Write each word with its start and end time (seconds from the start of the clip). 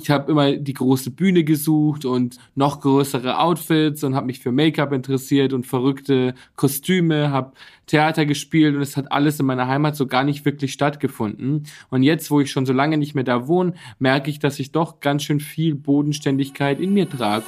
Ich 0.00 0.10
habe 0.10 0.30
immer 0.30 0.52
die 0.52 0.74
große 0.74 1.10
Bühne 1.10 1.42
gesucht 1.42 2.04
und 2.04 2.36
noch 2.54 2.80
größere 2.82 3.40
Outfits 3.40 4.04
und 4.04 4.14
habe 4.14 4.26
mich 4.26 4.38
für 4.38 4.52
Make-up 4.52 4.92
interessiert 4.92 5.52
und 5.52 5.66
verrückte 5.66 6.34
Kostüme, 6.54 7.32
habe 7.32 7.52
Theater 7.86 8.24
gespielt 8.24 8.76
und 8.76 8.82
es 8.82 8.96
hat 8.96 9.10
alles 9.10 9.40
in 9.40 9.46
meiner 9.46 9.66
Heimat 9.66 9.96
so 9.96 10.06
gar 10.06 10.22
nicht 10.22 10.44
wirklich 10.44 10.72
stattgefunden. 10.72 11.66
Und 11.90 12.04
jetzt, 12.04 12.30
wo 12.30 12.40
ich 12.40 12.52
schon 12.52 12.64
so 12.64 12.72
lange 12.72 12.96
nicht 12.96 13.16
mehr 13.16 13.24
da 13.24 13.48
wohne, 13.48 13.74
merke 13.98 14.30
ich, 14.30 14.38
dass 14.38 14.60
ich 14.60 14.70
doch 14.70 15.00
ganz 15.00 15.24
schön 15.24 15.40
viel 15.40 15.74
Bodenständigkeit 15.74 16.78
in 16.78 16.94
mir 16.94 17.10
trage. 17.10 17.46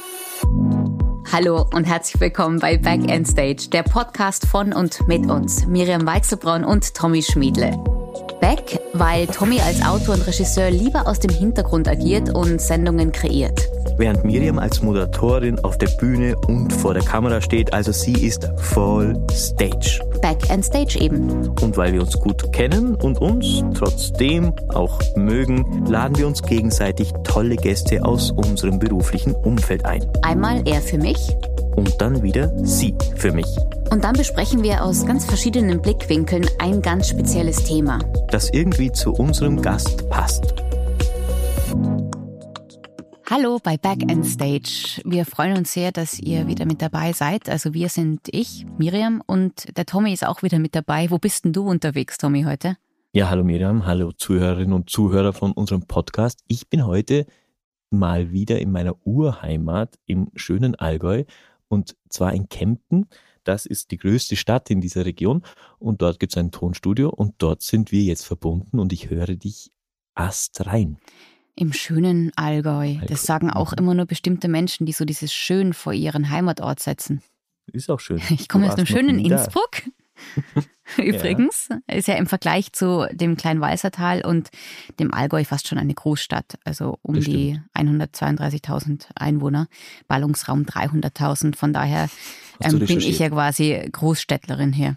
Hallo 1.30 1.66
und 1.72 1.84
herzlich 1.84 2.20
willkommen 2.20 2.58
bei 2.58 2.78
Back 2.78 3.08
End 3.08 3.28
Stage, 3.28 3.68
der 3.70 3.84
Podcast 3.84 4.48
von 4.48 4.72
und 4.72 5.06
mit 5.06 5.30
uns, 5.30 5.68
Miriam 5.68 6.04
Weichselbraun 6.04 6.64
und 6.64 6.94
Tommy 6.94 7.22
Schmiedle. 7.22 7.99
Back, 8.40 8.80
weil 8.94 9.26
Tommy 9.26 9.60
als 9.60 9.82
Autor 9.82 10.14
und 10.14 10.26
Regisseur 10.26 10.70
lieber 10.70 11.06
aus 11.06 11.18
dem 11.18 11.34
Hintergrund 11.34 11.88
agiert 11.88 12.34
und 12.34 12.60
Sendungen 12.60 13.12
kreiert. 13.12 13.68
Während 13.96 14.24
Miriam 14.24 14.58
als 14.58 14.82
Moderatorin 14.82 15.58
auf 15.60 15.76
der 15.76 15.88
Bühne 15.88 16.34
und 16.48 16.72
vor 16.72 16.94
der 16.94 17.02
Kamera 17.02 17.40
steht, 17.40 17.72
also 17.74 17.92
sie 17.92 18.12
ist 18.12 18.48
voll 18.56 19.14
Stage. 19.30 20.00
Back 20.22 20.50
and 20.50 20.64
Stage 20.64 20.98
eben. 21.00 21.48
Und 21.60 21.76
weil 21.76 21.92
wir 21.92 22.00
uns 22.00 22.18
gut 22.18 22.52
kennen 22.52 22.94
und 22.94 23.20
uns 23.20 23.62
trotzdem 23.74 24.52
auch 24.68 24.98
mögen, 25.16 25.84
laden 25.86 26.16
wir 26.16 26.26
uns 26.26 26.42
gegenseitig 26.42 27.12
tolle 27.24 27.56
Gäste 27.56 28.04
aus 28.04 28.30
unserem 28.30 28.78
beruflichen 28.78 29.34
Umfeld 29.34 29.84
ein. 29.84 30.06
Einmal 30.22 30.62
er 30.66 30.80
für 30.80 30.98
mich. 30.98 31.36
Und 31.76 32.00
dann 32.00 32.22
wieder 32.22 32.52
sie 32.64 32.94
für 33.16 33.32
mich. 33.32 33.46
Und 33.90 34.04
dann 34.04 34.14
besprechen 34.14 34.62
wir 34.62 34.84
aus 34.84 35.06
ganz 35.06 35.24
verschiedenen 35.24 35.82
Blickwinkeln 35.82 36.46
ein 36.58 36.82
ganz 36.82 37.08
spezielles 37.08 37.64
Thema. 37.64 37.98
Das 38.30 38.50
irgendwie 38.50 38.92
zu 38.92 39.12
unserem 39.12 39.60
Gast 39.60 40.08
passt. 40.10 40.54
Hallo 43.30 43.58
bei 43.62 43.76
Back 43.76 44.10
End 44.10 44.26
Stage. 44.26 45.00
Wir 45.04 45.24
freuen 45.24 45.56
uns 45.56 45.72
sehr, 45.72 45.92
dass 45.92 46.18
ihr 46.18 46.48
wieder 46.48 46.66
mit 46.66 46.82
dabei 46.82 47.12
seid. 47.12 47.48
Also 47.48 47.74
wir 47.74 47.88
sind 47.88 48.22
ich, 48.32 48.66
Miriam, 48.76 49.22
und 49.24 49.76
der 49.76 49.86
Tommy 49.86 50.12
ist 50.12 50.26
auch 50.26 50.42
wieder 50.42 50.58
mit 50.58 50.74
dabei. 50.74 51.10
Wo 51.10 51.18
bist 51.18 51.44
denn 51.44 51.52
du 51.52 51.68
unterwegs, 51.68 52.18
Tommy, 52.18 52.42
heute? 52.42 52.76
Ja, 53.12 53.30
hallo 53.30 53.44
Miriam, 53.44 53.86
hallo 53.86 54.12
Zuhörerinnen 54.12 54.72
und 54.72 54.90
Zuhörer 54.90 55.32
von 55.32 55.52
unserem 55.52 55.82
Podcast. 55.82 56.44
Ich 56.48 56.68
bin 56.68 56.86
heute 56.86 57.26
mal 57.90 58.30
wieder 58.30 58.60
in 58.60 58.70
meiner 58.70 58.94
Urheimat 59.04 59.98
im 60.06 60.30
schönen 60.34 60.74
Allgäu 60.74 61.24
und 61.70 61.96
zwar 62.08 62.34
in 62.34 62.48
Kempten. 62.48 63.06
Das 63.44 63.64
ist 63.64 63.90
die 63.90 63.96
größte 63.96 64.36
Stadt 64.36 64.68
in 64.68 64.82
dieser 64.82 65.06
Region 65.06 65.42
und 65.78 66.02
dort 66.02 66.20
gibt 66.20 66.32
es 66.32 66.36
ein 66.36 66.50
Tonstudio 66.50 67.08
und 67.08 67.36
dort 67.38 67.62
sind 67.62 67.90
wir 67.90 68.02
jetzt 68.02 68.26
verbunden 68.26 68.78
und 68.78 68.92
ich 68.92 69.08
höre 69.08 69.34
dich 69.36 69.72
astrein. 70.14 70.98
Im 71.54 71.72
schönen 71.72 72.32
Allgäu. 72.36 72.96
Das 73.06 73.22
sagen 73.22 73.50
auch 73.50 73.72
mhm. 73.72 73.78
immer 73.78 73.94
nur 73.94 74.06
bestimmte 74.06 74.48
Menschen, 74.48 74.84
die 74.84 74.92
so 74.92 75.04
dieses 75.04 75.32
Schön 75.32 75.72
vor 75.72 75.92
ihren 75.92 76.30
Heimatort 76.30 76.80
setzen. 76.80 77.22
Ist 77.72 77.90
auch 77.90 78.00
schön. 78.00 78.20
Ich 78.30 78.48
komme 78.48 78.68
aus 78.68 78.76
einem 78.76 78.86
schönen 78.86 79.18
Innsbruck. 79.18 79.82
Übrigens, 80.96 81.68
ja. 81.70 81.96
ist 81.96 82.08
ja 82.08 82.14
im 82.14 82.26
Vergleich 82.26 82.72
zu 82.72 83.06
dem 83.12 83.36
kleinen 83.36 83.60
Walsertal 83.60 84.24
und 84.24 84.50
dem 84.98 85.14
Allgäu 85.14 85.44
fast 85.44 85.68
schon 85.68 85.78
eine 85.78 85.94
Großstadt. 85.94 86.58
Also 86.64 86.98
um 87.02 87.20
die 87.20 87.60
132.000 87.74 89.06
Einwohner, 89.14 89.68
Ballungsraum 90.08 90.62
300.000. 90.64 91.54
Von 91.56 91.72
daher 91.72 92.08
ähm, 92.60 92.80
bin 92.80 92.98
ich 92.98 93.18
ja 93.18 93.28
quasi 93.28 93.88
Großstädtlerin 93.92 94.72
hier 94.72 94.96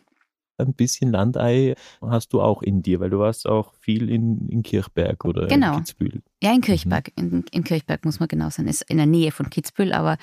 ein 0.57 0.73
bisschen 0.73 1.11
Landei 1.11 1.75
hast 2.01 2.33
du 2.33 2.41
auch 2.41 2.61
in 2.61 2.81
dir, 2.81 2.99
weil 2.99 3.09
du 3.09 3.19
warst 3.19 3.47
auch 3.47 3.73
viel 3.75 4.09
in, 4.09 4.47
in 4.49 4.63
Kirchberg 4.63 5.25
oder 5.25 5.47
genau. 5.47 5.73
in 5.73 5.79
Kitzbühel. 5.79 6.21
Ja, 6.41 6.53
in 6.53 6.61
Kirchberg. 6.61 7.11
Mhm. 7.17 7.23
In, 7.23 7.45
in 7.51 7.63
Kirchberg 7.63 8.05
muss 8.05 8.19
man 8.19 8.27
genau 8.27 8.49
sein. 8.49 8.67
Ist 8.67 8.83
in 8.89 8.97
der 8.97 9.05
Nähe 9.05 9.31
von 9.31 9.49
Kitzbühel, 9.49 9.93
aber 9.93 10.17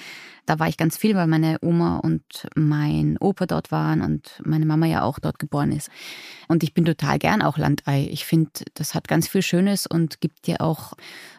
da 0.47 0.59
war 0.59 0.69
ich 0.69 0.77
ganz 0.77 0.97
viel, 0.97 1.15
weil 1.15 1.27
meine 1.27 1.59
Oma 1.63 1.99
und 1.99 2.49
mein 2.55 3.17
Opa 3.19 3.47
dort 3.47 3.71
waren 3.73 4.03
und 4.03 4.41
meine 4.45 4.67
Mama 4.67 4.87
ja 4.87 5.03
auch 5.03 5.19
dort 5.19 5.39
geboren 5.39 5.73
ist. 5.73 5.91
Und 6.49 6.63
ich 6.63 6.75
bin 6.75 6.85
total 6.85 7.19
gern 7.19 7.43
auch 7.43 7.59
Landei. 7.59 8.09
Ich 8.11 8.25
finde, 8.25 8.51
das 8.75 8.95
hat 8.95 9.09
ganz 9.09 9.29
viel 9.29 9.43
Schönes 9.43 9.87
und 9.87 10.21
gibt 10.21 10.47
dir 10.47 10.61
auch 10.61 10.95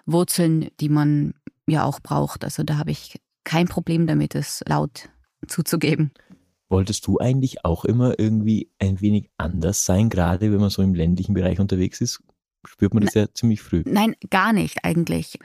Wurzeln, 0.06 0.70
die 0.80 0.90
man 0.90 1.34
ja 1.68 1.86
auch 1.86 2.00
braucht. 2.00 2.44
Also 2.44 2.64
da 2.64 2.78
habe 2.78 2.92
ich 2.92 3.20
kein 3.44 3.68
Problem 3.68 4.08
damit, 4.08 4.36
es 4.36 4.64
laut 4.68 5.10
zuzugeben. 5.48 6.12
Wolltest 6.72 7.06
du 7.06 7.20
eigentlich 7.20 7.66
auch 7.66 7.84
immer 7.84 8.18
irgendwie 8.18 8.72
ein 8.80 9.02
wenig 9.02 9.30
anders 9.36 9.84
sein, 9.84 10.10
gerade 10.10 10.54
wenn 10.54 10.62
man 10.62 10.70
so 10.70 10.82
im 10.82 10.94
ländlichen 10.94 11.34
Bereich 11.34 11.60
unterwegs 11.60 12.00
ist? 12.00 12.24
Spürt 12.66 12.94
man 12.94 13.04
das 13.04 13.14
ja 13.14 13.26
ziemlich 13.34 13.62
früh. 13.62 13.84
Nein, 13.86 14.16
gar 14.30 14.54
nicht 14.54 14.86
eigentlich. 14.86 15.38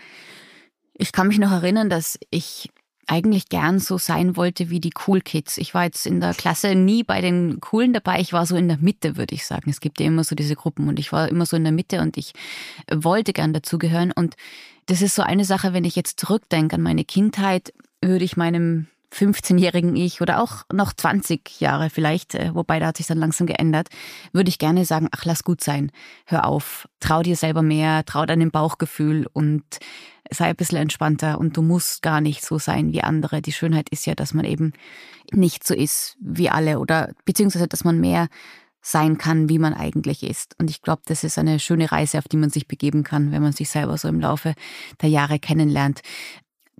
Ich 0.95 1.11
kann 1.11 1.27
mich 1.27 1.39
noch 1.39 1.51
erinnern, 1.51 1.91
dass 1.91 2.17
ich 2.31 2.71
eigentlich 3.09 3.49
gern 3.49 3.81
so 3.81 3.99
sein 3.99 4.37
wollte 4.37 4.71
wie 4.71 4.79
die 4.79 4.93
Cool 5.07 5.21
Kids. 5.21 5.59
Ich 5.59 5.75
war 5.75 5.83
jetzt 5.83 6.07
in 6.07 6.21
der 6.21 6.33
Klasse 6.33 6.77
nie 6.77 7.03
bei 7.03 7.21
den 7.21 7.61
Coolen 7.61 7.93
dabei. 7.93 8.21
Ich 8.21 8.33
war 8.33 8.47
so 8.47 8.55
in 8.55 8.69
der 8.69 8.79
Mitte, 8.79 9.17
würde 9.17 9.35
ich 9.35 9.47
sagen. 9.47 9.69
Es 9.69 9.81
gibt 9.81 9.99
ja 9.99 10.07
immer 10.07 10.23
so 10.23 10.37
diese 10.37 10.55
Gruppen 10.55 10.87
und 10.87 11.01
ich 11.01 11.11
war 11.11 11.29
immer 11.29 11.45
so 11.45 11.57
in 11.57 11.65
der 11.65 11.73
Mitte 11.73 12.03
und 12.03 12.17
ich 12.17 12.35
wollte 12.89 13.33
gern 13.33 13.53
dazugehören. 13.53 14.13
Und 14.13 14.37
das 14.87 15.03
ist 15.03 15.17
so 15.17 15.23
eine 15.23 15.45
Sache, 15.45 15.73
wenn 15.73 15.85
ich 15.85 15.97
jetzt 15.97 16.21
zurückdenke 16.21 16.77
an 16.77 16.83
meine 16.83 17.05
Kindheit, 17.05 17.73
würde 18.01 18.25
ich 18.25 18.37
meinem 18.37 18.87
15-jährigen 19.17 19.97
Ich 19.97 20.21
oder 20.21 20.43
auch 20.43 20.65
noch 20.73 20.93
20 20.93 21.61
Jahre 21.61 21.91
vielleicht, 21.91 22.35
äh, 22.35 22.55
wobei 22.55 22.79
da 22.79 22.89
hat 22.89 22.99
sich 22.99 23.07
dann 23.07 23.19
langsam 23.19 23.47
geändert, 23.47 23.89
würde 24.33 24.49
ich 24.49 24.59
gerne 24.59 24.85
sagen, 24.85 25.09
ach, 25.11 25.25
lass 25.25 25.45
gut 25.45 25.63
sein. 25.63 25.91
Hör 26.27 26.45
auf, 26.45 26.89
trau 27.01 27.23
dir 27.23 27.37
selber 27.37 27.63
mehr, 27.63 28.05
trau 28.05 28.27
deinem 28.27 28.51
Bauchgefühl 28.51 29.27
und 29.33 29.65
sei 30.31 30.47
ein 30.47 30.57
bisschen 30.57 30.79
entspannter 30.79 31.39
und 31.39 31.57
du 31.57 31.63
musst 31.63 32.03
gar 32.03 32.21
nicht 32.21 32.45
so 32.45 32.59
sein 32.59 32.93
wie 32.93 33.03
andere. 33.03 33.41
Die 33.41 33.53
Schönheit 33.53 33.89
ist 33.89 34.07
ja, 34.07 34.15
dass 34.15 34.35
man 34.35 34.45
eben 34.45 34.73
nicht 35.33 35.67
so 35.67 35.75
ist 35.75 36.17
wie 36.21 36.51
alle 36.51 36.79
oder 36.79 37.13
beziehungsweise, 37.25 37.69
dass 37.69 37.85
man 37.85 38.01
mehr 38.01 38.29
sein 38.83 39.19
kann, 39.19 39.49
wie 39.49 39.59
man 39.59 39.75
eigentlich 39.75 40.23
ist. 40.23 40.55
Und 40.61 40.71
ich 40.71 40.81
glaube, 40.81 41.03
das 41.07 41.25
ist 41.25 41.39
eine 41.39 41.59
schöne 41.59 41.91
Reise, 41.91 42.19
auf 42.19 42.29
die 42.29 42.37
man 42.37 42.51
sich 42.51 42.69
begeben 42.69 43.03
kann, 43.03 43.33
wenn 43.33 43.43
man 43.43 43.53
sich 43.53 43.69
selber 43.69 43.99
so 43.99 44.07
im 44.07 44.21
Laufe 44.21 44.55
der 45.03 45.09
Jahre 45.09 45.41
kennenlernt 45.41 46.03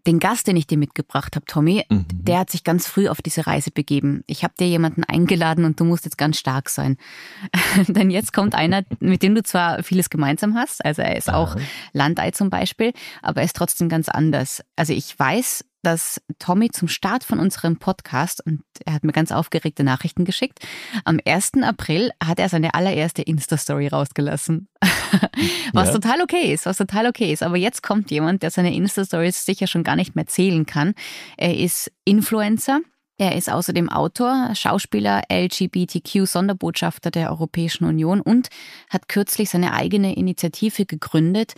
den 0.07 0.19
Gast, 0.19 0.47
den 0.47 0.57
ich 0.57 0.67
dir 0.67 0.79
mitgebracht 0.79 1.37
habe, 1.37 1.47
Tommy, 1.47 1.85
mhm. 1.89 2.07
der 2.11 2.41
hat 2.41 2.51
sich 2.51 2.65
ganz 2.65 2.87
früh 2.87 3.09
auf 3.09 3.23
diese 3.23 3.47
Reise 3.47 3.71
begeben. 3.71 4.23
Ich 4.27 4.45
habe 4.45 4.55
dir 4.59 4.67
jemanden 4.67 5.05
eingeladen 5.05 5.65
und 5.65 5.81
du 5.81 5.85
musst 5.85 6.05
jetzt 6.05 6.19
ganz 6.19 6.39
stark 6.39 6.69
sein. 6.69 6.97
Denn 7.89 8.11
jetzt 8.11 8.33
kommt 8.33 8.55
einer, 8.55 8.85
mit 9.01 9.23
dem 9.23 9.35
du 9.35 9.43
zwar 9.43 9.83
vieles 9.83 10.11
gemeinsam 10.11 10.55
hast, 10.55 10.85
also 10.85 11.03
er 11.03 11.17
ist 11.17 11.33
auch 11.33 11.57
Landei 11.93 12.31
zum 12.31 12.51
Beispiel, 12.51 12.93
aber 13.23 13.41
er 13.41 13.45
ist 13.45 13.57
trotzdem 13.57 13.89
ganz 13.89 14.09
anders. 14.09 14.63
Also 14.77 14.93
ich 14.93 15.19
weiß, 15.19 15.65
dass 15.83 16.21
Tommy 16.39 16.71
zum 16.71 16.89
Start 16.89 17.25
von 17.25 17.39
unserem 17.39 17.79
Podcast, 17.79 18.45
und 18.45 18.63
er 18.85 18.95
hat 18.95 19.05
mir 19.05 19.13
ganz 19.13 19.31
aufgeregte 19.31 19.85
Nachrichten 19.85 20.25
geschickt, 20.25 20.59
am 21.05 21.21
1. 21.25 21.63
April 21.63 22.11
hat 22.23 22.39
er 22.39 22.49
seine 22.49 22.75
allererste 22.75 23.23
Insta-Story 23.23 23.89
rausgelassen. 23.89 24.69
was 25.73 25.89
ja. 25.89 25.95
total 25.95 26.23
okay 26.23 26.53
ist, 26.53 26.67
was 26.67 26.79
total 26.79 27.07
okay 27.07 27.33
ist. 27.33 27.43
Aber 27.43 27.57
jetzt 27.57 27.83
kommt 27.83 28.11
jemand, 28.11 28.43
der 28.43 28.51
seine 28.51 28.75
Insta-Stories 28.75 29.45
sicher 29.45 29.67
schon 29.67 29.85
gar 29.85 29.97
nicht 29.97 30.17
mehr 30.17 30.27
zählen 30.27 30.67
kann. 30.67 30.95
Er 31.37 31.57
ist 31.57 31.93
Influencer. 32.05 32.81
Er 33.19 33.35
ist 33.35 33.51
außerdem 33.51 33.89
Autor, 33.89 34.51
Schauspieler, 34.55 35.23
LGBTQ-Sonderbotschafter 35.33 37.11
der 37.11 37.31
Europäischen 37.31 37.85
Union 37.85 38.21
und 38.21 38.49
hat 38.91 39.09
kürzlich 39.09 39.49
seine 39.49 39.73
eigene 39.73 40.15
Initiative 40.17 40.85
gegründet, 40.85 41.55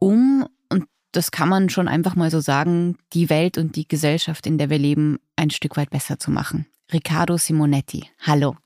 um 0.00 0.48
das 1.12 1.30
kann 1.30 1.48
man 1.48 1.68
schon 1.68 1.88
einfach 1.88 2.14
mal 2.14 2.30
so 2.30 2.40
sagen, 2.40 2.96
die 3.12 3.30
Welt 3.30 3.58
und 3.58 3.76
die 3.76 3.88
Gesellschaft, 3.88 4.46
in 4.46 4.58
der 4.58 4.70
wir 4.70 4.78
leben, 4.78 5.18
ein 5.36 5.50
Stück 5.50 5.76
weit 5.76 5.90
besser 5.90 6.18
zu 6.18 6.30
machen. 6.30 6.66
Riccardo 6.92 7.36
Simonetti, 7.36 8.08
hallo. 8.20 8.56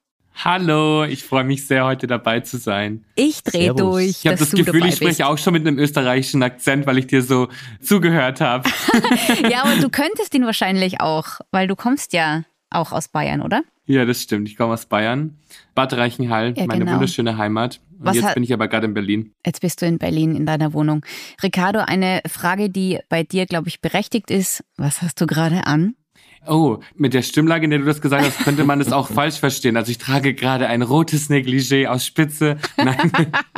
Hallo, 0.43 1.05
ich 1.05 1.23
freue 1.23 1.45
mich 1.45 1.67
sehr, 1.67 1.85
heute 1.85 2.09
dabei 2.09 2.41
zu 2.41 2.57
sein. 2.59 3.05
Ich 3.15 3.45
drehe 3.45 3.73
durch. 3.73 4.25
Ich 4.25 4.27
habe 4.27 4.37
das 4.37 4.51
Gefühl, 4.51 4.85
ich 4.87 4.97
spreche 4.97 5.29
auch 5.29 5.39
schon 5.39 5.53
mit 5.53 5.67
einem 5.67 5.79
österreichischen 5.79 6.43
Akzent, 6.43 6.87
weil 6.87 6.99
ich 6.99 7.07
dir 7.07 7.23
so 7.23 7.49
zugehört 7.81 8.41
habe. 8.41 8.69
ja, 9.49 9.63
aber 9.63 9.77
du 9.81 9.89
könntest 9.91 10.35
ihn 10.35 10.45
wahrscheinlich 10.45 11.01
auch, 11.01 11.41
weil 11.53 11.69
du 11.69 11.77
kommst 11.77 12.13
ja 12.15 12.43
auch 12.75 12.93
aus 12.93 13.09
Bayern, 13.09 13.43
oder? 13.43 13.63
Ja, 13.87 14.05
das 14.05 14.23
stimmt. 14.23 14.49
Ich 14.49 14.57
komme 14.57 14.75
aus 14.75 14.87
Bayern. 14.87 15.37
Bad 15.75 15.93
Reichenhall, 15.93 16.55
ja, 16.57 16.67
meine 16.67 16.85
genau. 16.85 16.95
wunderschöne 16.95 17.37
Heimat. 17.37 17.81
Und 17.99 18.07
Was 18.07 18.17
jetzt 18.17 18.35
bin 18.35 18.43
ich 18.43 18.53
aber 18.53 18.69
gerade 18.69 18.87
in 18.87 18.95
Berlin. 18.95 19.33
Jetzt 19.45 19.61
bist 19.61 19.83
du 19.83 19.87
in 19.87 19.99
Berlin 19.99 20.35
in 20.35 20.47
deiner 20.47 20.73
Wohnung. 20.73 21.05
Ricardo, 21.43 21.81
eine 21.81 22.21
Frage, 22.27 22.71
die 22.71 22.99
bei 23.09 23.23
dir, 23.23 23.47
glaube 23.47 23.69
ich, 23.69 23.81
berechtigt 23.81 24.31
ist. 24.31 24.65
Was 24.77 25.03
hast 25.03 25.21
du 25.21 25.27
gerade 25.27 25.67
an? 25.67 25.95
Oh, 26.47 26.79
mit 26.95 27.15
der 27.15 27.23
Stimmlage, 27.23 27.65
in 27.65 27.71
der 27.71 27.79
du 27.79 27.87
das 27.87 28.03
gesagt 28.03 28.25
hast, 28.25 28.39
könnte 28.41 28.65
man 28.65 28.81
es 28.81 28.93
auch 28.93 29.09
falsch 29.15 29.39
verstehen. 29.39 29.77
Also 29.77 29.91
ich 29.91 29.99
trage 29.99 30.35
gerade 30.35 30.67
ein 30.67 30.83
rotes 30.83 31.31
Negligé 31.31 31.87
aus 31.87 32.05
Spitze. 32.05 32.59
Nein, 32.77 33.13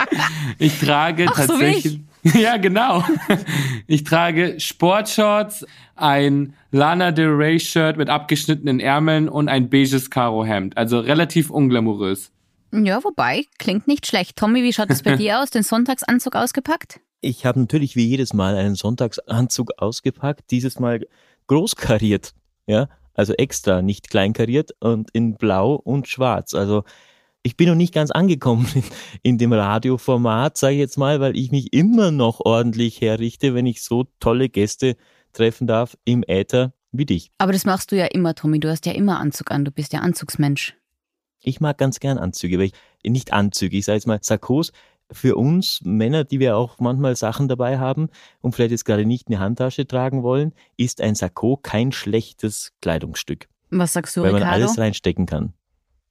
ich 0.58 0.78
trage 0.78 1.26
Ach, 1.28 1.34
tatsächlich. 1.34 1.94
So 1.94 1.98
ja, 2.34 2.56
genau. 2.56 3.04
Ich 3.88 4.02
trage 4.02 4.58
Sportshorts, 4.58 5.64
ein 5.94 6.54
Lana 6.72 7.12
Del 7.12 7.28
Rey 7.28 7.60
Shirt 7.60 7.96
mit 7.96 8.08
abgeschnittenen 8.08 8.80
Ärmeln 8.80 9.28
und 9.28 9.48
ein 9.48 9.70
beiges 9.70 10.10
Karo 10.10 10.44
Hemd. 10.44 10.76
Also 10.76 10.98
relativ 10.98 11.50
unglamourös. 11.50 12.32
Ja, 12.72 13.02
wobei, 13.04 13.44
klingt 13.58 13.86
nicht 13.86 14.06
schlecht. 14.06 14.36
Tommy, 14.36 14.62
wie 14.64 14.72
schaut 14.72 14.90
es 14.90 15.02
bei 15.02 15.16
dir 15.16 15.40
aus? 15.40 15.50
Den 15.50 15.62
Sonntagsanzug 15.62 16.34
ausgepackt? 16.34 17.00
Ich 17.20 17.46
habe 17.46 17.60
natürlich 17.60 17.94
wie 17.96 18.06
jedes 18.06 18.32
Mal 18.32 18.56
einen 18.56 18.74
Sonntagsanzug 18.74 19.70
ausgepackt, 19.78 20.50
dieses 20.50 20.80
Mal 20.80 21.06
großkariert, 21.46 22.34
ja, 22.66 22.88
also 23.14 23.32
extra, 23.34 23.82
nicht 23.82 24.10
kleinkariert 24.10 24.72
und 24.80 25.10
in 25.12 25.36
blau 25.36 25.74
und 25.74 26.08
schwarz. 26.08 26.54
Also 26.54 26.84
ich 27.46 27.56
bin 27.56 27.68
noch 27.68 27.76
nicht 27.76 27.94
ganz 27.94 28.10
angekommen 28.10 28.68
in, 28.74 28.82
in 29.22 29.38
dem 29.38 29.52
Radioformat, 29.52 30.58
sage 30.58 30.74
ich 30.74 30.80
jetzt 30.80 30.98
mal, 30.98 31.20
weil 31.20 31.36
ich 31.36 31.52
mich 31.52 31.72
immer 31.72 32.10
noch 32.10 32.40
ordentlich 32.40 33.00
herrichte, 33.00 33.54
wenn 33.54 33.66
ich 33.66 33.82
so 33.82 34.06
tolle 34.18 34.48
Gäste 34.48 34.96
treffen 35.32 35.66
darf 35.66 35.96
im 36.04 36.24
Äther 36.26 36.72
wie 36.90 37.06
dich. 37.06 37.30
Aber 37.38 37.52
das 37.52 37.64
machst 37.64 37.92
du 37.92 37.96
ja 37.96 38.06
immer, 38.06 38.34
Tommy. 38.34 38.58
Du 38.58 38.68
hast 38.68 38.84
ja 38.84 38.92
immer 38.92 39.20
Anzug 39.20 39.50
an. 39.50 39.64
Du 39.64 39.70
bist 39.70 39.92
ja 39.92 40.00
Anzugsmensch. 40.00 40.76
Ich 41.42 41.60
mag 41.60 41.78
ganz 41.78 42.00
gern 42.00 42.18
Anzüge, 42.18 42.58
weil 42.58 42.70
ich 43.02 43.10
nicht 43.10 43.32
Anzüge, 43.32 43.76
ich 43.76 43.84
sage 43.84 43.96
jetzt 43.96 44.06
mal 44.06 44.18
Sakkos. 44.20 44.72
Für 45.12 45.36
uns 45.36 45.80
Männer, 45.84 46.24
die 46.24 46.40
wir 46.40 46.56
auch 46.56 46.80
manchmal 46.80 47.14
Sachen 47.14 47.46
dabei 47.46 47.78
haben 47.78 48.08
und 48.40 48.56
vielleicht 48.56 48.72
jetzt 48.72 48.84
gerade 48.84 49.04
nicht 49.04 49.28
eine 49.28 49.38
Handtasche 49.38 49.86
tragen 49.86 50.24
wollen, 50.24 50.52
ist 50.76 51.00
ein 51.00 51.14
Sakko 51.14 51.56
kein 51.58 51.92
schlechtes 51.92 52.72
Kleidungsstück. 52.82 53.46
Was 53.70 53.92
sagst 53.92 54.16
du, 54.16 54.22
weil 54.22 54.34
Ricardo? 54.34 54.46
man 54.46 54.54
alles 54.54 54.78
reinstecken 54.78 55.26
kann. 55.26 55.52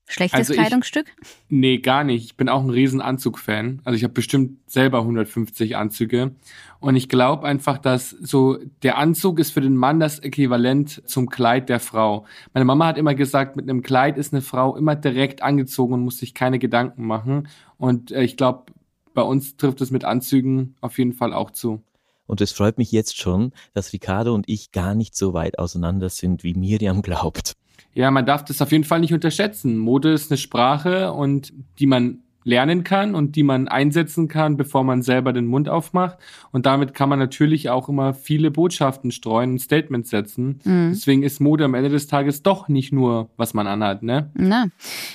Schlechtes 0.07 0.37
Also 0.37 0.53
ich- 0.53 0.59
Kleidungsstück? 0.59 1.07
Nee, 1.49 1.79
gar 1.79 2.03
nicht. 2.03 2.25
Ich 2.25 2.37
bin 2.37 2.47
auch 2.47 2.61
ein 2.61 2.69
riesen 2.69 3.01
Anzug-Fan. 3.01 3.81
Also 3.85 3.97
ich 3.97 4.03
habe 4.03 4.13
bestimmt 4.13 4.59
selber 4.69 4.99
150 5.01 5.75
Anzüge. 5.75 6.35
Und 6.79 6.95
ich 6.95 7.09
glaube 7.09 7.47
einfach, 7.47 7.79
dass 7.79 8.11
so 8.11 8.59
der 8.83 8.97
Anzug 8.99 9.39
ist 9.39 9.51
für 9.51 9.61
den 9.61 9.75
Mann 9.75 9.99
das 9.99 10.19
Äquivalent 10.19 11.01
zum 11.09 11.27
Kleid 11.29 11.69
der 11.69 11.79
Frau. 11.79 12.25
Meine 12.53 12.65
Mama 12.65 12.85
hat 12.85 12.97
immer 12.99 13.15
gesagt, 13.15 13.55
mit 13.55 13.67
einem 13.67 13.81
Kleid 13.81 14.17
ist 14.17 14.31
eine 14.33 14.43
Frau 14.43 14.75
immer 14.75 14.95
direkt 14.95 15.41
angezogen 15.41 15.95
und 15.95 16.01
muss 16.01 16.17
sich 16.19 16.35
keine 16.35 16.59
Gedanken 16.59 17.07
machen. 17.07 17.47
Und 17.77 18.11
äh, 18.11 18.21
ich 18.23 18.37
glaube, 18.37 18.71
bei 19.15 19.23
uns 19.23 19.57
trifft 19.57 19.81
es 19.81 19.89
mit 19.89 20.05
Anzügen 20.05 20.75
auf 20.81 20.99
jeden 20.99 21.13
Fall 21.13 21.33
auch 21.33 21.49
zu. 21.49 21.81
Und 22.27 22.41
es 22.41 22.51
freut 22.51 22.77
mich 22.77 22.91
jetzt 22.91 23.17
schon, 23.17 23.53
dass 23.73 23.93
Ricardo 23.93 24.33
und 24.35 24.47
ich 24.49 24.71
gar 24.71 24.93
nicht 24.93 25.15
so 25.15 25.33
weit 25.33 25.57
auseinander 25.57 26.09
sind, 26.09 26.43
wie 26.43 26.53
Miriam 26.53 27.01
glaubt. 27.01 27.53
Ja, 27.93 28.11
man 28.11 28.25
darf 28.25 28.43
das 28.45 28.61
auf 28.61 28.71
jeden 28.71 28.83
Fall 28.83 28.99
nicht 28.99 29.13
unterschätzen. 29.13 29.77
Mode 29.77 30.11
ist 30.11 30.31
eine 30.31 30.37
Sprache 30.37 31.13
und 31.13 31.53
die 31.79 31.87
man 31.87 32.19
lernen 32.45 32.83
kann 32.83 33.15
und 33.15 33.35
die 33.35 33.43
man 33.43 33.67
einsetzen 33.67 34.27
kann, 34.27 34.55
bevor 34.55 34.83
man 34.83 35.01
selber 35.01 35.33
den 35.33 35.47
Mund 35.47 35.67
aufmacht. 35.67 36.17
Und 36.51 36.65
damit 36.65 36.93
kann 36.93 37.09
man 37.09 37.19
natürlich 37.19 37.69
auch 37.69 37.89
immer 37.89 38.13
viele 38.13 38.51
Botschaften 38.51 39.11
streuen 39.11 39.53
und 39.53 39.59
Statements 39.59 40.11
setzen. 40.11 40.59
Mhm. 40.63 40.91
Deswegen 40.93 41.23
ist 41.23 41.41
Mode 41.41 41.65
am 41.65 41.73
Ende 41.73 41.89
des 41.89 42.07
Tages 42.07 42.43
doch 42.43 42.69
nicht 42.69 42.93
nur, 42.93 43.29
was 43.35 43.53
man 43.55 43.67
anhat, 43.67 44.03
ne? 44.03 44.29
Na, 44.35 44.67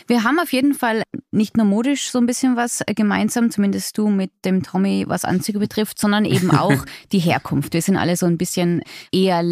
wir 0.08 0.24
haben 0.24 0.40
auf 0.40 0.52
jeden 0.52 0.74
Fall 0.74 1.04
nicht 1.30 1.56
nur 1.56 1.66
modisch 1.66 2.10
so 2.10 2.18
ein 2.18 2.26
bisschen 2.26 2.56
was 2.56 2.80
äh, 2.80 2.94
gemeinsam, 2.94 3.50
zumindest 3.50 3.96
du 3.96 4.08
mit 4.08 4.32
dem 4.44 4.64
Tommy, 4.64 5.04
was 5.06 5.24
Anzüge 5.24 5.60
betrifft, 5.60 6.00
sondern 6.00 6.24
eben 6.24 6.50
auch 6.56 6.84
die 7.12 7.20
Herkunft. 7.20 7.72
Wir 7.74 7.82
sind 7.82 7.96
alle 7.96 8.16
so 8.16 8.26
ein 8.26 8.38
bisschen 8.38 8.82
eher 9.12 9.44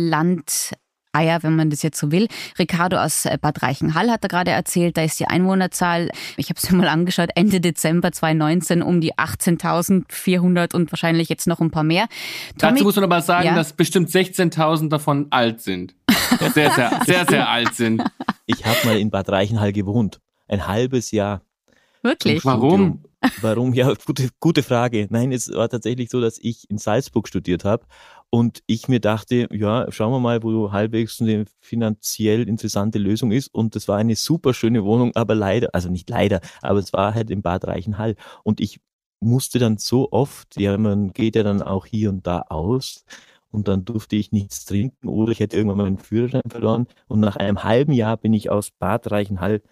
Landeier, 1.18 1.42
wenn 1.42 1.56
man 1.56 1.70
das 1.70 1.82
jetzt 1.82 1.98
so 1.98 2.12
will. 2.12 2.28
Ricardo 2.58 2.96
aus 2.98 3.24
äh, 3.24 3.36
Bad 3.40 3.62
Reichenhall 3.62 4.10
hat 4.10 4.22
er 4.24 4.28
gerade 4.28 4.50
erzählt, 4.50 4.96
da 4.96 5.02
ist 5.02 5.18
die 5.20 5.26
Einwohnerzahl, 5.26 6.10
ich 6.36 6.48
habe 6.48 6.58
es 6.62 6.70
mir 6.70 6.78
mal 6.78 6.88
angeschaut, 6.88 7.30
Ende 7.34 7.60
Dezember 7.60 8.12
2019 8.12 8.82
um 8.82 9.00
die 9.00 9.14
18.400 9.14 10.74
und 10.74 10.92
wahrscheinlich 10.92 11.28
jetzt 11.28 11.46
noch 11.46 11.60
ein 11.60 11.70
paar 11.70 11.82
mehr. 11.84 12.06
Dazu 12.58 12.84
muss 12.84 12.96
man 12.96 13.04
aber 13.04 13.20
sagen, 13.22 13.46
Ja. 13.48 13.54
dass 13.54 13.72
bestimmt 13.72 14.10
16.000 14.10 14.88
davon 14.88 15.26
alt 15.30 15.60
sind. 15.60 15.94
Sehr, 16.54 16.70
sehr, 16.70 17.00
sehr, 17.06 17.26
sehr 17.26 17.48
alt 17.48 17.74
sind. 17.74 18.02
Ich 18.46 18.64
habe 18.64 18.76
mal 18.84 18.98
in 18.98 19.10
Bad 19.10 19.28
Reichenhall 19.28 19.72
gewohnt. 19.72 20.20
Ein 20.46 20.66
halbes 20.66 21.10
Jahr. 21.10 21.42
wirklich? 22.02 22.44
Warum? 22.44 23.02
Warum? 23.40 23.74
Ja, 23.74 23.92
gute, 24.06 24.28
gute 24.38 24.62
Frage. 24.62 25.08
Nein, 25.10 25.32
es 25.32 25.52
war 25.52 25.68
tatsächlich 25.68 26.08
so, 26.08 26.20
dass 26.20 26.38
ich 26.40 26.70
in 26.70 26.78
Salzburg 26.78 27.26
studiert 27.26 27.64
habe 27.64 27.84
und 28.30 28.62
ich 28.66 28.88
mir 28.88 29.00
dachte, 29.00 29.48
ja, 29.50 29.90
schauen 29.90 30.12
wir 30.12 30.20
mal, 30.20 30.42
wo 30.42 30.70
halbwegs 30.70 31.20
eine 31.20 31.46
finanziell 31.60 32.46
interessante 32.46 32.98
Lösung 32.98 33.32
ist. 33.32 33.48
Und 33.48 33.74
das 33.74 33.88
war 33.88 33.96
eine 33.96 34.16
super 34.16 34.52
schöne 34.52 34.84
Wohnung, 34.84 35.12
aber 35.16 35.34
leider, 35.34 35.70
also 35.72 35.88
nicht 35.88 36.10
leider, 36.10 36.40
aber 36.60 36.78
es 36.78 36.92
war 36.92 37.14
halt 37.14 37.30
in 37.30 37.40
Bad 37.40 37.66
Reichenhall. 37.66 38.16
Und 38.44 38.60
ich 38.60 38.80
musste 39.20 39.58
dann 39.58 39.78
so 39.78 40.12
oft, 40.12 40.60
ja, 40.60 40.76
man 40.76 41.12
geht 41.12 41.36
ja 41.36 41.42
dann 41.42 41.62
auch 41.62 41.86
hier 41.86 42.10
und 42.10 42.26
da 42.26 42.42
aus. 42.48 43.04
Und 43.50 43.66
dann 43.66 43.86
durfte 43.86 44.16
ich 44.16 44.30
nichts 44.30 44.66
trinken 44.66 45.08
oder 45.08 45.32
ich 45.32 45.40
hätte 45.40 45.56
irgendwann 45.56 45.78
meinen 45.78 45.98
Führerschein 45.98 46.42
verloren. 46.50 46.86
Und 47.06 47.20
nach 47.20 47.36
einem 47.36 47.64
halben 47.64 47.92
Jahr 47.92 48.18
bin 48.18 48.34
ich 48.34 48.50
aus 48.50 48.70
Bad 48.70 49.10
Reichenhall 49.10 49.62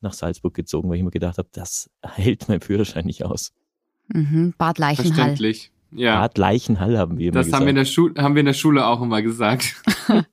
nach 0.00 0.12
Salzburg 0.12 0.54
gezogen, 0.54 0.88
weil 0.88 0.98
ich 0.98 1.02
mir 1.02 1.10
gedacht 1.10 1.38
habe, 1.38 1.48
das 1.50 1.90
hält 2.02 2.48
mein 2.48 2.60
Führerschein 2.60 3.06
nicht 3.06 3.24
aus. 3.24 3.52
Mhm, 4.06 4.54
Bad 4.56 4.78
Leichenhall. 4.78 5.14
Verständlich. 5.14 5.72
Ja. 5.94 6.20
Bad 6.20 6.38
Leichenhall 6.38 6.98
haben 6.98 7.18
wir 7.18 7.26
immer 7.28 7.34
Das 7.34 7.46
gesagt. 7.46 7.60
haben 7.60 7.66
wir, 7.66 7.70
in 7.70 7.76
der 7.76 7.84
Schule, 7.84 8.22
haben 8.22 8.34
wir 8.34 8.40
in 8.40 8.46
der 8.46 8.52
Schule 8.52 8.86
auch 8.86 9.00
immer 9.02 9.22
gesagt. 9.22 9.74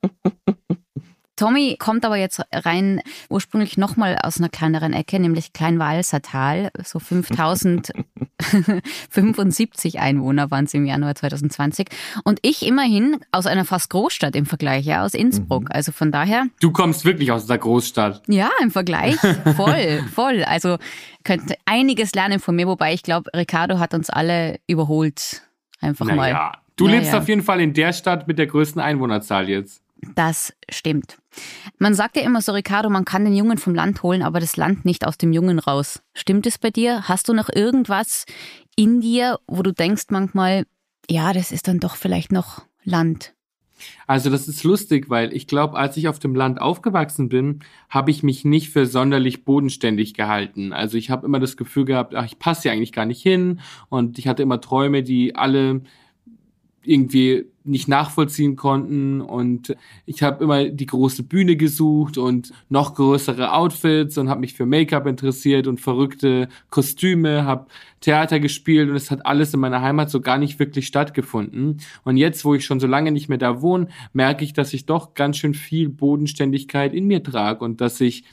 Tommy 1.37 1.75
kommt 1.79 2.03
aber 2.05 2.17
jetzt 2.17 2.39
rein 2.53 3.01
ursprünglich 3.27 3.75
nochmal 3.75 4.15
aus 4.21 4.37
einer 4.37 4.49
kleineren 4.49 4.93
Ecke, 4.93 5.19
nämlich 5.19 5.53
Kleinwalser 5.53 6.21
Tal. 6.21 6.69
So 6.83 6.99
5075 6.99 9.99
Einwohner 9.99 10.51
waren 10.51 10.65
es 10.65 10.73
im 10.75 10.85
Januar 10.85 11.15
2020. 11.15 11.87
Und 12.25 12.37
ich 12.43 12.63
immerhin 12.67 13.17
aus 13.31 13.47
einer 13.47 13.65
fast 13.65 13.89
Großstadt 13.89 14.35
im 14.35 14.45
Vergleich, 14.45 14.85
ja, 14.85 15.03
aus 15.03 15.15
Innsbruck. 15.15 15.63
Mhm. 15.63 15.69
Also 15.71 15.91
von 15.91 16.11
daher, 16.11 16.45
Du 16.59 16.71
kommst 16.71 17.05
wirklich 17.05 17.31
aus 17.31 17.47
der 17.47 17.57
Großstadt. 17.57 18.21
ja, 18.27 18.51
im 18.61 18.69
Vergleich 18.69 19.15
voll, 19.55 20.03
voll. 20.13 20.43
Also 20.43 20.77
könnte 21.23 21.55
einiges 21.65 22.13
lernen 22.13 22.39
von 22.39 22.55
mir, 22.55 22.67
wobei 22.67 22.93
ich 22.93 23.01
glaube, 23.01 23.31
Ricardo 23.35 23.79
hat 23.79 23.95
uns 23.95 24.11
alle 24.11 24.59
überholt. 24.67 25.41
Einfach 25.81 26.05
mal. 26.05 26.15
Naja, 26.15 26.53
du 26.75 26.87
Ja, 26.87 26.91
lebst 26.95 27.13
auf 27.13 27.27
jeden 27.27 27.41
Fall 27.43 27.59
in 27.59 27.73
der 27.73 27.91
Stadt 27.91 28.27
mit 28.27 28.39
der 28.39 28.47
größten 28.47 28.81
Einwohnerzahl 28.81 29.49
jetzt. 29.49 29.83
Das 30.15 30.53
stimmt. 30.69 31.19
Man 31.77 31.93
sagt 31.93 32.15
ja 32.15 32.23
immer 32.23 32.41
so, 32.41 32.53
Ricardo, 32.53 32.89
man 32.89 33.05
kann 33.05 33.23
den 33.23 33.35
Jungen 33.35 33.57
vom 33.57 33.75
Land 33.75 34.01
holen, 34.01 34.23
aber 34.23 34.39
das 34.39 34.57
Land 34.57 34.83
nicht 34.83 35.05
aus 35.05 35.17
dem 35.17 35.31
Jungen 35.31 35.59
raus. 35.59 36.01
Stimmt 36.13 36.47
es 36.47 36.57
bei 36.57 36.71
dir? 36.71 37.07
Hast 37.07 37.29
du 37.29 37.33
noch 37.33 37.49
irgendwas 37.53 38.25
in 38.75 39.01
dir, 39.01 39.39
wo 39.47 39.61
du 39.61 39.71
denkst 39.73 40.05
manchmal, 40.09 40.65
ja, 41.09 41.33
das 41.33 41.51
ist 41.51 41.67
dann 41.67 41.79
doch 41.79 41.95
vielleicht 41.95 42.31
noch 42.31 42.63
Land? 42.83 43.33
Also 44.07 44.29
das 44.29 44.47
ist 44.47 44.63
lustig, 44.63 45.09
weil 45.09 45.33
ich 45.33 45.47
glaube, 45.47 45.77
als 45.77 45.97
ich 45.97 46.07
auf 46.07 46.19
dem 46.19 46.35
Land 46.35 46.61
aufgewachsen 46.61 47.29
bin, 47.29 47.59
habe 47.89 48.11
ich 48.11 48.23
mich 48.23 48.45
nicht 48.45 48.69
für 48.69 48.85
sonderlich 48.85 49.45
bodenständig 49.45 50.13
gehalten. 50.13 50.73
Also 50.73 50.97
ich 50.97 51.09
habe 51.09 51.25
immer 51.25 51.39
das 51.39 51.57
Gefühl 51.57 51.85
gehabt, 51.85 52.15
ach, 52.15 52.25
ich 52.25 52.39
passe 52.39 52.63
hier 52.63 52.71
eigentlich 52.71 52.93
gar 52.93 53.05
nicht 53.05 53.21
hin 53.21 53.59
und 53.89 54.19
ich 54.19 54.27
hatte 54.27 54.43
immer 54.43 54.61
Träume, 54.61 55.03
die 55.03 55.35
alle 55.35 55.81
irgendwie 56.83 57.45
nicht 57.63 57.87
nachvollziehen 57.87 58.55
konnten 58.55 59.21
und 59.21 59.75
ich 60.07 60.23
habe 60.23 60.43
immer 60.43 60.65
die 60.65 60.87
große 60.87 61.21
Bühne 61.23 61.55
gesucht 61.55 62.17
und 62.17 62.51
noch 62.69 62.95
größere 62.95 63.53
Outfits 63.53 64.17
und 64.17 64.29
habe 64.29 64.39
mich 64.39 64.53
für 64.55 64.65
Make-up 64.65 65.05
interessiert 65.05 65.67
und 65.67 65.79
verrückte 65.79 66.49
Kostüme, 66.71 67.45
habe 67.45 67.67
Theater 67.99 68.39
gespielt 68.39 68.89
und 68.89 68.95
es 68.95 69.11
hat 69.11 69.27
alles 69.27 69.53
in 69.53 69.59
meiner 69.59 69.81
Heimat 69.81 70.09
so 70.09 70.21
gar 70.21 70.39
nicht 70.39 70.57
wirklich 70.57 70.87
stattgefunden. 70.87 71.81
Und 72.03 72.17
jetzt, 72.17 72.43
wo 72.45 72.55
ich 72.55 72.65
schon 72.65 72.79
so 72.79 72.87
lange 72.87 73.11
nicht 73.11 73.29
mehr 73.29 73.37
da 73.37 73.61
wohne, 73.61 73.87
merke 74.13 74.43
ich, 74.43 74.53
dass 74.53 74.73
ich 74.73 74.87
doch 74.87 75.13
ganz 75.13 75.37
schön 75.37 75.53
viel 75.53 75.89
Bodenständigkeit 75.89 76.93
in 76.95 77.05
mir 77.05 77.21
trage 77.21 77.63
und 77.63 77.79
dass 77.79 78.01
ich 78.01 78.23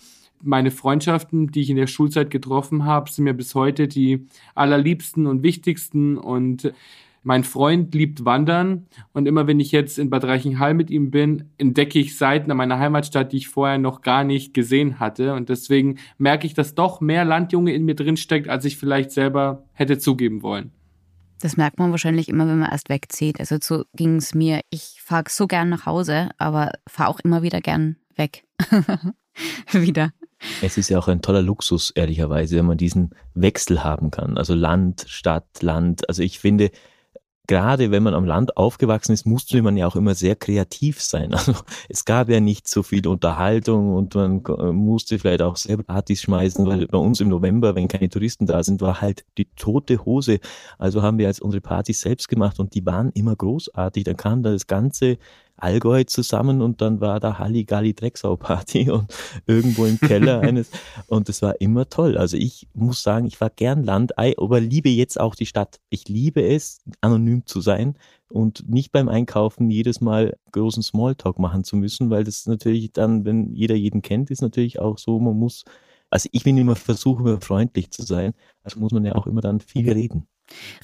meine 0.42 0.70
Freundschaften, 0.70 1.48
die 1.48 1.60
ich 1.60 1.70
in 1.70 1.76
der 1.76 1.86
Schulzeit 1.86 2.30
getroffen 2.30 2.84
habe, 2.84 3.10
sind 3.10 3.24
mir 3.24 3.34
bis 3.34 3.54
heute 3.54 3.88
die 3.88 4.26
allerliebsten 4.54 5.26
und 5.26 5.42
wichtigsten 5.42 6.16
und 6.16 6.72
mein 7.28 7.44
Freund 7.44 7.94
liebt 7.94 8.24
Wandern 8.24 8.86
und 9.12 9.26
immer 9.26 9.46
wenn 9.46 9.60
ich 9.60 9.70
jetzt 9.70 9.98
in 9.98 10.08
Bad 10.08 10.24
Reichenhall 10.24 10.72
mit 10.72 10.88
ihm 10.88 11.10
bin, 11.10 11.50
entdecke 11.58 11.98
ich 11.98 12.16
Seiten 12.16 12.50
an 12.50 12.56
meiner 12.56 12.78
Heimatstadt, 12.78 13.32
die 13.32 13.36
ich 13.36 13.48
vorher 13.48 13.76
noch 13.76 14.00
gar 14.00 14.24
nicht 14.24 14.54
gesehen 14.54 14.98
hatte 14.98 15.34
und 15.34 15.50
deswegen 15.50 15.98
merke 16.16 16.46
ich, 16.46 16.54
dass 16.54 16.74
doch 16.74 17.02
mehr 17.02 17.26
Landjunge 17.26 17.74
in 17.74 17.84
mir 17.84 17.94
drin 17.94 18.16
steckt, 18.16 18.48
als 18.48 18.64
ich 18.64 18.78
vielleicht 18.78 19.10
selber 19.10 19.66
hätte 19.74 19.98
zugeben 19.98 20.40
wollen. 20.40 20.72
Das 21.38 21.58
merkt 21.58 21.78
man 21.78 21.90
wahrscheinlich 21.90 22.30
immer, 22.30 22.48
wenn 22.48 22.60
man 22.60 22.70
erst 22.70 22.88
wegzieht. 22.88 23.38
Also 23.40 23.58
so 23.60 23.84
ging 23.94 24.16
es 24.16 24.34
mir. 24.34 24.62
Ich 24.70 25.02
fahre 25.04 25.24
so 25.28 25.46
gern 25.46 25.68
nach 25.68 25.84
Hause, 25.84 26.30
aber 26.38 26.72
fahre 26.88 27.10
auch 27.10 27.20
immer 27.20 27.42
wieder 27.42 27.60
gern 27.60 27.96
weg. 28.16 28.44
wieder. 29.72 30.14
Es 30.62 30.78
ist 30.78 30.88
ja 30.88 30.98
auch 30.98 31.08
ein 31.08 31.20
toller 31.20 31.42
Luxus, 31.42 31.90
ehrlicherweise, 31.90 32.56
wenn 32.56 32.64
man 32.64 32.78
diesen 32.78 33.10
Wechsel 33.34 33.84
haben 33.84 34.10
kann. 34.10 34.38
Also 34.38 34.54
Land, 34.54 35.04
Stadt, 35.08 35.62
Land. 35.62 36.08
Also 36.08 36.22
ich 36.22 36.38
finde, 36.38 36.70
gerade 37.48 37.90
wenn 37.90 38.04
man 38.04 38.14
am 38.14 38.24
Land 38.24 38.56
aufgewachsen 38.56 39.12
ist, 39.12 39.26
musste 39.26 39.60
man 39.62 39.76
ja 39.76 39.88
auch 39.88 39.96
immer 39.96 40.14
sehr 40.14 40.36
kreativ 40.36 41.02
sein. 41.02 41.34
Also 41.38 41.54
es 41.88 42.04
gab 42.04 42.28
ja 42.28 42.40
nicht 42.40 42.66
so 42.66 42.82
viel 42.82 43.06
Unterhaltung 43.06 43.94
und 43.94 44.16
man 44.16 44.42
musste 44.74 45.20
vielleicht 45.20 45.40
auch 45.40 45.56
selber 45.56 45.84
Partys 45.84 46.22
schmeißen, 46.22 46.66
weil 46.66 46.86
bei 46.88 46.98
uns 46.98 47.20
im 47.20 47.28
November, 47.28 47.76
wenn 47.76 47.86
keine 47.86 48.08
Touristen 48.08 48.44
da 48.44 48.62
sind, 48.64 48.80
war 48.80 49.00
halt 49.00 49.24
die 49.38 49.46
tote 49.56 50.04
Hose. 50.04 50.40
Also 50.78 51.00
haben 51.00 51.18
wir 51.18 51.26
jetzt 51.26 51.40
unsere 51.40 51.60
Partys 51.60 52.00
selbst 52.00 52.28
gemacht 52.28 52.58
und 52.58 52.74
die 52.74 52.84
waren 52.84 53.10
immer 53.12 53.36
großartig. 53.36 54.02
Da 54.02 54.14
kam 54.14 54.42
da 54.42 54.50
das 54.50 54.66
ganze 54.66 55.18
Allgäu 55.58 56.04
zusammen 56.04 56.62
und 56.62 56.80
dann 56.80 57.00
war 57.00 57.20
da 57.20 57.38
Halligalli 57.38 57.94
Drecksau 57.94 58.36
Party 58.36 58.90
und 58.90 59.12
irgendwo 59.46 59.84
im 59.84 59.98
Keller 59.98 60.40
eines 60.42 60.70
und 61.06 61.28
es 61.28 61.42
war 61.42 61.60
immer 61.60 61.88
toll. 61.88 62.16
Also 62.16 62.36
ich 62.36 62.68
muss 62.74 63.02
sagen, 63.02 63.26
ich 63.26 63.40
war 63.40 63.50
gern 63.50 63.84
Landei, 63.84 64.34
aber 64.38 64.60
liebe 64.60 64.88
jetzt 64.88 65.18
auch 65.18 65.34
die 65.34 65.46
Stadt. 65.46 65.80
Ich 65.90 66.08
liebe 66.08 66.42
es, 66.42 66.80
anonym 67.00 67.46
zu 67.46 67.60
sein 67.60 67.96
und 68.30 68.68
nicht 68.68 68.92
beim 68.92 69.08
Einkaufen 69.08 69.70
jedes 69.70 70.00
Mal 70.00 70.36
großen 70.52 70.82
Smalltalk 70.82 71.38
machen 71.38 71.64
zu 71.64 71.76
müssen, 71.76 72.10
weil 72.10 72.24
das 72.24 72.46
natürlich 72.46 72.92
dann, 72.92 73.24
wenn 73.24 73.54
jeder 73.54 73.74
jeden 73.74 74.02
kennt, 74.02 74.30
ist 74.30 74.42
natürlich 74.42 74.78
auch 74.78 74.98
so, 74.98 75.18
man 75.18 75.36
muss, 75.36 75.64
also 76.10 76.28
ich 76.32 76.44
will 76.44 76.56
immer 76.58 76.76
versuchen, 76.76 77.26
immer 77.26 77.40
freundlich 77.40 77.90
zu 77.90 78.02
sein, 78.02 78.34
also 78.62 78.80
muss 78.80 78.92
man 78.92 79.04
ja 79.04 79.14
auch 79.14 79.26
immer 79.26 79.40
dann 79.40 79.60
viel 79.60 79.90
reden. 79.90 80.26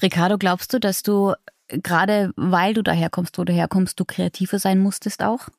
Ricardo, 0.01 0.37
glaubst 0.37 0.73
du, 0.73 0.79
dass 0.79 1.03
du 1.03 1.33
gerade 1.67 2.31
weil 2.35 2.73
du 2.73 2.81
daherkommst, 2.81 3.37
wo 3.37 3.43
du 3.43 3.53
herkommst, 3.53 3.99
du 3.99 4.05
kreativer 4.05 4.59
sein 4.59 4.79
musstest 4.79 5.23
auch? 5.23 5.49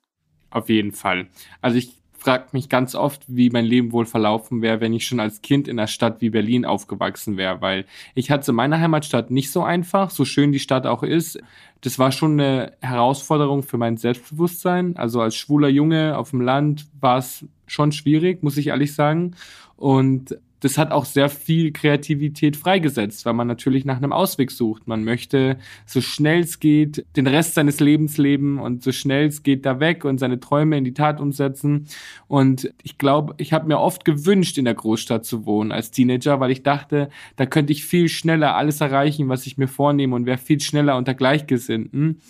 Auf 0.51 0.69
jeden 0.69 0.93
Fall. 0.93 1.29
Also 1.61 1.79
ich 1.79 1.97
frage 2.27 2.47
mich 2.53 2.69
ganz 2.69 2.95
oft, 2.95 3.23
wie 3.29 3.51
mein 3.51 3.65
Leben 3.65 3.93
wohl 3.93 4.07
verlaufen 4.07 4.63
wäre, 4.63 4.81
wenn 4.81 4.93
ich 4.93 5.07
schon 5.07 5.21
als 5.21 5.43
Kind 5.43 5.69
in 5.69 5.79
einer 5.79 5.87
Stadt 5.87 6.21
wie 6.21 6.31
Berlin 6.31 6.65
aufgewachsen 6.65 7.37
wäre, 7.37 7.61
weil 7.61 7.85
ich 8.15 8.31
hatte 8.31 8.53
meine 8.53 8.81
Heimatstadt 8.81 9.31
nicht 9.31 9.53
so 9.53 9.63
einfach, 9.63 10.11
so 10.11 10.25
schön 10.25 10.51
die 10.51 10.59
Stadt 10.59 10.87
auch 10.87 11.05
ist. 11.05 11.39
Das 11.83 11.99
war 11.99 12.11
schon 12.11 12.33
eine 12.33 12.73
Herausforderung 12.81 13.63
für 13.63 13.79
mein 13.79 13.97
Selbstbewusstsein. 13.97 14.97
Also 14.97 15.21
als 15.21 15.37
schwuler 15.37 15.69
Junge 15.69 16.19
auf 16.19 16.31
dem 16.31 16.41
Land 16.41 16.87
war 17.01 17.19
es 17.19 17.45
schon 17.67 17.93
schwierig, 17.93 18.43
muss 18.43 18.57
ich 18.57 18.69
ehrlich 18.69 18.95
sagen. 18.95 19.37
Und 19.77 20.37
das 20.61 20.79
hat 20.79 20.91
auch 20.91 21.05
sehr 21.05 21.29
viel 21.29 21.73
Kreativität 21.73 22.57
freigesetzt, 22.57 23.27
weil 23.27 23.35
man 23.35 23.47
natürlich 23.47 23.85
nach 23.85 23.97
einem 23.97 24.13
Ausweg 24.13 24.51
sucht. 24.51 24.87
Man 24.87 25.05
möchte 25.05 25.59
so 25.85 26.01
schnell 26.01 26.41
es 26.41 26.61
geht 26.61 27.05
den 27.17 27.27
Rest 27.27 27.55
seines 27.55 27.81
Lebens 27.81 28.17
leben 28.19 28.59
und 28.59 28.83
so 28.83 28.93
schnell 28.93 29.27
es 29.27 29.43
geht 29.43 29.67
da 29.67 29.81
weg 29.81 30.05
und 30.05 30.19
seine 30.19 30.41
Träume 30.41 30.79
in 30.79 30.85
die 30.85 30.95
Tat 30.95 31.21
umsetzen. 31.21 31.87
Und 32.27 32.73
ich 32.83 32.99
glaube, 32.99 33.35
ich 33.39 33.53
habe 33.53 33.67
mir 33.69 33.79
oft 33.79 34.05
gewünscht, 34.05 34.59
in 34.59 34.65
der 34.65 34.75
Großstadt 34.75 35.25
zu 35.25 35.47
wohnen 35.47 35.73
als 35.73 35.91
Teenager, 35.91 36.41
weil 36.41 36.51
ich 36.51 36.63
dachte, 36.63 37.11
da 37.37 37.47
könnte 37.47 37.73
ich 37.73 37.85
viel 37.85 38.09
schneller 38.09 38.57
alles 38.57 38.81
erreichen, 38.81 39.29
was 39.29 39.47
ich 39.47 39.59
mir 39.59 39.69
vornehme 39.69 40.17
und 40.17 40.27
wäre 40.27 40.39
viel 40.39 40.61
schneller 40.61 40.97
unter 40.97 41.15
Gleichgesinnten. 41.15 42.21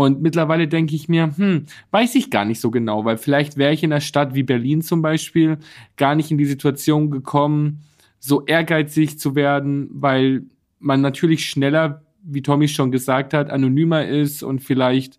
Und 0.00 0.22
mittlerweile 0.22 0.66
denke 0.66 0.96
ich 0.96 1.10
mir, 1.10 1.36
hm, 1.36 1.66
weiß 1.90 2.14
ich 2.14 2.30
gar 2.30 2.46
nicht 2.46 2.58
so 2.58 2.70
genau, 2.70 3.04
weil 3.04 3.18
vielleicht 3.18 3.58
wäre 3.58 3.74
ich 3.74 3.82
in 3.82 3.92
einer 3.92 4.00
Stadt 4.00 4.32
wie 4.32 4.42
Berlin 4.42 4.80
zum 4.80 5.02
Beispiel 5.02 5.58
gar 5.98 6.14
nicht 6.14 6.30
in 6.30 6.38
die 6.38 6.46
Situation 6.46 7.10
gekommen, 7.10 7.82
so 8.18 8.42
ehrgeizig 8.46 9.18
zu 9.18 9.34
werden, 9.34 9.90
weil 9.92 10.44
man 10.78 11.02
natürlich 11.02 11.44
schneller, 11.44 12.00
wie 12.22 12.40
Tommy 12.40 12.66
schon 12.66 12.90
gesagt 12.90 13.34
hat, 13.34 13.50
anonymer 13.50 14.06
ist 14.06 14.42
und 14.42 14.60
vielleicht, 14.60 15.18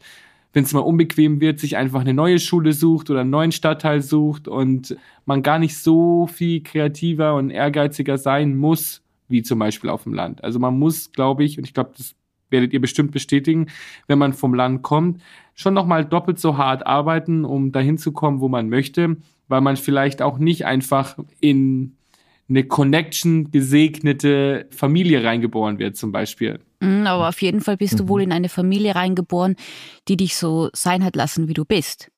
wenn 0.51 0.63
es 0.63 0.73
mal 0.73 0.79
unbequem 0.79 1.41
wird, 1.41 1.59
sich 1.59 1.77
einfach 1.77 2.01
eine 2.01 2.15
neue 2.15 2.39
Schule 2.39 2.73
sucht 2.73 3.11
oder 3.11 3.21
einen 3.21 3.29
neuen 3.29 3.51
Stadtteil 3.51 4.01
sucht 4.01 4.47
und 4.47 4.97
man 5.27 5.43
gar 5.43 5.59
nicht 5.59 5.77
so 5.77 6.25
viel 6.25 6.63
kreativer 6.63 7.35
und 7.35 7.51
ehrgeiziger 7.51 8.17
sein 8.17 8.57
muss, 8.57 9.03
wie 9.27 9.43
zum 9.43 9.59
Beispiel 9.59 9.91
auf 9.91 10.05
dem 10.05 10.15
Land. 10.15 10.43
Also 10.43 10.57
man 10.57 10.79
muss, 10.79 11.11
glaube 11.11 11.43
ich, 11.43 11.59
und 11.59 11.65
ich 11.65 11.75
glaube, 11.75 11.91
das 11.95 12.15
werdet 12.51 12.73
ihr 12.73 12.81
bestimmt 12.81 13.11
bestätigen, 13.11 13.67
wenn 14.07 14.19
man 14.19 14.33
vom 14.33 14.53
Land 14.53 14.83
kommt, 14.83 15.21
schon 15.55 15.73
nochmal 15.73 16.05
doppelt 16.05 16.39
so 16.39 16.57
hart 16.57 16.85
arbeiten, 16.85 17.45
um 17.45 17.71
dahin 17.71 17.97
zu 17.97 18.11
kommen, 18.11 18.39
wo 18.39 18.49
man 18.49 18.69
möchte, 18.69 19.17
weil 19.47 19.61
man 19.61 19.77
vielleicht 19.77 20.21
auch 20.21 20.37
nicht 20.37 20.65
einfach 20.65 21.17
in 21.39 21.95
eine 22.49 22.65
Connection 22.65 23.49
gesegnete 23.51 24.67
Familie 24.71 25.23
reingeboren 25.23 25.79
wird, 25.79 25.95
zum 25.95 26.11
Beispiel. 26.11 26.59
Mhm, 26.81 27.07
aber 27.07 27.29
auf 27.29 27.41
jeden 27.41 27.61
Fall 27.61 27.77
bist 27.77 27.99
du 27.99 28.07
wohl 28.07 28.21
mhm. 28.21 28.25
in 28.25 28.31
eine 28.33 28.49
Familie 28.49 28.95
reingeboren, 28.95 29.55
die 30.07 30.17
dich 30.17 30.35
so 30.35 30.69
sein 30.73 31.03
hat 31.03 31.15
lassen, 31.15 31.47
wie 31.47 31.53
du 31.53 31.63
bist. 31.63 32.11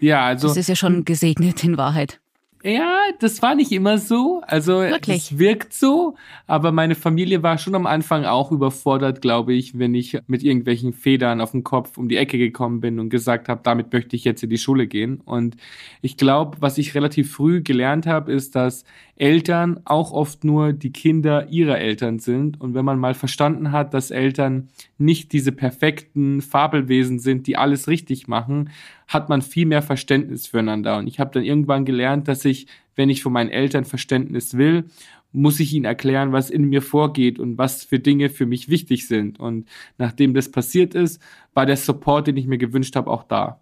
Ja, 0.00 0.26
also. 0.26 0.48
Das 0.48 0.56
ist 0.56 0.68
ja 0.68 0.76
schon 0.76 1.04
gesegnet 1.04 1.64
in 1.64 1.78
Wahrheit. 1.78 2.20
Ja, 2.66 3.02
das 3.18 3.42
war 3.42 3.54
nicht 3.54 3.72
immer 3.72 3.98
so. 3.98 4.40
Also 4.46 4.80
es 4.80 5.38
wirkt 5.38 5.74
so, 5.74 6.16
aber 6.46 6.72
meine 6.72 6.94
Familie 6.94 7.42
war 7.42 7.58
schon 7.58 7.74
am 7.74 7.84
Anfang 7.84 8.24
auch 8.24 8.52
überfordert, 8.52 9.20
glaube 9.20 9.52
ich, 9.52 9.78
wenn 9.78 9.94
ich 9.94 10.18
mit 10.28 10.42
irgendwelchen 10.42 10.94
Federn 10.94 11.42
auf 11.42 11.50
dem 11.50 11.62
Kopf 11.62 11.98
um 11.98 12.08
die 12.08 12.16
Ecke 12.16 12.38
gekommen 12.38 12.80
bin 12.80 13.00
und 13.00 13.10
gesagt 13.10 13.50
habe, 13.50 13.60
damit 13.62 13.92
möchte 13.92 14.16
ich 14.16 14.24
jetzt 14.24 14.42
in 14.42 14.48
die 14.48 14.56
Schule 14.56 14.86
gehen. 14.86 15.20
Und 15.26 15.58
ich 16.00 16.16
glaube, 16.16 16.56
was 16.60 16.78
ich 16.78 16.94
relativ 16.94 17.32
früh 17.32 17.62
gelernt 17.62 18.06
habe, 18.06 18.32
ist, 18.32 18.56
dass 18.56 18.84
Eltern 19.16 19.80
auch 19.84 20.12
oft 20.12 20.44
nur 20.44 20.72
die 20.72 20.92
Kinder 20.92 21.48
ihrer 21.48 21.78
Eltern 21.78 22.18
sind. 22.18 22.60
Und 22.60 22.74
wenn 22.74 22.84
man 22.84 22.98
mal 22.98 23.14
verstanden 23.14 23.70
hat, 23.70 23.94
dass 23.94 24.10
Eltern 24.10 24.68
nicht 24.98 25.32
diese 25.32 25.52
perfekten 25.52 26.40
Fabelwesen 26.40 27.18
sind, 27.18 27.46
die 27.46 27.56
alles 27.56 27.86
richtig 27.86 28.26
machen, 28.26 28.70
hat 29.06 29.28
man 29.28 29.42
viel 29.42 29.66
mehr 29.66 29.82
Verständnis 29.82 30.46
füreinander. 30.46 30.98
Und 30.98 31.06
ich 31.06 31.20
habe 31.20 31.30
dann 31.32 31.44
irgendwann 31.44 31.84
gelernt, 31.84 32.26
dass 32.26 32.44
ich, 32.44 32.66
wenn 32.96 33.10
ich 33.10 33.22
von 33.22 33.32
meinen 33.32 33.50
Eltern 33.50 33.84
Verständnis 33.84 34.56
will, 34.56 34.84
muss 35.32 35.58
ich 35.58 35.72
ihnen 35.74 35.84
erklären, 35.84 36.32
was 36.32 36.48
in 36.48 36.64
mir 36.64 36.80
vorgeht 36.80 37.38
und 37.38 37.58
was 37.58 37.84
für 37.84 37.98
Dinge 37.98 38.30
für 38.30 38.46
mich 38.46 38.68
wichtig 38.68 39.08
sind. 39.08 39.40
Und 39.40 39.68
nachdem 39.98 40.32
das 40.32 40.50
passiert 40.50 40.94
ist, 40.94 41.20
war 41.54 41.66
der 41.66 41.76
Support, 41.76 42.28
den 42.28 42.36
ich 42.36 42.46
mir 42.46 42.58
gewünscht 42.58 42.94
habe, 42.94 43.10
auch 43.10 43.24
da. 43.24 43.60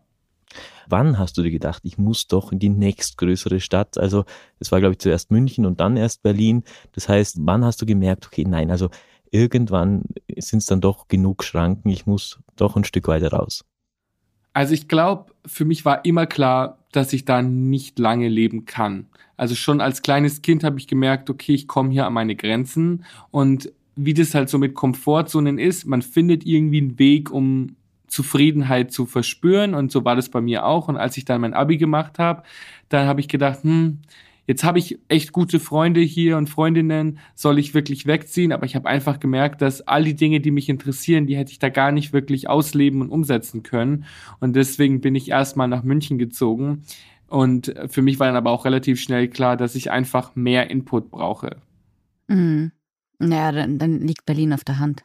Wann 0.88 1.18
hast 1.18 1.36
du 1.38 1.42
dir 1.42 1.50
gedacht, 1.50 1.82
ich 1.84 1.98
muss 1.98 2.26
doch 2.26 2.52
in 2.52 2.58
die 2.58 2.68
nächstgrößere 2.68 3.60
Stadt? 3.60 3.98
Also 3.98 4.24
es 4.58 4.72
war, 4.72 4.80
glaube 4.80 4.92
ich, 4.92 4.98
zuerst 4.98 5.30
München 5.30 5.66
und 5.66 5.80
dann 5.80 5.96
erst 5.96 6.22
Berlin. 6.22 6.64
Das 6.92 7.08
heißt, 7.08 7.38
wann 7.40 7.64
hast 7.64 7.80
du 7.82 7.86
gemerkt, 7.86 8.26
okay, 8.26 8.44
nein, 8.46 8.70
also 8.70 8.90
irgendwann 9.30 10.04
sind 10.36 10.58
es 10.58 10.66
dann 10.66 10.80
doch 10.80 11.08
genug 11.08 11.42
Schranken, 11.42 11.88
ich 11.88 12.06
muss 12.06 12.40
doch 12.56 12.76
ein 12.76 12.84
Stück 12.84 13.08
weiter 13.08 13.32
raus. 13.32 13.64
Also 14.52 14.74
ich 14.74 14.86
glaube, 14.86 15.32
für 15.46 15.64
mich 15.64 15.84
war 15.84 16.04
immer 16.04 16.26
klar, 16.26 16.78
dass 16.92 17.12
ich 17.12 17.24
da 17.24 17.40
nicht 17.40 17.98
lange 17.98 18.28
leben 18.28 18.66
kann. 18.66 19.06
Also 19.36 19.54
schon 19.54 19.80
als 19.80 20.02
kleines 20.02 20.42
Kind 20.42 20.62
habe 20.62 20.78
ich 20.78 20.86
gemerkt, 20.86 21.30
okay, 21.30 21.54
ich 21.54 21.66
komme 21.66 21.90
hier 21.90 22.06
an 22.06 22.12
meine 22.12 22.36
Grenzen 22.36 23.04
und 23.30 23.72
wie 23.96 24.14
das 24.14 24.34
halt 24.34 24.48
so 24.48 24.58
mit 24.58 24.74
Komfortzonen 24.74 25.58
ist, 25.58 25.86
man 25.86 26.02
findet 26.02 26.46
irgendwie 26.46 26.78
einen 26.78 26.98
Weg, 26.98 27.30
um 27.30 27.76
Zufriedenheit 28.12 28.92
zu 28.92 29.06
verspüren 29.06 29.74
und 29.74 29.90
so 29.90 30.04
war 30.04 30.16
das 30.16 30.28
bei 30.28 30.42
mir 30.42 30.66
auch 30.66 30.88
und 30.88 30.98
als 30.98 31.16
ich 31.16 31.24
dann 31.24 31.40
mein 31.40 31.54
Abi 31.54 31.78
gemacht 31.78 32.18
habe, 32.18 32.42
dann 32.90 33.06
habe 33.06 33.20
ich 33.20 33.28
gedacht, 33.28 33.62
hm, 33.62 34.00
jetzt 34.46 34.64
habe 34.64 34.78
ich 34.78 34.98
echt 35.08 35.32
gute 35.32 35.58
Freunde 35.58 36.00
hier 36.00 36.36
und 36.36 36.50
Freundinnen, 36.50 37.18
soll 37.34 37.58
ich 37.58 37.72
wirklich 37.72 38.06
wegziehen? 38.06 38.52
Aber 38.52 38.66
ich 38.66 38.76
habe 38.76 38.86
einfach 38.86 39.18
gemerkt, 39.18 39.62
dass 39.62 39.80
all 39.88 40.04
die 40.04 40.14
Dinge, 40.14 40.40
die 40.40 40.50
mich 40.50 40.68
interessieren, 40.68 41.26
die 41.26 41.38
hätte 41.38 41.52
ich 41.52 41.58
da 41.58 41.70
gar 41.70 41.90
nicht 41.90 42.12
wirklich 42.12 42.50
ausleben 42.50 43.00
und 43.00 43.08
umsetzen 43.08 43.62
können. 43.62 44.04
Und 44.40 44.56
deswegen 44.56 45.00
bin 45.00 45.14
ich 45.14 45.30
erstmal 45.30 45.68
nach 45.68 45.82
München 45.82 46.18
gezogen. 46.18 46.82
Und 47.28 47.72
für 47.88 48.02
mich 48.02 48.20
war 48.20 48.26
dann 48.26 48.36
aber 48.36 48.50
auch 48.50 48.66
relativ 48.66 49.00
schnell 49.00 49.28
klar, 49.28 49.56
dass 49.56 49.74
ich 49.74 49.90
einfach 49.90 50.36
mehr 50.36 50.68
Input 50.68 51.10
brauche. 51.10 51.56
Mhm. 52.28 52.72
Naja, 53.18 53.52
dann, 53.52 53.78
dann 53.78 54.00
liegt 54.00 54.26
Berlin 54.26 54.52
auf 54.52 54.64
der 54.64 54.80
Hand. 54.80 55.04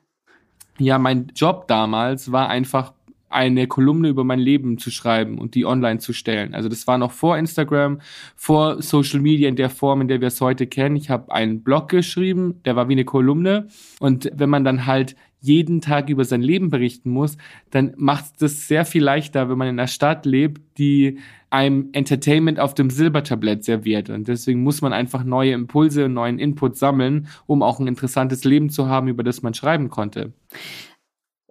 Ja, 0.80 1.00
mein 1.00 1.32
Job 1.36 1.68
damals 1.68 2.32
war 2.32 2.50
einfach 2.50 2.94
eine 3.30 3.68
Kolumne 3.68 4.10
über 4.10 4.24
mein 4.24 4.40
Leben 4.40 4.78
zu 4.78 4.92
schreiben 4.92 5.38
und 5.38 5.56
die 5.56 5.66
online 5.66 6.00
zu 6.00 6.14
stellen. 6.14 6.54
Also 6.54 6.70
das 6.70 6.88
war 6.88 6.98
noch 6.98 7.12
vor 7.12 7.38
Instagram, 7.38 8.00
vor 8.36 8.82
Social 8.82 9.20
Media 9.20 9.50
in 9.50 9.56
der 9.56 9.70
Form, 9.70 10.02
in 10.02 10.08
der 10.08 10.22
wir 10.22 10.30
es 10.30 10.42
heute 10.42 10.68
kennen. 10.68 10.96
Ich 10.96 11.10
habe 11.10 11.32
einen 11.32 11.64
Blog 11.64 11.90
geschrieben, 11.90 12.62
der 12.64 12.76
war 12.76 12.88
wie 12.90 12.94
eine 12.94 13.06
Kolumne. 13.06 13.68
Und 14.00 14.30
wenn 14.34 14.50
man 14.50 14.64
dann 14.64 14.86
halt 14.86 15.16
jeden 15.40 15.82
Tag 15.82 16.10
über 16.10 16.26
sein 16.26 16.42
Leben 16.42 16.70
berichten 16.70 17.12
muss, 17.12 17.38
dann 17.70 17.94
macht 17.96 18.42
es 18.42 18.68
sehr 18.68 18.86
viel 18.86 19.04
leichter, 19.04 19.50
wenn 19.50 19.58
man 19.58 19.68
in 19.68 19.80
einer 19.80 19.88
Stadt 19.88 20.26
lebt, 20.26 20.62
die 20.78 21.20
einem 21.50 21.90
Entertainment 21.94 22.60
auf 22.60 22.74
dem 22.74 22.90
Silbertablett 22.90 23.64
serviert. 23.64 24.10
Und 24.10 24.28
deswegen 24.28 24.64
muss 24.64 24.82
man 24.82 24.94
einfach 24.94 25.24
neue 25.24 25.54
Impulse 25.54 26.06
und 26.06 26.14
neuen 26.14 26.40
Input 26.40 26.76
sammeln, 26.76 27.28
um 27.46 27.62
auch 27.62 27.80
ein 27.80 27.88
interessantes 27.88 28.44
Leben 28.44 28.70
zu 28.70 28.88
haben, 28.88 29.08
über 29.08 29.24
das 29.24 29.42
man 29.44 29.54
schreiben 29.54 29.90
konnte. 29.90 30.34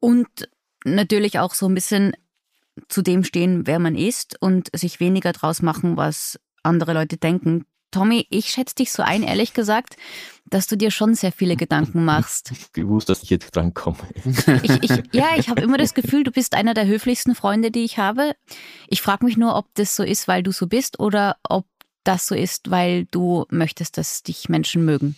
Und 0.01 0.29
natürlich 0.87 1.39
auch 1.39 1.55
so 1.55 1.69
ein 1.69 1.75
bisschen 1.75 2.13
zu 2.89 3.03
dem 3.03 3.25
stehen, 3.25 3.67
wer 3.67 3.79
man 3.79 3.95
ist 3.95 4.41
und 4.41 4.69
sich 4.75 5.01
weniger 5.01 5.33
draus 5.33 5.63
machen, 5.63 5.97
was 5.97 6.39
andere 6.63 6.93
Leute 6.93 7.17
denken. 7.17 7.65
Tommy, 7.91 8.27
ich 8.31 8.51
schätze 8.51 8.75
dich 8.75 8.93
so 8.93 9.03
ein, 9.03 9.23
ehrlich 9.23 9.55
gesagt, 9.55 9.97
dass 10.45 10.67
du 10.67 10.77
dir 10.77 10.91
schon 10.91 11.15
sehr 11.15 11.33
viele 11.33 11.57
Gedanken 11.57 12.05
machst. 12.05 12.51
Ich 12.53 12.73
gewusst, 12.73 13.09
dass 13.09 13.23
ich 13.23 13.31
jetzt 13.31 13.55
dran 13.57 13.73
komme. 13.73 13.99
Ich, 14.63 14.83
ich, 14.83 15.03
ja, 15.13 15.29
ich 15.37 15.49
habe 15.49 15.63
immer 15.63 15.79
das 15.79 15.95
Gefühl, 15.95 16.25
du 16.25 16.31
bist 16.31 16.55
einer 16.55 16.75
der 16.75 16.87
höflichsten 16.87 17.35
Freunde, 17.35 17.71
die 17.71 17.85
ich 17.85 17.99
habe. 17.99 18.35
Ich 18.89 19.01
frage 19.01 19.25
mich 19.25 19.37
nur, 19.37 19.57
ob 19.57 19.67
das 19.75 19.97
so 19.97 20.03
ist, 20.03 20.29
weil 20.29 20.43
du 20.43 20.53
so 20.53 20.67
bist 20.67 21.01
oder 21.01 21.37
ob 21.49 21.67
das 22.05 22.27
so 22.27 22.35
ist, 22.35 22.71
weil 22.71 23.07
du 23.07 23.47
möchtest, 23.51 23.97
dass 23.97 24.23
dich 24.23 24.49
Menschen 24.49 24.85
mögen 24.85 25.17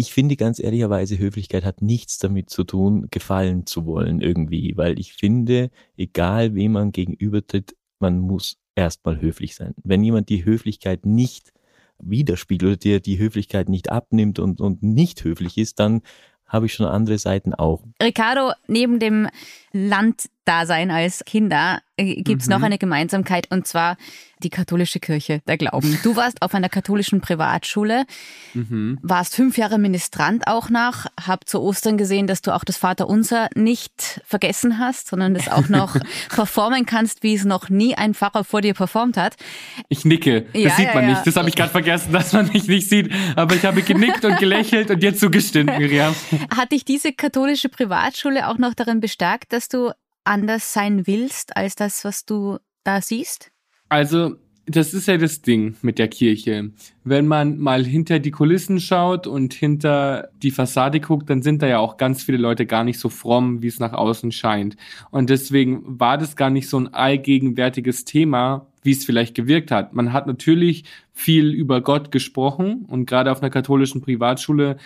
ich 0.00 0.14
finde 0.14 0.36
ganz 0.36 0.58
ehrlicherweise, 0.58 1.18
Höflichkeit 1.18 1.62
hat 1.62 1.82
nichts 1.82 2.18
damit 2.18 2.48
zu 2.48 2.64
tun, 2.64 3.08
gefallen 3.10 3.66
zu 3.66 3.84
wollen 3.84 4.22
irgendwie, 4.22 4.72
weil 4.78 4.98
ich 4.98 5.12
finde, 5.12 5.70
egal 5.94 6.54
wem 6.54 6.72
man 6.72 6.90
gegenübertritt, 6.90 7.76
man 7.98 8.18
muss 8.18 8.56
erstmal 8.74 9.20
höflich 9.20 9.54
sein. 9.54 9.74
Wenn 9.84 10.02
jemand 10.02 10.30
die 10.30 10.46
Höflichkeit 10.46 11.04
nicht 11.04 11.52
widerspiegelt 11.98 12.70
oder 12.70 12.78
dir 12.78 13.00
die 13.00 13.18
Höflichkeit 13.18 13.68
nicht 13.68 13.92
abnimmt 13.92 14.38
und, 14.38 14.62
und 14.62 14.82
nicht 14.82 15.22
höflich 15.22 15.58
ist, 15.58 15.78
dann 15.78 16.00
habe 16.46 16.64
ich 16.64 16.72
schon 16.72 16.86
andere 16.86 17.18
Seiten 17.18 17.52
auch. 17.52 17.84
Ricardo, 18.02 18.52
neben 18.68 19.00
dem 19.00 19.28
Landdasein 20.50 20.90
als 20.90 21.22
Kinder 21.24 21.80
äh, 21.96 22.22
gibt 22.22 22.42
es 22.42 22.48
mhm. 22.48 22.54
noch 22.54 22.62
eine 22.62 22.78
Gemeinsamkeit 22.78 23.50
und 23.50 23.66
zwar 23.66 23.96
die 24.42 24.50
katholische 24.50 25.00
Kirche, 25.00 25.42
der 25.46 25.58
Glauben. 25.58 25.98
Du 26.02 26.16
warst 26.16 26.40
auf 26.40 26.54
einer 26.54 26.70
katholischen 26.70 27.20
Privatschule, 27.20 28.04
mhm. 28.54 28.98
warst 29.02 29.34
fünf 29.34 29.58
Jahre 29.58 29.78
Ministrant 29.78 30.46
auch 30.46 30.70
nach, 30.70 31.06
hab 31.20 31.46
zu 31.46 31.60
Ostern 31.60 31.98
gesehen, 31.98 32.26
dass 32.26 32.40
du 32.40 32.54
auch 32.54 32.64
das 32.64 32.78
Vaterunser 32.78 33.48
nicht 33.54 34.22
vergessen 34.24 34.78
hast, 34.78 35.08
sondern 35.08 35.34
das 35.34 35.48
auch 35.48 35.68
noch 35.68 35.94
performen 36.30 36.86
kannst, 36.86 37.22
wie 37.22 37.34
es 37.34 37.44
noch 37.44 37.68
nie 37.68 37.94
ein 37.94 38.14
Pfarrer 38.14 38.44
vor 38.44 38.62
dir 38.62 38.72
performt 38.72 39.18
hat. 39.18 39.36
Ich 39.88 40.06
nicke, 40.06 40.46
das 40.52 40.62
ja, 40.62 40.70
sieht 40.70 40.86
ja, 40.86 40.94
man 40.94 41.04
ja. 41.04 41.10
nicht. 41.10 41.26
Das 41.26 41.36
habe 41.36 41.50
ich 41.50 41.54
gerade 41.54 41.70
vergessen, 41.70 42.12
dass 42.12 42.32
man 42.32 42.48
mich 42.48 42.66
nicht 42.66 42.88
sieht, 42.88 43.12
aber 43.36 43.54
ich 43.54 43.64
habe 43.64 43.82
genickt 43.82 44.24
und 44.24 44.38
gelächelt 44.38 44.90
und 44.90 45.02
dir 45.02 45.14
zugestimmt, 45.14 45.78
Miriam. 45.78 46.14
Hat 46.56 46.72
dich 46.72 46.86
diese 46.86 47.12
katholische 47.12 47.68
Privatschule 47.68 48.48
auch 48.48 48.56
noch 48.56 48.72
darin 48.72 49.00
bestärkt, 49.00 49.52
dass 49.52 49.68
du 49.68 49.92
anders 50.24 50.72
sein 50.72 51.06
willst 51.06 51.56
als 51.56 51.74
das, 51.74 52.04
was 52.04 52.24
du 52.24 52.58
da 52.84 53.00
siehst? 53.00 53.50
Also, 53.88 54.36
das 54.66 54.94
ist 54.94 55.08
ja 55.08 55.16
das 55.16 55.42
Ding 55.42 55.74
mit 55.82 55.98
der 55.98 56.08
Kirche. 56.08 56.70
Wenn 57.02 57.26
man 57.26 57.58
mal 57.58 57.84
hinter 57.84 58.20
die 58.20 58.30
Kulissen 58.30 58.78
schaut 58.78 59.26
und 59.26 59.52
hinter 59.52 60.28
die 60.42 60.52
Fassade 60.52 61.00
guckt, 61.00 61.28
dann 61.28 61.42
sind 61.42 61.62
da 61.62 61.66
ja 61.66 61.78
auch 61.78 61.96
ganz 61.96 62.22
viele 62.22 62.38
Leute 62.38 62.66
gar 62.66 62.84
nicht 62.84 63.00
so 63.00 63.08
fromm, 63.08 63.62
wie 63.62 63.66
es 63.66 63.80
nach 63.80 63.92
außen 63.92 64.30
scheint. 64.30 64.76
Und 65.10 65.30
deswegen 65.30 65.82
war 65.98 66.18
das 66.18 66.36
gar 66.36 66.50
nicht 66.50 66.68
so 66.68 66.78
ein 66.78 66.94
allgegenwärtiges 66.94 68.04
Thema, 68.04 68.66
wie 68.82 68.92
es 68.92 69.04
vielleicht 69.04 69.34
gewirkt 69.34 69.70
hat. 69.70 69.92
Man 69.92 70.12
hat 70.12 70.26
natürlich 70.26 70.84
viel 71.12 71.50
über 71.52 71.80
Gott 71.80 72.12
gesprochen 72.12 72.86
und 72.86 73.06
gerade 73.06 73.32
auf 73.32 73.42
einer 73.42 73.50
katholischen 73.50 74.00
Privatschule 74.00 74.76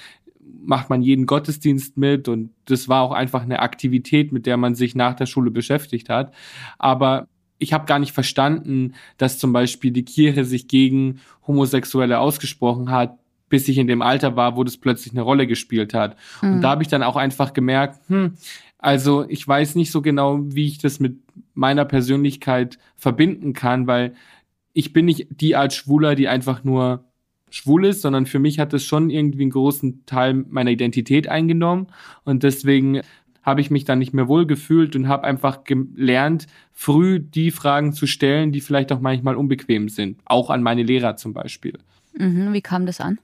macht 0.64 0.90
man 0.90 1.02
jeden 1.02 1.26
Gottesdienst 1.26 1.96
mit 1.96 2.28
und 2.28 2.50
das 2.64 2.88
war 2.88 3.02
auch 3.02 3.12
einfach 3.12 3.42
eine 3.42 3.60
Aktivität, 3.60 4.32
mit 4.32 4.46
der 4.46 4.56
man 4.56 4.74
sich 4.74 4.94
nach 4.94 5.14
der 5.14 5.26
Schule 5.26 5.50
beschäftigt 5.50 6.08
hat. 6.08 6.32
Aber 6.78 7.28
ich 7.58 7.72
habe 7.72 7.86
gar 7.86 7.98
nicht 7.98 8.12
verstanden, 8.12 8.94
dass 9.16 9.38
zum 9.38 9.52
Beispiel 9.52 9.90
die 9.90 10.04
Kirche 10.04 10.44
sich 10.44 10.68
gegen 10.68 11.20
Homosexuelle 11.46 12.18
ausgesprochen 12.18 12.90
hat, 12.90 13.18
bis 13.48 13.68
ich 13.68 13.78
in 13.78 13.86
dem 13.86 14.02
Alter 14.02 14.36
war, 14.36 14.56
wo 14.56 14.64
das 14.64 14.76
plötzlich 14.76 15.12
eine 15.12 15.22
Rolle 15.22 15.46
gespielt 15.46 15.94
hat. 15.94 16.16
Mhm. 16.42 16.54
Und 16.54 16.60
da 16.62 16.70
habe 16.70 16.82
ich 16.82 16.88
dann 16.88 17.02
auch 17.02 17.16
einfach 17.16 17.52
gemerkt, 17.52 18.00
hm, 18.08 18.34
also 18.78 19.24
ich 19.28 19.46
weiß 19.46 19.76
nicht 19.76 19.90
so 19.90 20.02
genau, 20.02 20.40
wie 20.42 20.66
ich 20.66 20.78
das 20.78 21.00
mit 21.00 21.18
meiner 21.54 21.84
Persönlichkeit 21.84 22.78
verbinden 22.96 23.52
kann, 23.52 23.86
weil 23.86 24.14
ich 24.72 24.92
bin 24.92 25.06
nicht 25.06 25.28
die 25.30 25.56
Art 25.56 25.72
Schwuler, 25.72 26.14
die 26.16 26.28
einfach 26.28 26.64
nur 26.64 27.04
schwul 27.54 27.86
ist, 27.86 28.02
sondern 28.02 28.26
für 28.26 28.40
mich 28.40 28.58
hat 28.58 28.74
es 28.74 28.84
schon 28.84 29.10
irgendwie 29.10 29.42
einen 29.42 29.50
großen 29.50 30.04
Teil 30.06 30.34
meiner 30.34 30.70
Identität 30.70 31.28
eingenommen. 31.28 31.86
Und 32.24 32.42
deswegen 32.42 33.02
habe 33.44 33.60
ich 33.60 33.70
mich 33.70 33.84
dann 33.84 34.00
nicht 34.00 34.12
mehr 34.12 34.26
wohl 34.26 34.44
gefühlt 34.46 34.96
und 34.96 35.06
habe 35.06 35.24
einfach 35.24 35.62
gelernt, 35.64 36.46
früh 36.72 37.20
die 37.20 37.52
Fragen 37.52 37.92
zu 37.92 38.06
stellen, 38.06 38.50
die 38.50 38.60
vielleicht 38.60 38.90
auch 38.90 39.00
manchmal 39.00 39.36
unbequem 39.36 39.88
sind. 39.88 40.18
Auch 40.24 40.50
an 40.50 40.62
meine 40.62 40.82
Lehrer 40.82 41.16
zum 41.16 41.32
Beispiel. 41.32 41.78
Mhm, 42.18 42.52
wie 42.52 42.62
kam 42.62 42.86
das 42.86 43.00
an? 43.00 43.20